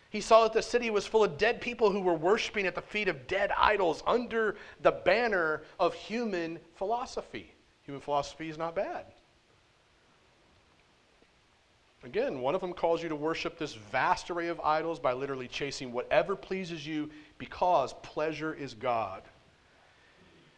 He 0.10 0.22
saw 0.22 0.42
that 0.42 0.54
the 0.54 0.64
city 0.64 0.90
was 0.90 1.06
full 1.06 1.24
of 1.24 1.38
dead 1.38 1.62
people 1.62 1.92
who 1.92 2.02
were 2.02 2.16
worshiping 2.16 2.66
at 2.66 2.74
the 2.74 2.82
feet 2.82 3.08
of 3.08 3.28
dead 3.28 3.52
idols 3.56 4.02
under 4.08 4.56
the 4.82 4.90
banner 4.90 5.62
of 5.80 5.94
human 5.94 6.58
philosophy. 6.74 7.54
Human 7.84 8.02
philosophy 8.02 8.50
is 8.50 8.58
not 8.58 8.74
bad. 8.74 9.06
Again, 12.04 12.42
one 12.42 12.56
of 12.56 12.62
them 12.62 12.74
calls 12.74 13.04
you 13.04 13.10
to 13.10 13.16
worship 13.16 13.60
this 13.60 13.76
vast 13.76 14.32
array 14.32 14.48
of 14.48 14.60
idols 14.62 15.00
by 15.00 15.14
literally 15.14 15.48
chasing 15.48 15.92
whatever 15.92 16.36
pleases 16.36 16.88
you 16.88 17.12
because 17.38 17.94
pleasure 18.02 18.52
is 18.52 18.74
God. 18.74 19.22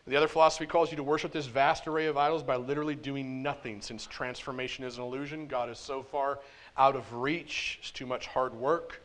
The 0.08 0.16
other 0.16 0.30
philosophy 0.30 0.66
calls 0.66 0.90
you 0.90 0.96
to 0.98 1.04
worship 1.04 1.34
this 1.34 1.48
vast 1.48 1.86
array 1.86 2.06
of 2.06 2.16
idols 2.16 2.42
by 2.42 2.56
literally 2.56 2.96
doing 2.96 3.44
nothing, 3.44 3.82
since 3.82 4.08
transformation 4.08 4.86
is 4.86 4.98
an 4.98 5.04
illusion. 5.04 5.48
God 5.48 5.70
is 5.70 5.78
so 5.78 6.02
far 6.02 6.40
out 6.78 6.96
of 6.96 7.14
reach, 7.14 7.78
it's 7.82 7.92
too 7.92 8.06
much 8.06 8.28
hard 8.28 8.54
work. 8.54 9.02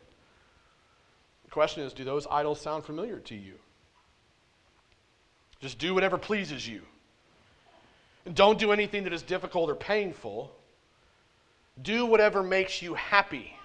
The 1.43 1.51
question 1.51 1.83
is 1.83 1.91
do 1.91 2.05
those 2.05 2.25
idols 2.31 2.61
sound 2.61 2.85
familiar 2.85 3.19
to 3.19 3.35
you? 3.35 3.55
Just 5.59 5.77
do 5.77 5.93
whatever 5.93 6.17
pleases 6.17 6.65
you. 6.65 6.81
And 8.25 8.33
don't 8.33 8.57
do 8.57 8.71
anything 8.71 9.03
that 9.03 9.13
is 9.13 9.23
difficult 9.23 9.69
or 9.69 9.75
painful. 9.75 10.55
Do 11.81 12.05
whatever 12.05 12.43
makes 12.43 12.81
you 12.81 12.93
happy. 12.93 13.57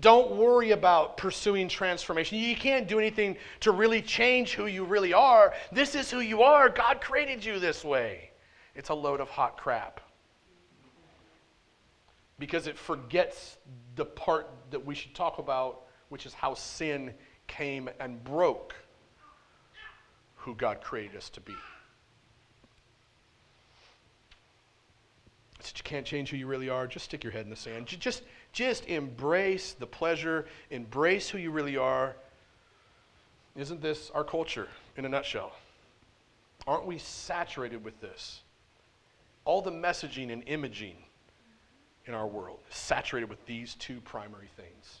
Don't 0.00 0.32
worry 0.32 0.72
about 0.72 1.16
pursuing 1.16 1.68
transformation. 1.68 2.38
You 2.38 2.56
can't 2.56 2.86
do 2.86 2.98
anything 2.98 3.36
to 3.60 3.70
really 3.70 4.02
change 4.02 4.54
who 4.54 4.66
you 4.66 4.84
really 4.84 5.12
are. 5.12 5.54
This 5.72 5.94
is 5.94 6.10
who 6.10 6.20
you 6.20 6.42
are. 6.42 6.68
God 6.68 7.00
created 7.00 7.44
you 7.44 7.58
this 7.58 7.84
way. 7.84 8.30
It's 8.74 8.90
a 8.90 8.94
load 8.94 9.20
of 9.20 9.30
hot 9.30 9.56
crap. 9.56 10.00
Because 12.38 12.66
it 12.66 12.76
forgets 12.76 13.56
the 13.94 14.04
part 14.04 14.50
that 14.70 14.84
we 14.84 14.94
should 14.94 15.14
talk 15.14 15.38
about, 15.38 15.82
which 16.10 16.26
is 16.26 16.34
how 16.34 16.52
sin 16.52 17.14
came 17.46 17.88
and 17.98 18.22
broke 18.22 18.74
who 20.34 20.54
God 20.54 20.80
created 20.82 21.16
us 21.16 21.30
to 21.30 21.40
be. 21.40 21.54
Since 25.60 25.78
you 25.78 25.84
can't 25.84 26.06
change 26.06 26.30
who 26.30 26.36
you 26.36 26.46
really 26.46 26.68
are, 26.68 26.86
just 26.86 27.06
stick 27.06 27.24
your 27.24 27.32
head 27.32 27.44
in 27.44 27.50
the 27.50 27.56
sand. 27.56 27.86
Just, 27.86 28.22
just 28.56 28.86
embrace 28.86 29.74
the 29.74 29.86
pleasure, 29.86 30.46
embrace 30.70 31.28
who 31.28 31.36
you 31.36 31.50
really 31.50 31.76
are. 31.76 32.16
Isn't 33.54 33.82
this 33.82 34.10
our 34.14 34.24
culture 34.24 34.66
in 34.96 35.04
a 35.04 35.10
nutshell? 35.10 35.52
Aren't 36.66 36.86
we 36.86 36.96
saturated 36.96 37.84
with 37.84 38.00
this? 38.00 38.40
All 39.44 39.60
the 39.60 39.70
messaging 39.70 40.32
and 40.32 40.42
imaging 40.46 40.96
in 42.06 42.14
our 42.14 42.26
world 42.26 42.60
is 42.70 42.76
saturated 42.78 43.28
with 43.28 43.44
these 43.44 43.74
two 43.74 44.00
primary 44.00 44.48
things. 44.56 45.00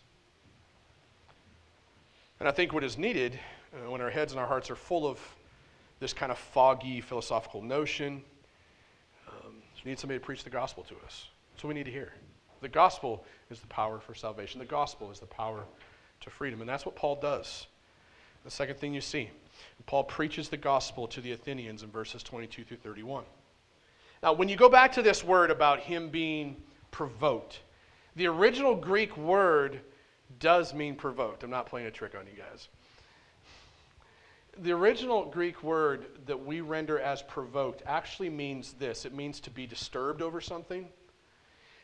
And 2.38 2.46
I 2.46 2.52
think 2.52 2.74
what 2.74 2.84
is 2.84 2.98
needed 2.98 3.40
uh, 3.72 3.90
when 3.90 4.02
our 4.02 4.10
heads 4.10 4.32
and 4.32 4.40
our 4.40 4.46
hearts 4.46 4.70
are 4.70 4.76
full 4.76 5.06
of 5.06 5.18
this 5.98 6.12
kind 6.12 6.30
of 6.30 6.36
foggy 6.36 7.00
philosophical 7.00 7.62
notion, 7.62 8.22
um, 9.28 9.54
we 9.82 9.92
need 9.92 9.98
somebody 9.98 10.20
to 10.20 10.24
preach 10.24 10.44
the 10.44 10.50
gospel 10.50 10.82
to 10.82 10.94
us. 11.06 11.28
That's 11.54 11.64
what 11.64 11.68
we 11.68 11.74
need 11.74 11.86
to 11.86 11.90
hear. 11.90 12.12
The 12.66 12.72
gospel 12.72 13.24
is 13.48 13.60
the 13.60 13.68
power 13.68 14.00
for 14.00 14.12
salvation. 14.12 14.58
The 14.58 14.66
gospel 14.66 15.12
is 15.12 15.20
the 15.20 15.26
power 15.26 15.62
to 16.20 16.30
freedom. 16.30 16.60
And 16.60 16.68
that's 16.68 16.84
what 16.84 16.96
Paul 16.96 17.14
does. 17.14 17.68
The 18.42 18.50
second 18.50 18.80
thing 18.80 18.92
you 18.92 19.00
see, 19.00 19.30
Paul 19.86 20.02
preaches 20.02 20.48
the 20.48 20.56
gospel 20.56 21.06
to 21.06 21.20
the 21.20 21.30
Athenians 21.30 21.84
in 21.84 21.92
verses 21.92 22.24
22 22.24 22.64
through 22.64 22.78
31. 22.78 23.22
Now, 24.20 24.32
when 24.32 24.48
you 24.48 24.56
go 24.56 24.68
back 24.68 24.90
to 24.94 25.02
this 25.02 25.22
word 25.22 25.52
about 25.52 25.78
him 25.78 26.08
being 26.08 26.56
provoked, 26.90 27.60
the 28.16 28.26
original 28.26 28.74
Greek 28.74 29.16
word 29.16 29.78
does 30.40 30.74
mean 30.74 30.96
provoked. 30.96 31.44
I'm 31.44 31.50
not 31.50 31.66
playing 31.66 31.86
a 31.86 31.92
trick 31.92 32.16
on 32.18 32.26
you 32.26 32.36
guys. 32.36 32.66
The 34.58 34.72
original 34.72 35.26
Greek 35.26 35.62
word 35.62 36.06
that 36.26 36.44
we 36.44 36.62
render 36.62 36.98
as 36.98 37.22
provoked 37.22 37.84
actually 37.86 38.30
means 38.30 38.72
this 38.72 39.04
it 39.04 39.14
means 39.14 39.38
to 39.38 39.50
be 39.50 39.68
disturbed 39.68 40.20
over 40.20 40.40
something 40.40 40.88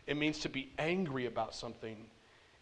it 0.06 0.16
means 0.16 0.38
to 0.40 0.48
be 0.48 0.70
angry 0.78 1.26
about 1.26 1.54
something. 1.54 1.96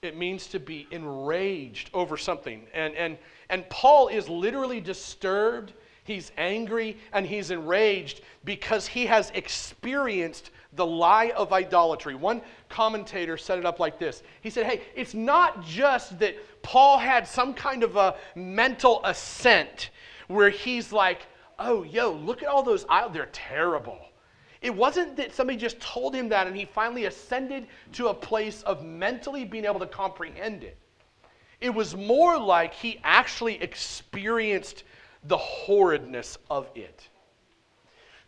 It 0.02 0.16
means 0.16 0.46
to 0.48 0.60
be 0.60 0.86
enraged 0.90 1.90
over 1.92 2.16
something. 2.16 2.66
And, 2.72 2.94
and, 2.94 3.18
and 3.50 3.68
Paul 3.68 4.08
is 4.08 4.28
literally 4.28 4.80
disturbed, 4.80 5.72
he's 6.04 6.32
angry, 6.38 6.96
and 7.12 7.26
he's 7.26 7.50
enraged 7.50 8.22
because 8.44 8.86
he 8.86 9.06
has 9.06 9.30
experienced 9.34 10.50
the 10.74 10.86
lie 10.86 11.32
of 11.36 11.52
idolatry. 11.52 12.14
One 12.14 12.40
commentator 12.68 13.36
set 13.36 13.58
it 13.58 13.66
up 13.66 13.80
like 13.80 13.98
this 13.98 14.22
He 14.40 14.50
said, 14.50 14.66
Hey, 14.66 14.82
it's 14.94 15.14
not 15.14 15.64
just 15.64 16.18
that 16.20 16.36
Paul 16.62 16.98
had 16.98 17.26
some 17.26 17.54
kind 17.54 17.82
of 17.82 17.96
a 17.96 18.16
mental 18.34 19.00
assent 19.04 19.90
where 20.28 20.50
he's 20.50 20.92
like, 20.92 21.26
Oh, 21.58 21.82
yo, 21.82 22.12
look 22.12 22.42
at 22.42 22.48
all 22.48 22.62
those 22.62 22.86
idols, 22.88 23.12
they're 23.12 23.28
terrible. 23.32 23.98
It 24.60 24.74
wasn't 24.74 25.16
that 25.16 25.34
somebody 25.34 25.58
just 25.58 25.80
told 25.80 26.14
him 26.14 26.28
that 26.28 26.46
and 26.46 26.54
he 26.54 26.66
finally 26.66 27.06
ascended 27.06 27.66
to 27.92 28.08
a 28.08 28.14
place 28.14 28.62
of 28.62 28.84
mentally 28.84 29.44
being 29.44 29.64
able 29.64 29.80
to 29.80 29.86
comprehend 29.86 30.62
it. 30.64 30.76
It 31.60 31.70
was 31.70 31.94
more 31.94 32.38
like 32.38 32.74
he 32.74 33.00
actually 33.02 33.62
experienced 33.62 34.84
the 35.24 35.36
horridness 35.36 36.38
of 36.50 36.68
it. 36.74 37.08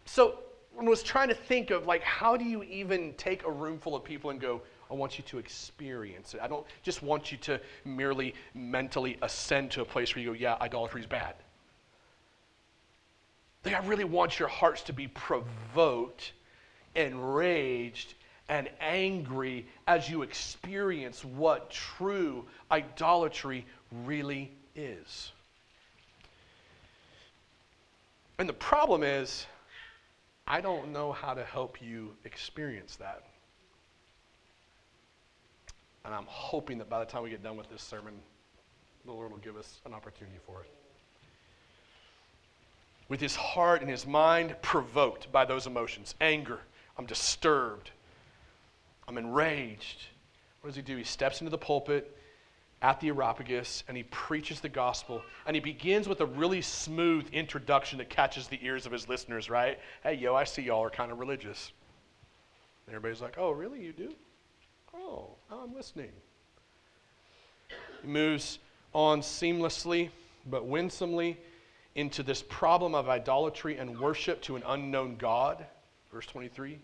So 0.04 0.38
I 0.78 0.84
was 0.84 1.02
trying 1.02 1.28
to 1.28 1.34
think 1.34 1.70
of 1.70 1.86
like 1.86 2.02
how 2.02 2.36
do 2.36 2.44
you 2.44 2.62
even 2.62 3.14
take 3.14 3.44
a 3.44 3.50
room 3.50 3.78
full 3.78 3.94
of 3.94 4.04
people 4.04 4.30
and 4.30 4.40
go, 4.40 4.62
I 4.90 4.94
want 4.94 5.18
you 5.18 5.24
to 5.24 5.38
experience 5.38 6.34
it. 6.34 6.40
I 6.42 6.48
don't 6.48 6.66
just 6.82 7.02
want 7.02 7.32
you 7.32 7.38
to 7.38 7.60
merely 7.84 8.34
mentally 8.54 9.16
ascend 9.22 9.70
to 9.72 9.82
a 9.82 9.84
place 9.84 10.14
where 10.14 10.22
you 10.22 10.30
go, 10.30 10.34
yeah, 10.34 10.56
idolatry 10.60 11.00
is 11.00 11.06
bad. 11.06 11.34
I 13.64 13.78
really 13.86 14.04
want 14.04 14.38
your 14.38 14.48
hearts 14.48 14.82
to 14.82 14.92
be 14.92 15.08
provoked, 15.08 16.32
enraged, 16.96 18.14
and 18.48 18.68
angry 18.80 19.66
as 19.86 20.10
you 20.10 20.22
experience 20.22 21.24
what 21.24 21.70
true 21.70 22.44
idolatry 22.70 23.64
really 24.04 24.52
is. 24.74 25.32
And 28.38 28.48
the 28.48 28.54
problem 28.54 29.04
is, 29.04 29.46
I 30.46 30.60
don't 30.60 30.92
know 30.92 31.12
how 31.12 31.34
to 31.34 31.44
help 31.44 31.80
you 31.80 32.16
experience 32.24 32.96
that. 32.96 33.22
And 36.04 36.12
I'm 36.12 36.26
hoping 36.26 36.78
that 36.78 36.90
by 36.90 36.98
the 36.98 37.06
time 37.06 37.22
we 37.22 37.30
get 37.30 37.44
done 37.44 37.56
with 37.56 37.70
this 37.70 37.82
sermon, 37.82 38.14
the 39.04 39.12
Lord 39.12 39.30
will 39.30 39.38
give 39.38 39.56
us 39.56 39.80
an 39.86 39.94
opportunity 39.94 40.38
for 40.44 40.62
it 40.62 40.81
with 43.12 43.20
his 43.20 43.36
heart 43.36 43.82
and 43.82 43.90
his 43.90 44.06
mind 44.06 44.56
provoked 44.62 45.30
by 45.30 45.44
those 45.44 45.66
emotions 45.66 46.14
anger. 46.18 46.60
I'm 46.96 47.04
disturbed. 47.04 47.90
I'm 49.06 49.18
enraged. 49.18 50.06
What 50.62 50.68
does 50.68 50.76
he 50.76 50.80
do? 50.80 50.96
He 50.96 51.04
steps 51.04 51.42
into 51.42 51.50
the 51.50 51.58
pulpit 51.58 52.16
at 52.80 53.00
the 53.00 53.08
Areopagus 53.08 53.84
and 53.86 53.98
he 53.98 54.04
preaches 54.04 54.60
the 54.60 54.70
gospel. 54.70 55.20
And 55.44 55.54
he 55.54 55.60
begins 55.60 56.08
with 56.08 56.22
a 56.22 56.24
really 56.24 56.62
smooth 56.62 57.28
introduction 57.34 57.98
that 57.98 58.08
catches 58.08 58.48
the 58.48 58.58
ears 58.62 58.86
of 58.86 58.92
his 58.92 59.06
listeners, 59.10 59.50
right? 59.50 59.78
Hey, 60.02 60.14
yo, 60.14 60.34
I 60.34 60.44
see 60.44 60.62
y'all 60.62 60.82
are 60.82 60.88
kind 60.88 61.12
of 61.12 61.18
religious. 61.18 61.70
And 62.86 62.96
everybody's 62.96 63.20
like, 63.20 63.36
oh, 63.36 63.50
really? 63.50 63.82
You 63.82 63.92
do? 63.92 64.14
Oh, 64.96 65.32
I'm 65.50 65.74
listening. 65.74 66.12
He 68.00 68.08
moves 68.08 68.58
on 68.94 69.20
seamlessly 69.20 70.08
but 70.46 70.64
winsomely 70.64 71.38
into 71.94 72.22
this 72.22 72.42
problem 72.42 72.94
of 72.94 73.08
idolatry 73.08 73.78
and 73.78 73.98
worship 74.00 74.40
to 74.42 74.56
an 74.56 74.62
unknown 74.66 75.16
God. 75.16 75.64
Verse 76.10 76.26
23. 76.26 76.78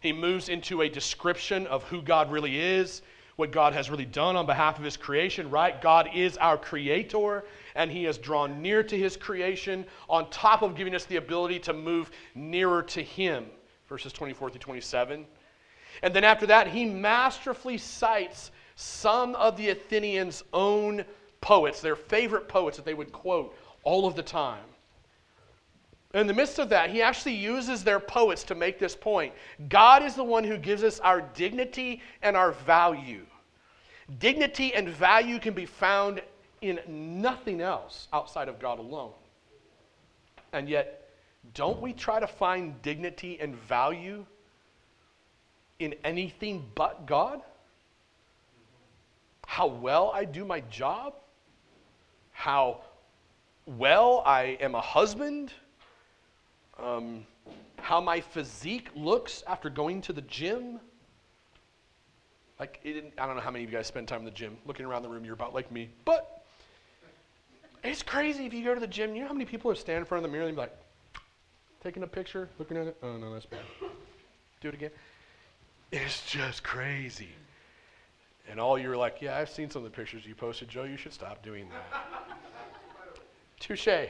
He 0.00 0.12
moves 0.12 0.48
into 0.48 0.82
a 0.82 0.88
description 0.88 1.66
of 1.66 1.84
who 1.84 2.02
God 2.02 2.32
really 2.32 2.58
is, 2.58 3.02
what 3.36 3.52
God 3.52 3.72
has 3.72 3.90
really 3.90 4.06
done 4.06 4.36
on 4.36 4.46
behalf 4.46 4.78
of 4.78 4.84
his 4.84 4.96
creation, 4.96 5.50
right? 5.50 5.80
God 5.80 6.10
is 6.14 6.36
our 6.38 6.56
creator, 6.56 7.44
and 7.74 7.90
he 7.90 8.04
has 8.04 8.18
drawn 8.18 8.60
near 8.62 8.82
to 8.82 8.98
his 8.98 9.16
creation 9.16 9.84
on 10.08 10.28
top 10.30 10.62
of 10.62 10.74
giving 10.74 10.94
us 10.94 11.04
the 11.04 11.16
ability 11.16 11.58
to 11.60 11.72
move 11.72 12.10
nearer 12.34 12.82
to 12.82 13.02
him. 13.02 13.46
Verses 13.88 14.12
24 14.12 14.50
through 14.50 14.60
27. 14.60 15.26
And 16.02 16.14
then 16.14 16.24
after 16.24 16.46
that, 16.46 16.68
he 16.68 16.84
masterfully 16.84 17.78
cites 17.78 18.50
some 18.74 19.34
of 19.34 19.56
the 19.56 19.70
Athenians' 19.70 20.42
own 20.52 21.04
poets, 21.40 21.80
their 21.80 21.96
favorite 21.96 22.48
poets 22.48 22.76
that 22.76 22.86
they 22.86 22.94
would 22.94 23.12
quote 23.12 23.54
all 23.84 24.06
of 24.06 24.16
the 24.16 24.22
time. 24.22 24.64
In 26.12 26.26
the 26.26 26.34
midst 26.34 26.58
of 26.58 26.68
that, 26.70 26.90
he 26.90 27.02
actually 27.02 27.36
uses 27.36 27.84
their 27.84 28.00
poets 28.00 28.42
to 28.44 28.54
make 28.54 28.78
this 28.78 28.96
point. 28.96 29.32
God 29.68 30.02
is 30.02 30.16
the 30.16 30.24
one 30.24 30.42
who 30.42 30.56
gives 30.56 30.82
us 30.82 30.98
our 31.00 31.20
dignity 31.20 32.02
and 32.22 32.36
our 32.36 32.52
value. 32.52 33.24
Dignity 34.18 34.74
and 34.74 34.88
value 34.88 35.38
can 35.38 35.54
be 35.54 35.66
found 35.66 36.20
in 36.62 36.80
nothing 36.88 37.60
else 37.60 38.08
outside 38.12 38.48
of 38.48 38.58
God 38.58 38.80
alone. 38.80 39.12
And 40.52 40.68
yet, 40.68 41.10
don't 41.54 41.80
we 41.80 41.92
try 41.92 42.18
to 42.18 42.26
find 42.26 42.80
dignity 42.82 43.38
and 43.40 43.54
value 43.54 44.26
in 45.78 45.94
anything 46.02 46.66
but 46.74 47.06
God? 47.06 47.40
How 49.46 49.66
well 49.66 50.10
I 50.12 50.24
do 50.24 50.44
my 50.44 50.60
job? 50.62 51.14
How 52.32 52.82
well 53.78 54.22
I 54.26 54.58
am 54.60 54.74
a 54.74 54.80
husband, 54.80 55.52
um, 56.78 57.26
how 57.78 58.00
my 58.00 58.20
physique 58.20 58.88
looks 58.94 59.42
after 59.46 59.70
going 59.70 60.00
to 60.02 60.12
the 60.12 60.22
gym. 60.22 60.80
Like, 62.58 62.80
I 62.84 63.26
don't 63.26 63.36
know 63.36 63.40
how 63.40 63.50
many 63.50 63.64
of 63.64 63.70
you 63.70 63.76
guys 63.76 63.86
spend 63.86 64.06
time 64.06 64.18
in 64.18 64.24
the 64.26 64.30
gym. 64.30 64.56
Looking 64.66 64.84
around 64.84 65.02
the 65.02 65.08
room, 65.08 65.24
you're 65.24 65.34
about 65.34 65.54
like 65.54 65.72
me. 65.72 65.88
But 66.04 66.44
It's 67.82 68.02
crazy 68.02 68.44
if 68.44 68.52
you 68.52 68.62
go 68.62 68.74
to 68.74 68.80
the 68.80 68.86
gym. 68.86 69.14
You 69.14 69.22
know 69.22 69.28
how 69.28 69.32
many 69.32 69.46
people 69.46 69.70
are 69.70 69.74
standing 69.74 70.00
in 70.00 70.04
front 70.04 70.24
of 70.24 70.30
the 70.30 70.36
mirror 70.36 70.46
and 70.46 70.56
be 70.56 70.60
like, 70.60 70.76
taking 71.82 72.02
a 72.02 72.06
picture, 72.06 72.48
looking 72.58 72.76
at 72.76 72.86
it? 72.86 72.96
Oh, 73.02 73.16
no, 73.16 73.32
that's 73.32 73.46
bad. 73.46 73.60
Do 74.60 74.68
it 74.68 74.74
again. 74.74 74.90
It's 75.90 76.24
just 76.30 76.62
crazy. 76.62 77.30
And 78.50 78.60
all 78.60 78.78
you're 78.78 78.96
like, 78.96 79.22
yeah, 79.22 79.38
I've 79.38 79.48
seen 79.48 79.70
some 79.70 79.84
of 79.84 79.90
the 79.90 79.96
pictures 79.96 80.26
you 80.26 80.34
posted, 80.34 80.68
Joe. 80.68 80.84
You 80.84 80.96
should 80.98 81.14
stop 81.14 81.42
doing 81.42 81.68
that. 81.70 82.04
Touche. 83.60 84.08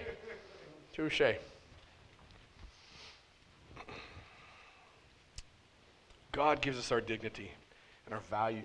Touche. 0.92 1.22
God 6.32 6.62
gives 6.62 6.78
us 6.78 6.90
our 6.92 7.00
dignity 7.00 7.50
and 8.06 8.14
our 8.14 8.20
value. 8.30 8.62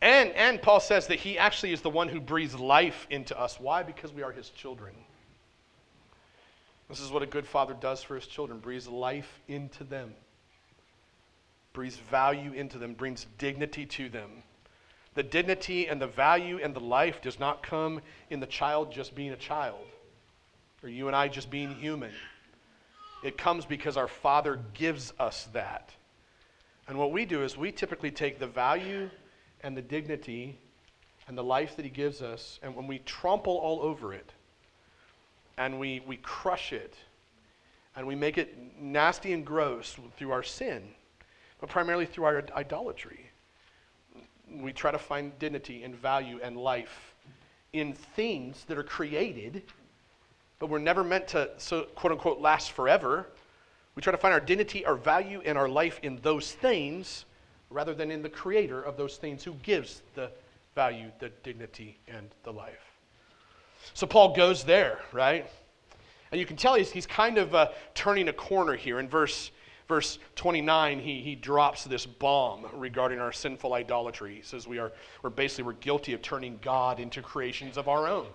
And, 0.00 0.30
and 0.30 0.62
Paul 0.62 0.80
says 0.80 1.08
that 1.08 1.18
he 1.18 1.38
actually 1.38 1.72
is 1.72 1.82
the 1.82 1.90
one 1.90 2.08
who 2.08 2.20
breathes 2.20 2.54
life 2.54 3.06
into 3.10 3.38
us. 3.38 3.60
Why? 3.60 3.82
Because 3.82 4.12
we 4.12 4.22
are 4.22 4.32
his 4.32 4.50
children. 4.50 4.94
This 6.88 7.00
is 7.00 7.10
what 7.10 7.22
a 7.22 7.26
good 7.26 7.46
father 7.46 7.74
does 7.74 8.02
for 8.02 8.14
his 8.14 8.26
children 8.26 8.60
breathes 8.60 8.88
life 8.88 9.40
into 9.46 9.84
them, 9.84 10.14
breathes 11.74 11.96
value 12.10 12.52
into 12.52 12.78
them, 12.78 12.94
brings 12.94 13.26
dignity 13.36 13.84
to 13.84 14.08
them. 14.08 14.42
The 15.18 15.24
dignity 15.24 15.88
and 15.88 16.00
the 16.00 16.06
value 16.06 16.60
and 16.62 16.72
the 16.72 16.78
life 16.78 17.20
does 17.20 17.40
not 17.40 17.60
come 17.60 18.02
in 18.30 18.38
the 18.38 18.46
child 18.46 18.92
just 18.92 19.16
being 19.16 19.32
a 19.32 19.36
child 19.36 19.84
or 20.80 20.88
you 20.88 21.08
and 21.08 21.16
I 21.16 21.26
just 21.26 21.50
being 21.50 21.74
human. 21.74 22.12
It 23.24 23.36
comes 23.36 23.64
because 23.64 23.96
our 23.96 24.06
Father 24.06 24.60
gives 24.74 25.12
us 25.18 25.48
that. 25.52 25.90
And 26.86 26.96
what 26.96 27.10
we 27.10 27.24
do 27.24 27.42
is 27.42 27.58
we 27.58 27.72
typically 27.72 28.12
take 28.12 28.38
the 28.38 28.46
value 28.46 29.10
and 29.64 29.76
the 29.76 29.82
dignity 29.82 30.56
and 31.26 31.36
the 31.36 31.42
life 31.42 31.74
that 31.74 31.84
He 31.84 31.90
gives 31.90 32.22
us, 32.22 32.60
and 32.62 32.76
when 32.76 32.86
we 32.86 33.00
trample 33.00 33.56
all 33.56 33.80
over 33.80 34.14
it, 34.14 34.32
and 35.56 35.80
we, 35.80 36.00
we 36.06 36.18
crush 36.18 36.72
it, 36.72 36.94
and 37.96 38.06
we 38.06 38.14
make 38.14 38.38
it 38.38 38.56
nasty 38.80 39.32
and 39.32 39.44
gross 39.44 39.96
through 40.16 40.30
our 40.30 40.44
sin, 40.44 40.90
but 41.60 41.68
primarily 41.68 42.06
through 42.06 42.22
our 42.22 42.44
idolatry 42.54 43.27
we 44.52 44.72
try 44.72 44.90
to 44.90 44.98
find 44.98 45.38
dignity 45.38 45.82
and 45.82 45.94
value 45.94 46.40
and 46.42 46.56
life 46.56 47.14
in 47.72 47.92
things 47.92 48.64
that 48.68 48.78
are 48.78 48.82
created, 48.82 49.62
but 50.58 50.68
we're 50.68 50.78
never 50.78 51.04
meant 51.04 51.28
to, 51.28 51.50
so 51.58 51.82
quote 51.94 52.12
unquote, 52.12 52.40
last 52.40 52.72
forever. 52.72 53.26
We 53.94 54.02
try 54.02 54.10
to 54.10 54.18
find 54.18 54.32
our 54.32 54.40
dignity, 54.40 54.86
our 54.86 54.94
value, 54.94 55.42
and 55.44 55.58
our 55.58 55.68
life 55.68 56.00
in 56.02 56.18
those 56.22 56.52
things 56.52 57.24
rather 57.70 57.94
than 57.94 58.10
in 58.10 58.22
the 58.22 58.28
creator 58.28 58.80
of 58.82 58.96
those 58.96 59.16
things 59.16 59.44
who 59.44 59.52
gives 59.62 60.02
the 60.14 60.30
value, 60.74 61.10
the 61.18 61.28
dignity, 61.42 61.98
and 62.08 62.28
the 62.44 62.52
life. 62.52 62.98
So 63.94 64.06
Paul 64.06 64.34
goes 64.34 64.64
there, 64.64 65.00
right? 65.12 65.50
And 66.30 66.38
you 66.38 66.46
can 66.46 66.56
tell 66.56 66.74
he's, 66.74 66.90
he's 66.90 67.06
kind 67.06 67.38
of 67.38 67.54
uh, 67.54 67.68
turning 67.94 68.28
a 68.28 68.32
corner 68.32 68.74
here 68.74 69.00
in 69.00 69.08
verse 69.08 69.50
verse 69.88 70.18
29, 70.36 71.00
he, 71.00 71.22
he 71.22 71.34
drops 71.34 71.84
this 71.84 72.04
bomb 72.04 72.66
regarding 72.74 73.18
our 73.18 73.32
sinful 73.32 73.72
idolatry. 73.72 74.36
He 74.36 74.42
says 74.42 74.68
we 74.68 74.78
are 74.78 74.92
we're 75.22 75.30
basically 75.30 75.64
we're 75.64 75.72
guilty 75.74 76.12
of 76.12 76.22
turning 76.22 76.58
God 76.62 77.00
into 77.00 77.22
creations 77.22 77.78
of 77.78 77.88
our 77.88 78.06
own. 78.06 78.26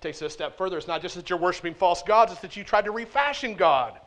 Takes 0.00 0.20
it 0.20 0.26
a 0.26 0.30
step 0.30 0.58
further. 0.58 0.76
It's 0.76 0.86
not 0.86 1.00
just 1.00 1.14
that 1.14 1.30
you're 1.30 1.38
worshiping 1.38 1.74
false 1.74 2.02
gods, 2.02 2.32
it's 2.32 2.42
that 2.42 2.56
you 2.56 2.62
tried 2.62 2.84
to 2.84 2.90
refashion 2.90 3.54
God 3.54 3.98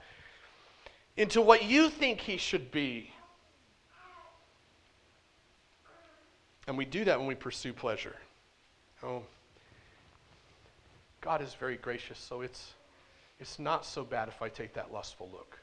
into 1.17 1.41
what 1.41 1.65
you 1.65 1.89
think 1.89 2.21
he 2.21 2.38
should 2.38 2.71
be. 2.71 3.11
And 6.67 6.78
we 6.78 6.86
do 6.86 7.03
that 7.05 7.17
when 7.17 7.28
we 7.28 7.34
pursue 7.34 7.73
pleasure. 7.73 8.15
Oh, 9.01 9.23
God 11.21 11.41
is 11.41 11.53
very 11.55 11.78
gracious, 11.78 12.19
so 12.19 12.41
it's, 12.41 12.73
it's 13.39 13.57
not 13.57 13.86
so 13.86 14.03
bad 14.03 14.28
if 14.28 14.41
I 14.41 14.49
take 14.49 14.73
that 14.73 14.91
lustful 14.91 15.30
look 15.32 15.57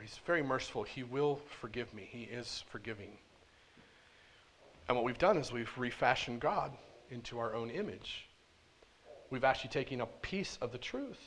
he's 0.00 0.20
very 0.26 0.42
merciful. 0.42 0.82
He 0.82 1.02
will 1.02 1.40
forgive 1.60 1.92
me. 1.94 2.08
He 2.10 2.22
is 2.22 2.64
forgiving. 2.70 3.18
And 4.88 4.96
what 4.96 5.04
we've 5.04 5.18
done 5.18 5.36
is 5.36 5.52
we've 5.52 5.76
refashioned 5.76 6.40
God 6.40 6.72
into 7.10 7.38
our 7.38 7.54
own 7.54 7.70
image. 7.70 8.28
We've 9.30 9.44
actually 9.44 9.70
taken 9.70 10.00
a 10.00 10.06
piece 10.06 10.58
of 10.60 10.72
the 10.72 10.78
truth 10.78 11.20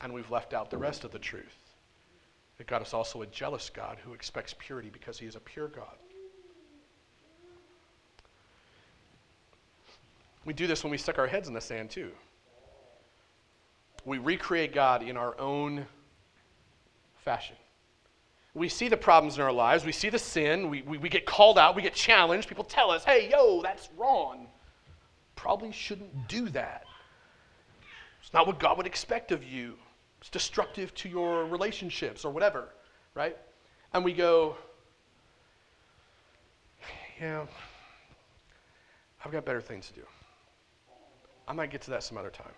and 0.00 0.12
we've 0.12 0.30
left 0.30 0.52
out 0.52 0.70
the 0.70 0.76
rest 0.76 1.04
of 1.04 1.12
the 1.12 1.18
truth. 1.18 1.74
That 2.58 2.66
God 2.66 2.82
is 2.82 2.92
also 2.92 3.22
a 3.22 3.26
jealous 3.26 3.70
God 3.70 3.98
who 4.04 4.12
expects 4.12 4.54
purity 4.58 4.90
because 4.90 5.18
he 5.18 5.26
is 5.26 5.34
a 5.34 5.40
pure 5.40 5.68
God. 5.68 5.96
We 10.44 10.52
do 10.52 10.66
this 10.66 10.84
when 10.84 10.90
we 10.90 10.98
stick 10.98 11.18
our 11.18 11.26
heads 11.26 11.48
in 11.48 11.54
the 11.54 11.60
sand, 11.60 11.90
too. 11.90 12.10
We 14.04 14.18
recreate 14.18 14.74
God 14.74 15.02
in 15.02 15.16
our 15.16 15.38
own 15.40 15.86
fashion. 17.24 17.56
We 18.54 18.68
see 18.68 18.88
the 18.88 18.96
problems 18.96 19.36
in 19.36 19.42
our 19.42 19.52
lives, 19.52 19.84
we 19.84 19.90
see 19.90 20.10
the 20.10 20.18
sin, 20.18 20.70
we, 20.70 20.82
we, 20.82 20.98
we 20.98 21.08
get 21.08 21.26
called 21.26 21.58
out, 21.58 21.74
we 21.74 21.82
get 21.82 21.94
challenged. 21.94 22.48
People 22.48 22.62
tell 22.62 22.90
us, 22.90 23.04
hey, 23.04 23.28
yo, 23.30 23.62
that's 23.62 23.88
wrong. 23.96 24.46
Probably 25.34 25.72
shouldn't 25.72 26.28
do 26.28 26.48
that. 26.50 26.84
It's 28.22 28.32
not 28.32 28.46
what 28.46 28.60
God 28.60 28.76
would 28.76 28.86
expect 28.86 29.32
of 29.32 29.42
you. 29.42 29.74
It's 30.20 30.30
destructive 30.30 30.94
to 30.94 31.08
your 31.08 31.44
relationships 31.46 32.24
or 32.24 32.32
whatever, 32.32 32.68
right? 33.14 33.36
And 33.92 34.04
we 34.04 34.12
go, 34.12 34.56
yeah, 37.20 37.46
I've 39.24 39.32
got 39.32 39.44
better 39.44 39.60
things 39.60 39.88
to 39.88 39.94
do. 39.94 40.02
I 41.48 41.52
might 41.52 41.70
get 41.70 41.82
to 41.82 41.90
that 41.90 42.02
some 42.02 42.16
other 42.16 42.30
time. 42.30 42.52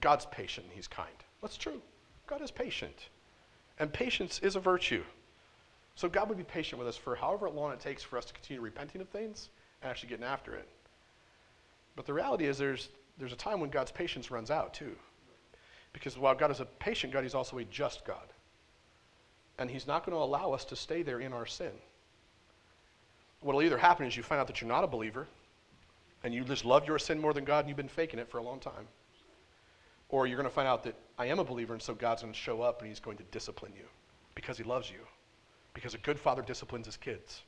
God's 0.00 0.26
patient, 0.26 0.66
He's 0.72 0.86
kind. 0.86 1.08
That's 1.42 1.56
true. 1.56 1.82
God 2.30 2.40
is 2.42 2.52
patient. 2.52 3.08
And 3.78 3.92
patience 3.92 4.38
is 4.38 4.54
a 4.54 4.60
virtue. 4.60 5.02
So 5.96 6.08
God 6.08 6.28
would 6.28 6.38
be 6.38 6.44
patient 6.44 6.78
with 6.78 6.86
us 6.86 6.96
for 6.96 7.16
however 7.16 7.50
long 7.50 7.72
it 7.72 7.80
takes 7.80 8.04
for 8.04 8.16
us 8.16 8.24
to 8.26 8.32
continue 8.32 8.62
repenting 8.62 9.00
of 9.00 9.08
things 9.08 9.48
and 9.82 9.90
actually 9.90 10.10
getting 10.10 10.24
after 10.24 10.54
it. 10.54 10.68
But 11.96 12.06
the 12.06 12.14
reality 12.14 12.46
is 12.46 12.56
there's, 12.56 12.88
there's 13.18 13.32
a 13.32 13.36
time 13.36 13.60
when 13.60 13.68
God's 13.68 13.90
patience 13.90 14.30
runs 14.30 14.50
out 14.50 14.72
too. 14.72 14.94
Because 15.92 16.16
while 16.16 16.36
God 16.36 16.52
is 16.52 16.60
a 16.60 16.64
patient 16.64 17.12
God, 17.12 17.24
he's 17.24 17.34
also 17.34 17.58
a 17.58 17.64
just 17.64 18.04
God. 18.04 18.32
And 19.58 19.68
he's 19.68 19.86
not 19.86 20.06
going 20.06 20.16
to 20.16 20.22
allow 20.22 20.52
us 20.52 20.64
to 20.66 20.76
stay 20.76 21.02
there 21.02 21.20
in 21.20 21.32
our 21.32 21.46
sin. 21.46 21.72
What 23.40 23.56
will 23.56 23.62
either 23.62 23.76
happen 23.76 24.06
is 24.06 24.16
you 24.16 24.22
find 24.22 24.40
out 24.40 24.46
that 24.46 24.60
you're 24.60 24.68
not 24.68 24.84
a 24.84 24.86
believer 24.86 25.26
and 26.22 26.32
you 26.32 26.44
just 26.44 26.64
love 26.64 26.86
your 26.86 26.98
sin 26.98 27.20
more 27.20 27.32
than 27.32 27.44
God 27.44 27.60
and 27.60 27.68
you've 27.68 27.76
been 27.76 27.88
faking 27.88 28.20
it 28.20 28.30
for 28.30 28.38
a 28.38 28.42
long 28.42 28.60
time. 28.60 28.86
Or 30.08 30.26
you're 30.26 30.36
going 30.36 30.48
to 30.48 30.54
find 30.54 30.68
out 30.68 30.84
that 30.84 30.94
I 31.20 31.26
am 31.26 31.38
a 31.38 31.44
believer, 31.44 31.74
and 31.74 31.82
so 31.82 31.92
God's 31.92 32.22
going 32.22 32.32
to 32.32 32.38
show 32.38 32.62
up 32.62 32.80
and 32.80 32.88
he's 32.88 32.98
going 32.98 33.18
to 33.18 33.22
discipline 33.24 33.72
you 33.76 33.84
because 34.34 34.56
he 34.56 34.64
loves 34.64 34.90
you. 34.90 35.00
Because 35.74 35.92
a 35.92 35.98
good 35.98 36.18
father 36.18 36.40
disciplines 36.40 36.86
his 36.86 36.96
kids. 36.96 37.42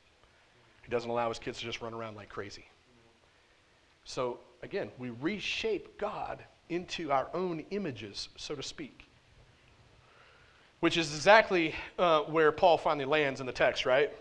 He 0.83 0.91
doesn't 0.91 1.09
allow 1.09 1.31
his 1.31 1.39
kids 1.39 1.59
to 1.61 1.65
just 1.65 1.81
run 1.81 1.95
around 1.95 2.15
like 2.15 2.29
crazy. 2.29 2.67
So, 4.05 4.41
again, 4.63 4.91
we 4.99 5.09
reshape 5.09 5.97
God 5.97 6.45
into 6.69 7.11
our 7.11 7.29
own 7.33 7.65
images, 7.71 8.29
so 8.37 8.55
to 8.55 8.63
speak. 8.63 9.07
Which 10.81 10.99
is 10.99 11.15
exactly 11.15 11.75
uh, 11.99 12.25
where 12.25 12.53
Paul 12.53 12.77
finally 12.77 13.07
lands 13.07 13.41
in 13.41 13.47
the 13.47 13.53
text, 13.53 13.87
right? 13.87 14.13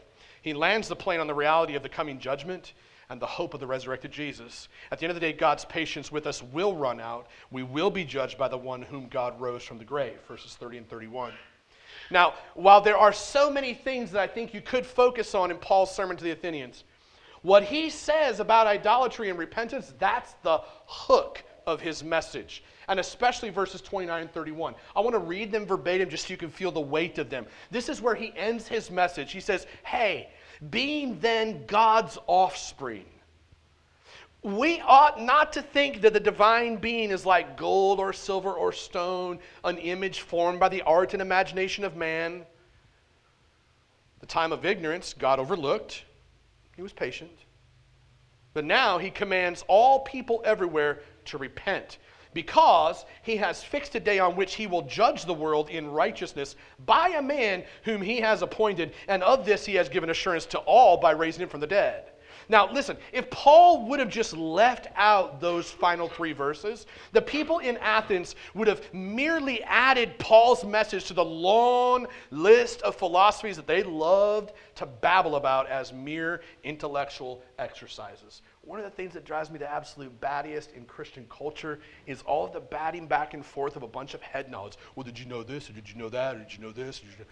He 0.43 0.53
lands 0.53 0.87
the 0.87 0.95
plane 0.95 1.19
on 1.19 1.27
the 1.27 1.33
reality 1.33 1.75
of 1.75 1.83
the 1.83 1.89
coming 1.89 2.19
judgment 2.19 2.71
and 3.11 3.21
the 3.21 3.27
hope 3.27 3.53
of 3.53 3.59
the 3.59 3.67
resurrected 3.67 4.09
Jesus. 4.09 4.69
At 4.89 4.97
the 4.97 5.05
end 5.05 5.11
of 5.11 5.15
the 5.15 5.19
day, 5.19 5.33
God's 5.33 5.65
patience 5.65 6.13
with 6.13 6.25
us 6.25 6.41
will 6.41 6.77
run 6.77 7.01
out. 7.01 7.27
We 7.51 7.61
will 7.61 7.91
be 7.91 8.05
judged 8.05 8.37
by 8.37 8.47
the 8.47 8.57
one 8.57 8.81
whom 8.81 9.09
God 9.09 9.39
rose 9.39 9.63
from 9.63 9.77
the 9.77 9.83
grave, 9.83 10.17
verses 10.29 10.55
30 10.55 10.77
and 10.77 10.89
31. 10.89 11.33
Now, 12.09 12.35
while 12.55 12.79
there 12.79 12.97
are 12.97 13.11
so 13.11 13.51
many 13.51 13.73
things 13.73 14.11
that 14.11 14.21
I 14.21 14.27
think 14.27 14.53
you 14.53 14.61
could 14.61 14.85
focus 14.85 15.35
on 15.35 15.51
in 15.51 15.57
Paul's 15.57 15.93
sermon 15.93 16.15
to 16.15 16.23
the 16.23 16.31
Athenians, 16.31 16.85
what 17.41 17.63
he 17.63 17.89
says 17.89 18.39
about 18.39 18.65
idolatry 18.65 19.29
and 19.29 19.37
repentance, 19.37 19.93
that's 19.99 20.33
the 20.43 20.61
hook 20.85 21.43
of 21.67 21.81
his 21.81 22.05
message. 22.05 22.63
And 22.87 22.97
especially 22.97 23.49
verses 23.49 23.81
29 23.81 24.21
and 24.21 24.31
31. 24.31 24.73
I 24.95 25.01
want 25.01 25.15
to 25.15 25.19
read 25.19 25.51
them 25.51 25.65
verbatim 25.65 26.09
just 26.09 26.27
so 26.27 26.31
you 26.31 26.37
can 26.37 26.49
feel 26.49 26.71
the 26.71 26.79
weight 26.79 27.17
of 27.17 27.29
them. 27.29 27.45
This 27.71 27.89
is 27.89 28.01
where 28.01 28.15
he 28.15 28.33
ends 28.37 28.69
his 28.69 28.89
message. 28.89 29.33
He 29.33 29.41
says, 29.41 29.67
Hey, 29.83 30.29
being 30.69 31.19
then 31.19 31.65
God's 31.65 32.17
offspring, 32.27 33.05
we 34.43 34.81
ought 34.81 35.21
not 35.21 35.53
to 35.53 35.61
think 35.61 36.01
that 36.01 36.13
the 36.13 36.19
divine 36.19 36.77
being 36.77 37.11
is 37.11 37.25
like 37.25 37.57
gold 37.57 37.99
or 37.99 38.11
silver 38.11 38.51
or 38.51 38.71
stone, 38.71 39.39
an 39.63 39.77
image 39.77 40.21
formed 40.21 40.59
by 40.59 40.69
the 40.69 40.81
art 40.81 41.13
and 41.13 41.21
imagination 41.21 41.83
of 41.83 41.95
man. 41.95 42.45
The 44.19 44.25
time 44.25 44.51
of 44.51 44.65
ignorance, 44.65 45.13
God 45.13 45.39
overlooked. 45.39 46.03
He 46.75 46.81
was 46.81 46.93
patient. 46.93 47.31
But 48.53 48.65
now 48.65 48.97
he 48.97 49.09
commands 49.09 49.63
all 49.67 49.99
people 49.99 50.41
everywhere 50.43 51.01
to 51.25 51.37
repent 51.37 51.99
because 52.33 53.05
he 53.23 53.37
has 53.37 53.63
fixed 53.63 53.95
a 53.95 53.99
day 53.99 54.19
on 54.19 54.35
which 54.35 54.55
he 54.55 54.67
will 54.67 54.83
judge 54.83 55.25
the 55.25 55.33
world 55.33 55.69
in 55.69 55.91
righteousness 55.91 56.55
by 56.85 57.09
a 57.09 57.21
man 57.21 57.63
whom 57.83 58.01
he 58.01 58.19
has 58.21 58.41
appointed, 58.41 58.93
and 59.07 59.23
of 59.23 59.45
this 59.45 59.65
he 59.65 59.75
has 59.75 59.89
given 59.89 60.09
assurance 60.09 60.45
to 60.47 60.59
all 60.59 60.97
by 60.97 61.11
raising 61.11 61.43
him 61.43 61.49
from 61.49 61.59
the 61.59 61.67
dead. 61.67 62.11
Now, 62.49 62.69
listen, 62.69 62.97
if 63.13 63.29
Paul 63.29 63.87
would 63.87 63.99
have 63.99 64.09
just 64.09 64.35
left 64.35 64.87
out 64.95 65.39
those 65.39 65.71
final 65.71 66.09
three 66.09 66.33
verses, 66.33 66.85
the 67.13 67.21
people 67.21 67.59
in 67.59 67.77
Athens 67.77 68.35
would 68.53 68.67
have 68.67 68.93
merely 68.93 69.63
added 69.63 70.19
Paul's 70.19 70.65
message 70.65 71.05
to 71.05 71.13
the 71.13 71.23
long 71.23 72.07
list 72.29 72.81
of 72.81 72.95
philosophies 72.95 73.55
that 73.55 73.67
they 73.67 73.83
loved 73.83 74.51
to 74.75 74.85
babble 74.85 75.37
about 75.37 75.67
as 75.69 75.93
mere 75.93 76.41
intellectual 76.63 77.41
exercises. 77.57 78.41
One 78.63 78.77
of 78.79 78.85
the 78.85 78.91
things 78.91 79.13
that 79.13 79.25
drives 79.25 79.49
me 79.49 79.57
the 79.57 79.71
absolute 79.71 80.21
battiest 80.21 80.73
in 80.73 80.85
Christian 80.85 81.25
culture 81.29 81.79
is 82.05 82.21
all 82.21 82.45
of 82.45 82.53
the 82.53 82.59
batting 82.59 83.07
back 83.07 83.33
and 83.33 83.43
forth 83.43 83.75
of 83.75 83.83
a 83.83 83.87
bunch 83.87 84.13
of 84.13 84.21
head 84.21 84.51
nods. 84.51 84.77
Well, 84.95 85.03
did 85.03 85.17
you 85.17 85.25
know 85.25 85.41
this? 85.41 85.69
Or 85.69 85.73
did 85.73 85.89
you 85.89 85.95
know 85.95 86.09
that? 86.09 86.35
Or 86.35 86.39
did 86.39 86.53
you 86.53 86.59
know 86.59 86.71
this? 86.71 87.01
You 87.01 87.09
know? 87.09 87.25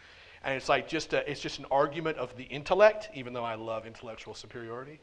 And 0.44 0.56
it's 0.56 0.70
like 0.70 0.88
just 0.88 1.14
a, 1.14 1.30
it's 1.30 1.42
just 1.42 1.60
an 1.60 1.66
argument 1.70 2.18
of 2.18 2.36
the 2.36 2.46
intellect, 2.46 3.10
even 3.14 3.34
though 3.34 3.44
I 3.44 3.56
love 3.56 3.86
intellectual 3.86 4.34
superiority. 4.34 5.00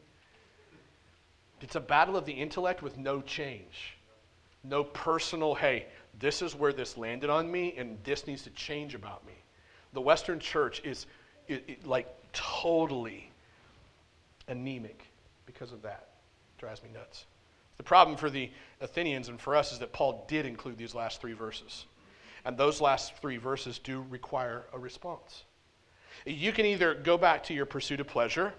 It's 1.61 1.75
a 1.75 1.79
battle 1.79 2.17
of 2.17 2.25
the 2.25 2.33
intellect 2.33 2.81
with 2.81 2.97
no 2.97 3.21
change. 3.21 3.97
No 4.63 4.83
personal, 4.83 5.55
hey, 5.55 5.85
this 6.19 6.41
is 6.41 6.55
where 6.55 6.73
this 6.73 6.97
landed 6.97 7.29
on 7.29 7.49
me 7.49 7.75
and 7.77 7.97
this 8.03 8.27
needs 8.27 8.43
to 8.43 8.49
change 8.51 8.95
about 8.95 9.25
me. 9.25 9.33
The 9.93 10.01
Western 10.01 10.39
church 10.39 10.81
is 10.83 11.05
it, 11.47 11.63
it, 11.67 11.87
like 11.87 12.07
totally 12.33 13.31
anemic 14.47 15.05
because 15.45 15.71
of 15.71 15.81
that. 15.83 16.09
Drives 16.57 16.83
me 16.83 16.89
nuts. 16.93 17.25
The 17.77 17.83
problem 17.83 18.17
for 18.17 18.29
the 18.29 18.49
Athenians 18.81 19.29
and 19.29 19.39
for 19.39 19.55
us 19.55 19.71
is 19.71 19.79
that 19.79 19.93
Paul 19.93 20.25
did 20.27 20.45
include 20.45 20.77
these 20.77 20.95
last 20.95 21.21
three 21.21 21.33
verses. 21.33 21.85
And 22.45 22.57
those 22.57 22.81
last 22.81 23.15
three 23.17 23.37
verses 23.37 23.77
do 23.77 24.05
require 24.09 24.65
a 24.73 24.79
response. 24.79 25.43
You 26.25 26.51
can 26.51 26.65
either 26.65 26.95
go 26.95 27.17
back 27.17 27.43
to 27.43 27.53
your 27.53 27.65
pursuit 27.65 27.99
of 27.99 28.07
pleasure 28.07 28.53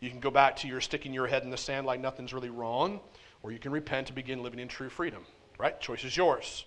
you 0.00 0.10
can 0.10 0.20
go 0.20 0.30
back 0.30 0.56
to 0.56 0.68
your 0.68 0.80
sticking 0.80 1.12
your 1.12 1.26
head 1.26 1.42
in 1.42 1.50
the 1.50 1.56
sand 1.56 1.86
like 1.86 2.00
nothing's 2.00 2.32
really 2.32 2.50
wrong, 2.50 3.00
or 3.42 3.50
you 3.50 3.58
can 3.58 3.72
repent 3.72 4.08
and 4.08 4.14
begin 4.14 4.42
living 4.42 4.60
in 4.60 4.68
true 4.68 4.88
freedom. 4.88 5.24
Right? 5.58 5.78
Choice 5.80 6.04
is 6.04 6.16
yours. 6.16 6.66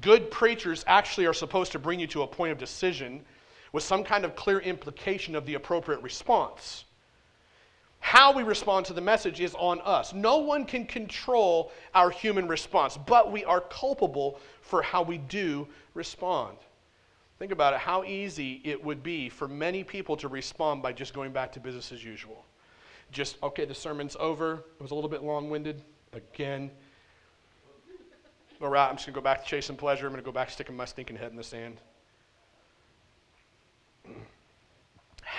Good 0.00 0.30
preachers 0.30 0.84
actually 0.86 1.26
are 1.26 1.34
supposed 1.34 1.72
to 1.72 1.78
bring 1.78 2.00
you 2.00 2.06
to 2.08 2.22
a 2.22 2.26
point 2.26 2.52
of 2.52 2.58
decision 2.58 3.24
with 3.72 3.84
some 3.84 4.02
kind 4.02 4.24
of 4.24 4.34
clear 4.34 4.58
implication 4.58 5.36
of 5.36 5.46
the 5.46 5.54
appropriate 5.54 6.02
response. 6.02 6.84
How 8.00 8.32
we 8.32 8.42
respond 8.42 8.86
to 8.86 8.92
the 8.92 9.00
message 9.00 9.40
is 9.40 9.54
on 9.54 9.80
us. 9.82 10.12
No 10.12 10.38
one 10.38 10.64
can 10.64 10.84
control 10.86 11.70
our 11.94 12.10
human 12.10 12.48
response, 12.48 12.96
but 12.96 13.30
we 13.30 13.44
are 13.44 13.60
culpable 13.60 14.40
for 14.62 14.82
how 14.82 15.02
we 15.02 15.18
do 15.18 15.68
respond. 15.94 16.56
Think 17.38 17.52
about 17.52 17.72
it 17.72 17.80
how 17.80 18.04
easy 18.04 18.60
it 18.64 18.82
would 18.82 19.02
be 19.02 19.28
for 19.28 19.48
many 19.48 19.84
people 19.84 20.16
to 20.16 20.28
respond 20.28 20.82
by 20.82 20.92
just 20.92 21.14
going 21.14 21.32
back 21.32 21.52
to 21.52 21.60
business 21.60 21.92
as 21.92 22.04
usual. 22.04 22.44
Just, 23.12 23.36
okay, 23.42 23.64
the 23.64 23.74
sermon's 23.74 24.16
over. 24.18 24.64
It 24.78 24.82
was 24.82 24.90
a 24.90 24.94
little 24.94 25.10
bit 25.10 25.22
long 25.22 25.48
winded. 25.48 25.82
Again, 26.12 26.70
all 28.60 28.68
right, 28.68 28.88
I'm 28.88 28.96
just 28.96 29.06
going 29.06 29.14
to 29.14 29.20
go 29.20 29.24
back 29.24 29.42
to 29.42 29.48
chasing 29.48 29.76
pleasure. 29.76 30.06
I'm 30.06 30.12
going 30.12 30.22
to 30.22 30.26
go 30.26 30.32
back 30.32 30.50
sticking 30.50 30.76
my 30.76 30.84
stinking 30.84 31.16
head 31.16 31.30
in 31.30 31.36
the 31.36 31.44
sand. 31.44 31.80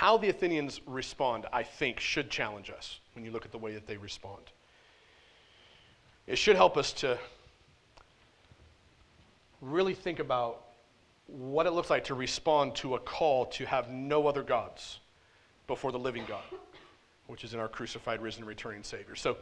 How 0.02 0.18
the 0.18 0.30
Athenians 0.30 0.82
respond, 0.88 1.46
I 1.54 1.62
think, 1.62 2.00
should 2.00 2.32
challenge 2.32 2.72
us 2.72 3.00
when 3.14 3.24
you 3.24 3.30
look 3.30 3.46
at 3.46 3.52
the 3.52 3.60
way 3.60 3.76
that 3.76 3.86
they 3.86 3.98
respond. 3.98 4.42
It 6.26 6.38
should 6.38 6.56
help 6.56 6.76
us 6.76 6.92
to 6.94 7.20
really 9.62 9.94
think 9.94 10.18
about 10.18 10.64
what 11.28 11.68
it 11.68 11.74
looks 11.74 11.92
like 11.92 12.06
to 12.06 12.16
respond 12.16 12.74
to 12.78 12.96
a 12.96 13.00
call 13.00 13.46
to 13.46 13.66
have 13.68 13.92
no 13.92 14.26
other 14.26 14.42
gods 14.42 15.02
before 15.68 15.92
the 15.92 16.00
living 16.00 16.24
God, 16.28 16.46
which 17.28 17.44
is 17.44 17.54
in 17.54 17.60
our 17.60 17.70
crucified, 17.70 18.24
risen, 18.24 18.44
returning 18.44 18.82
Savior. 18.82 19.16
So 19.16 19.38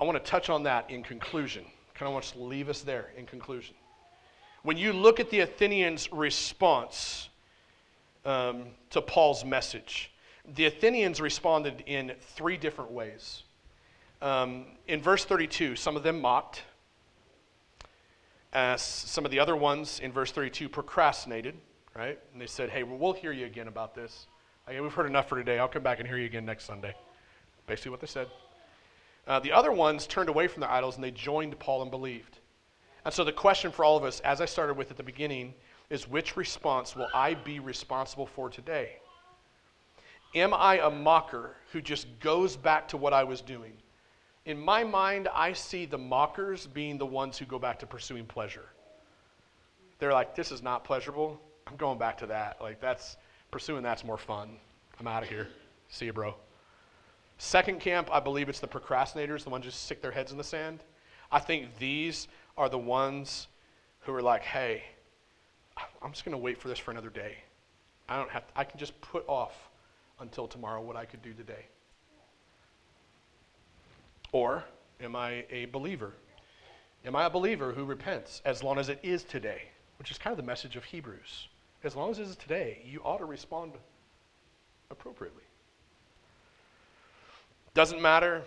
I 0.00 0.04
want 0.04 0.16
to 0.16 0.30
touch 0.30 0.48
on 0.48 0.62
that 0.62 0.88
in 0.90 1.02
conclusion. 1.02 1.66
Kind 1.92 2.06
of 2.06 2.14
want 2.14 2.24
to 2.24 2.42
leave 2.42 2.70
us 2.70 2.80
there 2.80 3.10
in 3.14 3.26
conclusion. 3.26 3.74
When 4.62 4.78
you 4.78 4.94
look 4.94 5.20
at 5.20 5.28
the 5.28 5.40
Athenians' 5.40 6.10
response 6.10 7.28
um, 8.24 8.66
to 8.90 9.00
Paul's 9.00 9.44
message, 9.44 10.10
the 10.54 10.66
Athenians 10.66 11.20
responded 11.20 11.82
in 11.86 12.12
three 12.20 12.56
different 12.56 12.90
ways. 12.90 13.44
Um, 14.22 14.66
in 14.86 15.00
verse 15.00 15.24
32, 15.24 15.76
some 15.76 15.96
of 15.96 16.02
them 16.02 16.20
mocked, 16.20 16.62
as 18.52 18.82
some 18.82 19.24
of 19.24 19.30
the 19.30 19.38
other 19.38 19.56
ones 19.56 20.00
in 20.00 20.12
verse 20.12 20.32
32 20.32 20.68
procrastinated, 20.68 21.54
right? 21.96 22.18
And 22.32 22.40
they 22.40 22.46
said, 22.46 22.70
hey, 22.70 22.82
we'll 22.82 23.12
hear 23.12 23.32
you 23.32 23.46
again 23.46 23.68
about 23.68 23.94
this. 23.94 24.26
We've 24.68 24.92
heard 24.92 25.06
enough 25.06 25.28
for 25.28 25.36
today. 25.36 25.58
I'll 25.58 25.68
come 25.68 25.82
back 25.82 25.98
and 25.98 26.06
hear 26.06 26.16
you 26.16 26.26
again 26.26 26.44
next 26.44 26.64
Sunday. 26.64 26.94
Basically, 27.66 27.90
what 27.90 28.00
they 28.00 28.06
said. 28.06 28.28
Uh, 29.26 29.40
the 29.40 29.52
other 29.52 29.72
ones 29.72 30.06
turned 30.06 30.28
away 30.28 30.46
from 30.46 30.60
their 30.60 30.70
idols 30.70 30.94
and 30.94 31.04
they 31.04 31.10
joined 31.10 31.58
Paul 31.58 31.82
and 31.82 31.90
believed. 31.90 32.38
And 33.04 33.12
so 33.12 33.24
the 33.24 33.32
question 33.32 33.72
for 33.72 33.84
all 33.84 33.96
of 33.96 34.04
us, 34.04 34.20
as 34.20 34.40
I 34.40 34.44
started 34.44 34.76
with 34.76 34.90
at 34.90 34.96
the 34.96 35.02
beginning, 35.02 35.54
is 35.90 36.08
which 36.08 36.36
response 36.36 36.96
will 36.96 37.08
I 37.12 37.34
be 37.34 37.58
responsible 37.58 38.26
for 38.26 38.48
today? 38.48 38.96
Am 40.34 40.54
I 40.54 40.78
a 40.78 40.90
mocker 40.90 41.56
who 41.72 41.80
just 41.80 42.06
goes 42.20 42.56
back 42.56 42.86
to 42.88 42.96
what 42.96 43.12
I 43.12 43.24
was 43.24 43.40
doing? 43.40 43.72
In 44.46 44.58
my 44.58 44.84
mind, 44.84 45.28
I 45.34 45.52
see 45.52 45.84
the 45.84 45.98
mockers 45.98 46.66
being 46.68 46.96
the 46.96 47.06
ones 47.06 47.36
who 47.36 47.44
go 47.44 47.58
back 47.58 47.80
to 47.80 47.86
pursuing 47.86 48.24
pleasure. 48.24 48.66
They're 49.98 50.12
like, 50.12 50.34
this 50.34 50.52
is 50.52 50.62
not 50.62 50.84
pleasurable. 50.84 51.38
I'm 51.66 51.76
going 51.76 51.98
back 51.98 52.16
to 52.18 52.26
that. 52.26 52.60
Like, 52.60 52.80
that's 52.80 53.16
pursuing 53.50 53.82
that's 53.82 54.04
more 54.04 54.16
fun. 54.16 54.56
I'm 54.98 55.06
out 55.06 55.22
of 55.22 55.28
here. 55.28 55.48
See 55.88 56.06
you, 56.06 56.12
bro. 56.12 56.34
Second 57.38 57.80
camp, 57.80 58.08
I 58.12 58.20
believe 58.20 58.48
it's 58.48 58.60
the 58.60 58.68
procrastinators, 58.68 59.44
the 59.44 59.50
ones 59.50 59.64
who 59.64 59.70
stick 59.70 60.00
their 60.00 60.10
heads 60.10 60.30
in 60.30 60.38
the 60.38 60.44
sand. 60.44 60.80
I 61.32 61.40
think 61.40 61.76
these 61.78 62.28
are 62.56 62.68
the 62.68 62.78
ones 62.78 63.48
who 64.00 64.14
are 64.14 64.22
like, 64.22 64.42
hey, 64.42 64.84
I'm 66.02 66.12
just 66.12 66.24
going 66.24 66.32
to 66.32 66.38
wait 66.38 66.58
for 66.58 66.68
this 66.68 66.78
for 66.78 66.90
another 66.90 67.10
day. 67.10 67.36
I 68.08 68.16
don't 68.16 68.30
have 68.30 68.46
to, 68.46 68.52
I 68.56 68.64
can 68.64 68.78
just 68.78 68.98
put 69.00 69.24
off 69.28 69.68
until 70.20 70.46
tomorrow 70.46 70.80
what 70.80 70.96
I 70.96 71.04
could 71.04 71.22
do 71.22 71.32
today. 71.32 71.66
Or 74.32 74.64
am 75.00 75.16
I 75.16 75.44
a 75.50 75.66
believer? 75.66 76.14
Am 77.04 77.16
I 77.16 77.26
a 77.26 77.30
believer 77.30 77.72
who 77.72 77.84
repents 77.84 78.42
as 78.44 78.62
long 78.62 78.78
as 78.78 78.88
it 78.88 79.00
is 79.02 79.24
today? 79.24 79.62
Which 79.98 80.10
is 80.10 80.18
kind 80.18 80.32
of 80.32 80.36
the 80.36 80.46
message 80.46 80.76
of 80.76 80.84
Hebrews. 80.84 81.48
As 81.82 81.96
long 81.96 82.10
as 82.10 82.18
it 82.18 82.22
is 82.22 82.36
today, 82.36 82.82
you 82.84 83.00
ought 83.04 83.18
to 83.18 83.24
respond 83.24 83.72
appropriately. 84.90 85.42
Doesn't 87.72 88.02
matter 88.02 88.42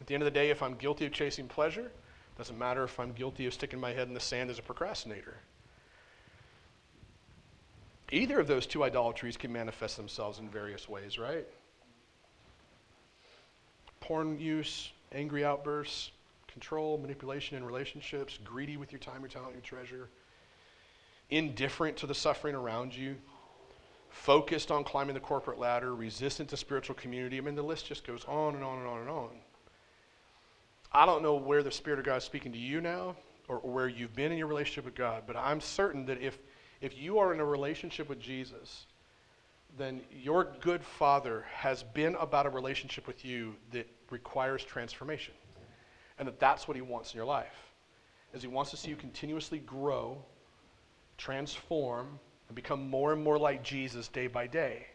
at 0.00 0.06
the 0.06 0.14
end 0.14 0.22
of 0.22 0.26
the 0.26 0.30
day 0.30 0.50
if 0.50 0.62
I'm 0.62 0.74
guilty 0.74 1.06
of 1.06 1.12
chasing 1.12 1.48
pleasure. 1.48 1.90
Doesn't 2.36 2.58
matter 2.58 2.84
if 2.84 3.00
I'm 3.00 3.12
guilty 3.12 3.46
of 3.46 3.54
sticking 3.54 3.80
my 3.80 3.92
head 3.92 4.08
in 4.08 4.14
the 4.14 4.20
sand 4.20 4.50
as 4.50 4.58
a 4.58 4.62
procrastinator. 4.62 5.36
Either 8.10 8.40
of 8.40 8.46
those 8.46 8.66
two 8.66 8.84
idolatries 8.84 9.36
can 9.36 9.52
manifest 9.52 9.96
themselves 9.96 10.38
in 10.38 10.48
various 10.48 10.88
ways, 10.88 11.18
right? 11.18 11.46
Porn 14.00 14.38
use, 14.38 14.90
angry 15.12 15.44
outbursts, 15.44 16.10
control, 16.46 16.98
manipulation 16.98 17.56
in 17.56 17.64
relationships, 17.64 18.38
greedy 18.44 18.76
with 18.76 18.90
your 18.92 18.98
time, 18.98 19.20
your 19.20 19.28
talent, 19.28 19.52
your 19.52 19.62
treasure, 19.62 20.08
indifferent 21.30 21.96
to 21.98 22.06
the 22.06 22.14
suffering 22.14 22.54
around 22.54 22.96
you, 22.96 23.16
focused 24.08 24.70
on 24.70 24.84
climbing 24.84 25.14
the 25.14 25.20
corporate 25.20 25.58
ladder, 25.58 25.94
resistant 25.94 26.48
to 26.48 26.56
spiritual 26.56 26.94
community. 26.94 27.36
I 27.36 27.40
mean, 27.42 27.54
the 27.54 27.62
list 27.62 27.86
just 27.86 28.06
goes 28.06 28.24
on 28.26 28.54
and 28.54 28.64
on 28.64 28.78
and 28.78 28.88
on 28.88 29.00
and 29.00 29.10
on. 29.10 29.30
I 30.92 31.04
don't 31.04 31.22
know 31.22 31.34
where 31.34 31.62
the 31.62 31.70
Spirit 31.70 31.98
of 31.98 32.06
God 32.06 32.16
is 32.16 32.24
speaking 32.24 32.52
to 32.52 32.58
you 32.58 32.80
now 32.80 33.14
or, 33.46 33.58
or 33.58 33.70
where 33.70 33.88
you've 33.88 34.16
been 34.16 34.32
in 34.32 34.38
your 34.38 34.46
relationship 34.46 34.86
with 34.86 34.94
God, 34.94 35.24
but 35.26 35.36
I'm 35.36 35.60
certain 35.60 36.06
that 36.06 36.22
if, 36.22 36.38
if 36.80 36.96
you 36.96 37.18
are 37.18 37.34
in 37.34 37.40
a 37.40 37.44
relationship 37.44 38.08
with 38.08 38.20
Jesus, 38.20 38.86
then 39.76 40.00
your 40.12 40.48
good 40.60 40.82
Father 40.82 41.44
has 41.52 41.82
been 41.82 42.14
about 42.16 42.46
a 42.46 42.50
relationship 42.50 43.06
with 43.06 43.24
you 43.24 43.54
that 43.72 43.86
requires 44.10 44.64
transformation. 44.64 45.34
And 46.18 46.26
that 46.26 46.40
that's 46.40 46.66
what 46.66 46.76
he 46.76 46.80
wants 46.80 47.12
in 47.12 47.16
your 47.16 47.26
life. 47.26 47.72
Is 48.32 48.42
he 48.42 48.48
wants 48.48 48.70
to 48.72 48.76
see 48.76 48.90
you 48.90 48.96
continuously 48.96 49.58
grow, 49.58 50.22
transform, 51.16 52.18
and 52.48 52.54
become 52.54 52.88
more 52.88 53.12
and 53.12 53.22
more 53.22 53.38
like 53.38 53.62
Jesus 53.62 54.08
day 54.08 54.26
by 54.26 54.46
day. 54.46 54.86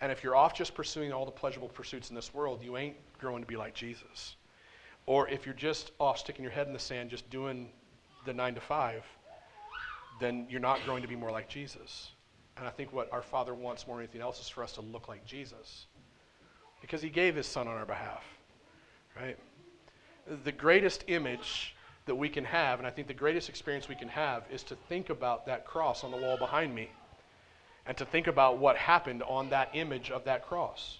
And 0.00 0.10
if 0.10 0.24
you're 0.24 0.36
off 0.36 0.54
just 0.54 0.74
pursuing 0.74 1.12
all 1.12 1.26
the 1.26 1.30
pleasurable 1.30 1.68
pursuits 1.68 2.08
in 2.08 2.16
this 2.16 2.32
world, 2.32 2.62
you 2.62 2.76
ain't 2.76 2.96
growing 3.18 3.42
to 3.42 3.46
be 3.46 3.56
like 3.56 3.74
Jesus. 3.74 4.36
Or 5.06 5.28
if 5.28 5.44
you're 5.44 5.54
just 5.54 5.90
off 5.98 6.18
sticking 6.18 6.42
your 6.42 6.52
head 6.52 6.66
in 6.66 6.72
the 6.72 6.78
sand, 6.78 7.10
just 7.10 7.28
doing 7.28 7.70
the 8.24 8.32
nine 8.32 8.54
to 8.54 8.60
five, 8.60 9.04
then 10.20 10.46
you're 10.48 10.60
not 10.60 10.84
growing 10.84 11.02
to 11.02 11.08
be 11.08 11.16
more 11.16 11.30
like 11.30 11.48
Jesus. 11.48 12.10
And 12.56 12.66
I 12.66 12.70
think 12.70 12.92
what 12.92 13.12
our 13.12 13.22
Father 13.22 13.54
wants 13.54 13.86
more 13.86 13.96
than 13.96 14.04
anything 14.04 14.20
else 14.20 14.40
is 14.40 14.48
for 14.48 14.62
us 14.62 14.72
to 14.72 14.80
look 14.80 15.08
like 15.08 15.24
Jesus 15.24 15.86
because 16.80 17.02
he 17.02 17.10
gave 17.10 17.34
his 17.34 17.46
son 17.46 17.68
on 17.68 17.74
our 17.74 17.86
behalf, 17.86 18.24
right? 19.18 19.36
The 20.44 20.52
greatest 20.52 21.04
image 21.08 21.74
that 22.06 22.14
we 22.14 22.28
can 22.28 22.44
have, 22.44 22.78
and 22.78 22.86
I 22.86 22.90
think 22.90 23.08
the 23.08 23.14
greatest 23.14 23.48
experience 23.48 23.88
we 23.88 23.94
can 23.94 24.08
have, 24.08 24.44
is 24.50 24.62
to 24.64 24.76
think 24.88 25.10
about 25.10 25.46
that 25.46 25.66
cross 25.66 26.04
on 26.04 26.10
the 26.10 26.16
wall 26.16 26.36
behind 26.36 26.74
me 26.74 26.90
and 27.86 27.96
to 27.96 28.04
think 28.04 28.26
about 28.26 28.58
what 28.58 28.76
happened 28.76 29.22
on 29.22 29.50
that 29.50 29.70
image 29.74 30.10
of 30.10 30.24
that 30.24 30.46
cross. 30.46 30.98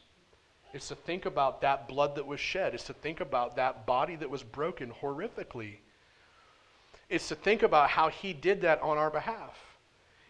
It's 0.72 0.88
to 0.88 0.94
think 0.94 1.26
about 1.26 1.60
that 1.62 1.88
blood 1.88 2.14
that 2.14 2.26
was 2.26 2.40
shed. 2.40 2.74
It's 2.74 2.84
to 2.84 2.92
think 2.92 3.20
about 3.20 3.56
that 3.56 3.86
body 3.86 4.16
that 4.16 4.30
was 4.30 4.42
broken 4.42 4.92
horrifically. 5.02 5.78
It's 7.10 7.28
to 7.28 7.34
think 7.34 7.62
about 7.62 7.90
how 7.90 8.08
he 8.08 8.32
did 8.32 8.62
that 8.62 8.80
on 8.80 8.96
our 8.96 9.10
behalf. 9.10 9.58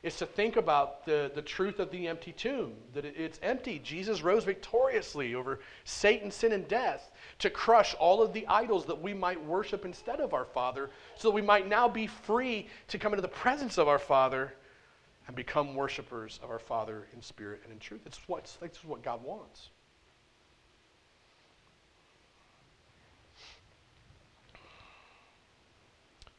It's 0.03 0.18
to 0.20 0.26
think 0.26 0.57
about 0.57 1.05
the, 1.05 1.31
the 1.35 1.43
truth 1.43 1.78
of 1.78 1.91
the 1.91 2.09
empty 2.09 2.33
tomb, 2.33 2.72
that 2.95 3.05
it, 3.05 3.14
it's 3.18 3.39
empty. 3.43 3.78
Jesus 3.85 4.22
rose 4.22 4.45
victoriously 4.45 5.35
over 5.35 5.61
Satan, 5.85 6.31
sin, 6.31 6.53
and 6.53 6.66
death 6.66 7.11
to 7.41 7.51
crush 7.51 7.95
all 7.97 8.22
of 8.22 8.33
the 8.33 8.47
idols 8.47 8.87
that 8.87 9.01
we 9.01 9.12
might 9.12 9.45
worship 9.45 9.85
instead 9.85 10.20
of 10.20 10.33
our 10.33 10.47
Father, 10.47 10.89
so 11.16 11.28
that 11.28 11.35
we 11.35 11.43
might 11.43 11.68
now 11.68 11.87
be 11.87 12.07
free 12.07 12.66
to 12.89 12.99
come 12.99 13.12
into 13.12 13.20
the 13.20 13.28
presence 13.28 13.76
of 13.76 13.89
our 13.89 13.99
Father 13.99 14.55
and 15.26 15.37
become 15.37 15.74
worshipers 15.74 16.41
of 16.43 16.51
our 16.51 16.59
Father 16.59 17.07
in 17.12 17.20
spirit 17.20 17.61
and 17.64 17.72
in 17.72 17.78
truth. 17.78 18.01
It's 18.07 18.26
what, 18.26 18.57
it's 18.62 18.83
what 18.83 19.03
God 19.03 19.22
wants. 19.22 19.68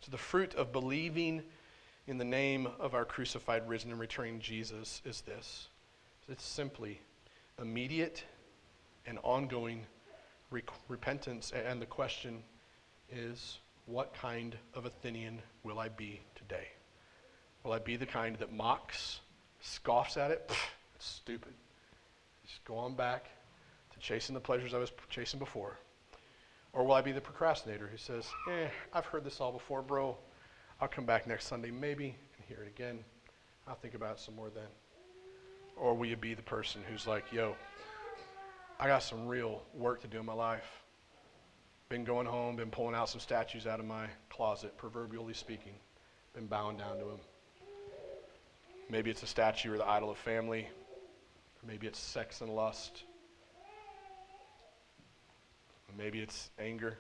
So 0.02 0.12
the 0.12 0.18
fruit 0.18 0.56
of 0.56 0.72
believing 0.72 1.43
in 2.08 2.18
the 2.18 2.26
name 2.26 2.68
of 2.80 2.95
our 2.95 3.06
crucified, 3.06 3.70
risen, 3.70 3.91
and 3.91 3.99
returning 3.99 4.39
Jesus 4.39 5.02
is 5.06 5.22
this 5.22 5.68
it's 6.28 6.45
simply 6.45 7.02
immediate 7.62 8.24
and 9.06 9.20
ongoing 9.24 9.86
re- 10.49 10.64
repentance. 10.88 11.52
And 11.52 11.82
the 11.82 11.86
question 11.86 12.43
is 13.12 13.60
what 13.86 14.14
kind 14.14 14.58
of 14.74 14.86
Athenian 14.86 15.41
will 15.64 15.80
I 15.80 15.89
be 15.89 16.22
today? 16.36 16.68
Will 17.64 17.74
I 17.74 17.80
be 17.80 17.95
the 17.95 18.06
kind 18.06 18.36
that 18.38 18.52
mocks, 18.52 19.20
scoffs 19.62 20.18
at 20.18 20.32
it? 20.32 20.47
Pfft, 20.47 20.70
it's 20.95 21.06
stupid. 21.06 21.54
Just 22.47 22.64
go 22.66 22.76
on 22.76 22.95
back 22.95 23.26
to 23.93 23.99
chasing 23.99 24.34
the 24.34 24.41
pleasures 24.41 24.74
I 24.74 24.78
was 24.78 24.91
chasing 25.10 25.39
before. 25.39 25.78
Or 26.74 26.86
will 26.86 26.93
I 26.93 27.01
be 27.01 27.11
the 27.11 27.22
procrastinator 27.22 27.88
who 27.88 27.97
says, 27.97 28.28
eh, 28.49 28.67
I've 28.93 29.05
heard 29.05 29.24
this 29.24 29.41
all 29.41 29.51
before, 29.51 29.82
bro. 29.82 30.17
I'll 30.80 30.88
come 30.88 31.05
back 31.05 31.28
next 31.28 31.47
Sunday 31.47 31.69
maybe 31.69 32.15
and 32.38 32.45
hear 32.47 32.63
it 32.63 32.67
again. 32.67 32.99
I'll 33.67 33.76
think 33.76 33.93
about 33.93 34.17
it 34.17 34.19
some 34.19 34.36
more 34.36 34.49
then. 34.49 34.67
Or 35.76 35.93
will 35.93 36.07
you 36.07 36.15
be 36.15 36.34
the 36.34 36.41
person 36.41 36.82
who's 36.89 37.07
like, 37.07 37.32
yo, 37.32 37.55
I 38.80 38.88
got 38.88 39.03
some 39.03 39.28
real 39.28 39.61
work 39.74 40.01
to 40.01 40.07
do 40.07 40.19
in 40.19 40.26
my 40.26 40.34
life. 40.34 40.82
Been 41.89 42.03
going 42.03 42.26
home, 42.26 42.55
been 42.55 42.72
pulling 42.72 42.95
out 42.95 43.09
some 43.09 43.19
statues 43.19 43.67
out 43.67 43.80
of 43.80 43.86
my 43.86 44.07
closet, 44.30 44.78
proverbially 44.78 45.34
speaking. 45.34 45.74
Been 46.34 46.47
bowing 46.47 46.78
down 46.78 46.97
to 46.97 47.03
them. 47.03 47.19
Maybe 48.89 49.09
it's 49.09 49.24
a 49.24 49.28
statue 49.28 49.74
or 49.74 49.78
the 49.78 49.88
idol 49.88 50.09
of 50.09 50.17
family. 50.17 50.67
Or 51.61 51.67
maybe 51.67 51.86
it's 51.86 51.99
sex 51.99 52.41
and 52.41 52.55
lust. 52.55 53.03
Maybe 55.98 56.20
it's 56.20 56.50
anger. 56.60 56.98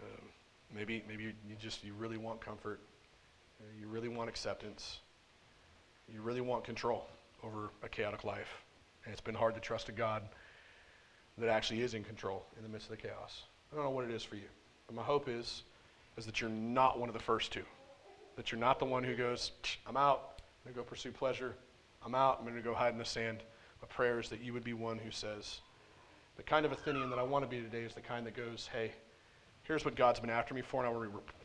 Um, 0.00 0.28
maybe 0.74 1.04
maybe 1.08 1.24
you, 1.24 1.32
you, 1.48 1.56
just 1.60 1.84
you 1.84 1.94
really 1.94 2.16
want 2.16 2.40
comfort. 2.40 2.80
Uh, 3.60 3.64
you 3.80 3.86
really 3.88 4.08
want 4.08 4.28
acceptance. 4.28 5.00
You 6.12 6.20
really 6.20 6.40
want 6.40 6.64
control 6.64 7.06
over 7.42 7.70
a 7.82 7.88
chaotic 7.88 8.24
life. 8.24 8.62
And 9.04 9.12
it's 9.12 9.20
been 9.20 9.34
hard 9.34 9.54
to 9.54 9.60
trust 9.60 9.88
a 9.88 9.92
God 9.92 10.22
that 11.38 11.48
actually 11.48 11.82
is 11.82 11.94
in 11.94 12.04
control 12.04 12.44
in 12.56 12.62
the 12.62 12.68
midst 12.68 12.90
of 12.90 12.96
the 12.96 13.02
chaos. 13.02 13.42
I 13.72 13.76
don't 13.76 13.84
know 13.84 13.90
what 13.90 14.04
it 14.04 14.10
is 14.10 14.22
for 14.22 14.36
you. 14.36 14.48
But 14.86 14.96
my 14.96 15.02
hope 15.02 15.28
is, 15.28 15.62
is 16.16 16.26
that 16.26 16.40
you're 16.40 16.50
not 16.50 16.98
one 16.98 17.08
of 17.08 17.12
the 17.12 17.22
first 17.22 17.52
two. 17.52 17.64
That 18.36 18.52
you're 18.52 18.60
not 18.60 18.78
the 18.78 18.84
one 18.84 19.02
who 19.04 19.14
goes, 19.14 19.52
I'm 19.86 19.96
out, 19.96 20.34
I'm 20.38 20.72
going 20.72 20.74
to 20.74 20.80
go 20.80 20.84
pursue 20.84 21.12
pleasure. 21.12 21.54
I'm 22.04 22.14
out, 22.14 22.38
I'm 22.38 22.44
going 22.44 22.56
to 22.56 22.62
go 22.62 22.74
hide 22.74 22.92
in 22.92 22.98
the 22.98 23.04
sand. 23.04 23.42
My 23.80 23.88
prayer 23.88 24.20
is 24.20 24.28
that 24.28 24.40
you 24.40 24.52
would 24.52 24.64
be 24.64 24.74
one 24.74 24.98
who 24.98 25.10
says, 25.10 25.60
the 26.36 26.42
kind 26.42 26.66
of 26.66 26.72
Athenian 26.72 27.10
that 27.10 27.18
I 27.18 27.22
want 27.22 27.44
to 27.44 27.48
be 27.48 27.62
today 27.62 27.82
is 27.82 27.94
the 27.94 28.00
kind 28.00 28.26
that 28.26 28.36
goes, 28.36 28.68
hey, 28.72 28.92
here's 29.62 29.84
what 29.84 29.94
God's 29.94 30.20
been 30.20 30.30
after 30.30 30.54
me 30.54 30.62
for, 30.62 30.84
and 30.84 30.88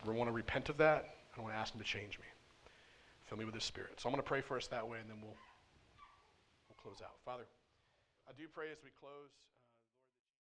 I 0.05 0.11
want 0.11 0.27
to 0.27 0.31
repent 0.31 0.69
of 0.69 0.77
that. 0.77 1.15
I 1.37 1.41
want 1.41 1.53
to 1.53 1.59
ask 1.59 1.73
Him 1.73 1.79
to 1.79 1.85
change 1.85 2.17
me. 2.19 2.25
Fill 3.27 3.37
me 3.37 3.45
with 3.45 3.53
His 3.53 3.63
Spirit. 3.63 3.99
So 3.99 4.09
I'm 4.09 4.13
going 4.13 4.23
to 4.23 4.27
pray 4.27 4.41
for 4.41 4.57
us 4.57 4.67
that 4.67 4.87
way, 4.87 4.97
and 4.99 5.09
then 5.09 5.17
we'll, 5.21 5.37
we'll 6.67 6.81
close 6.81 7.01
out. 7.03 7.15
Father, 7.23 7.45
I 8.27 8.31
do 8.37 8.47
pray 8.53 8.71
as 8.71 8.77
we 8.83 8.89
close. 8.99 9.29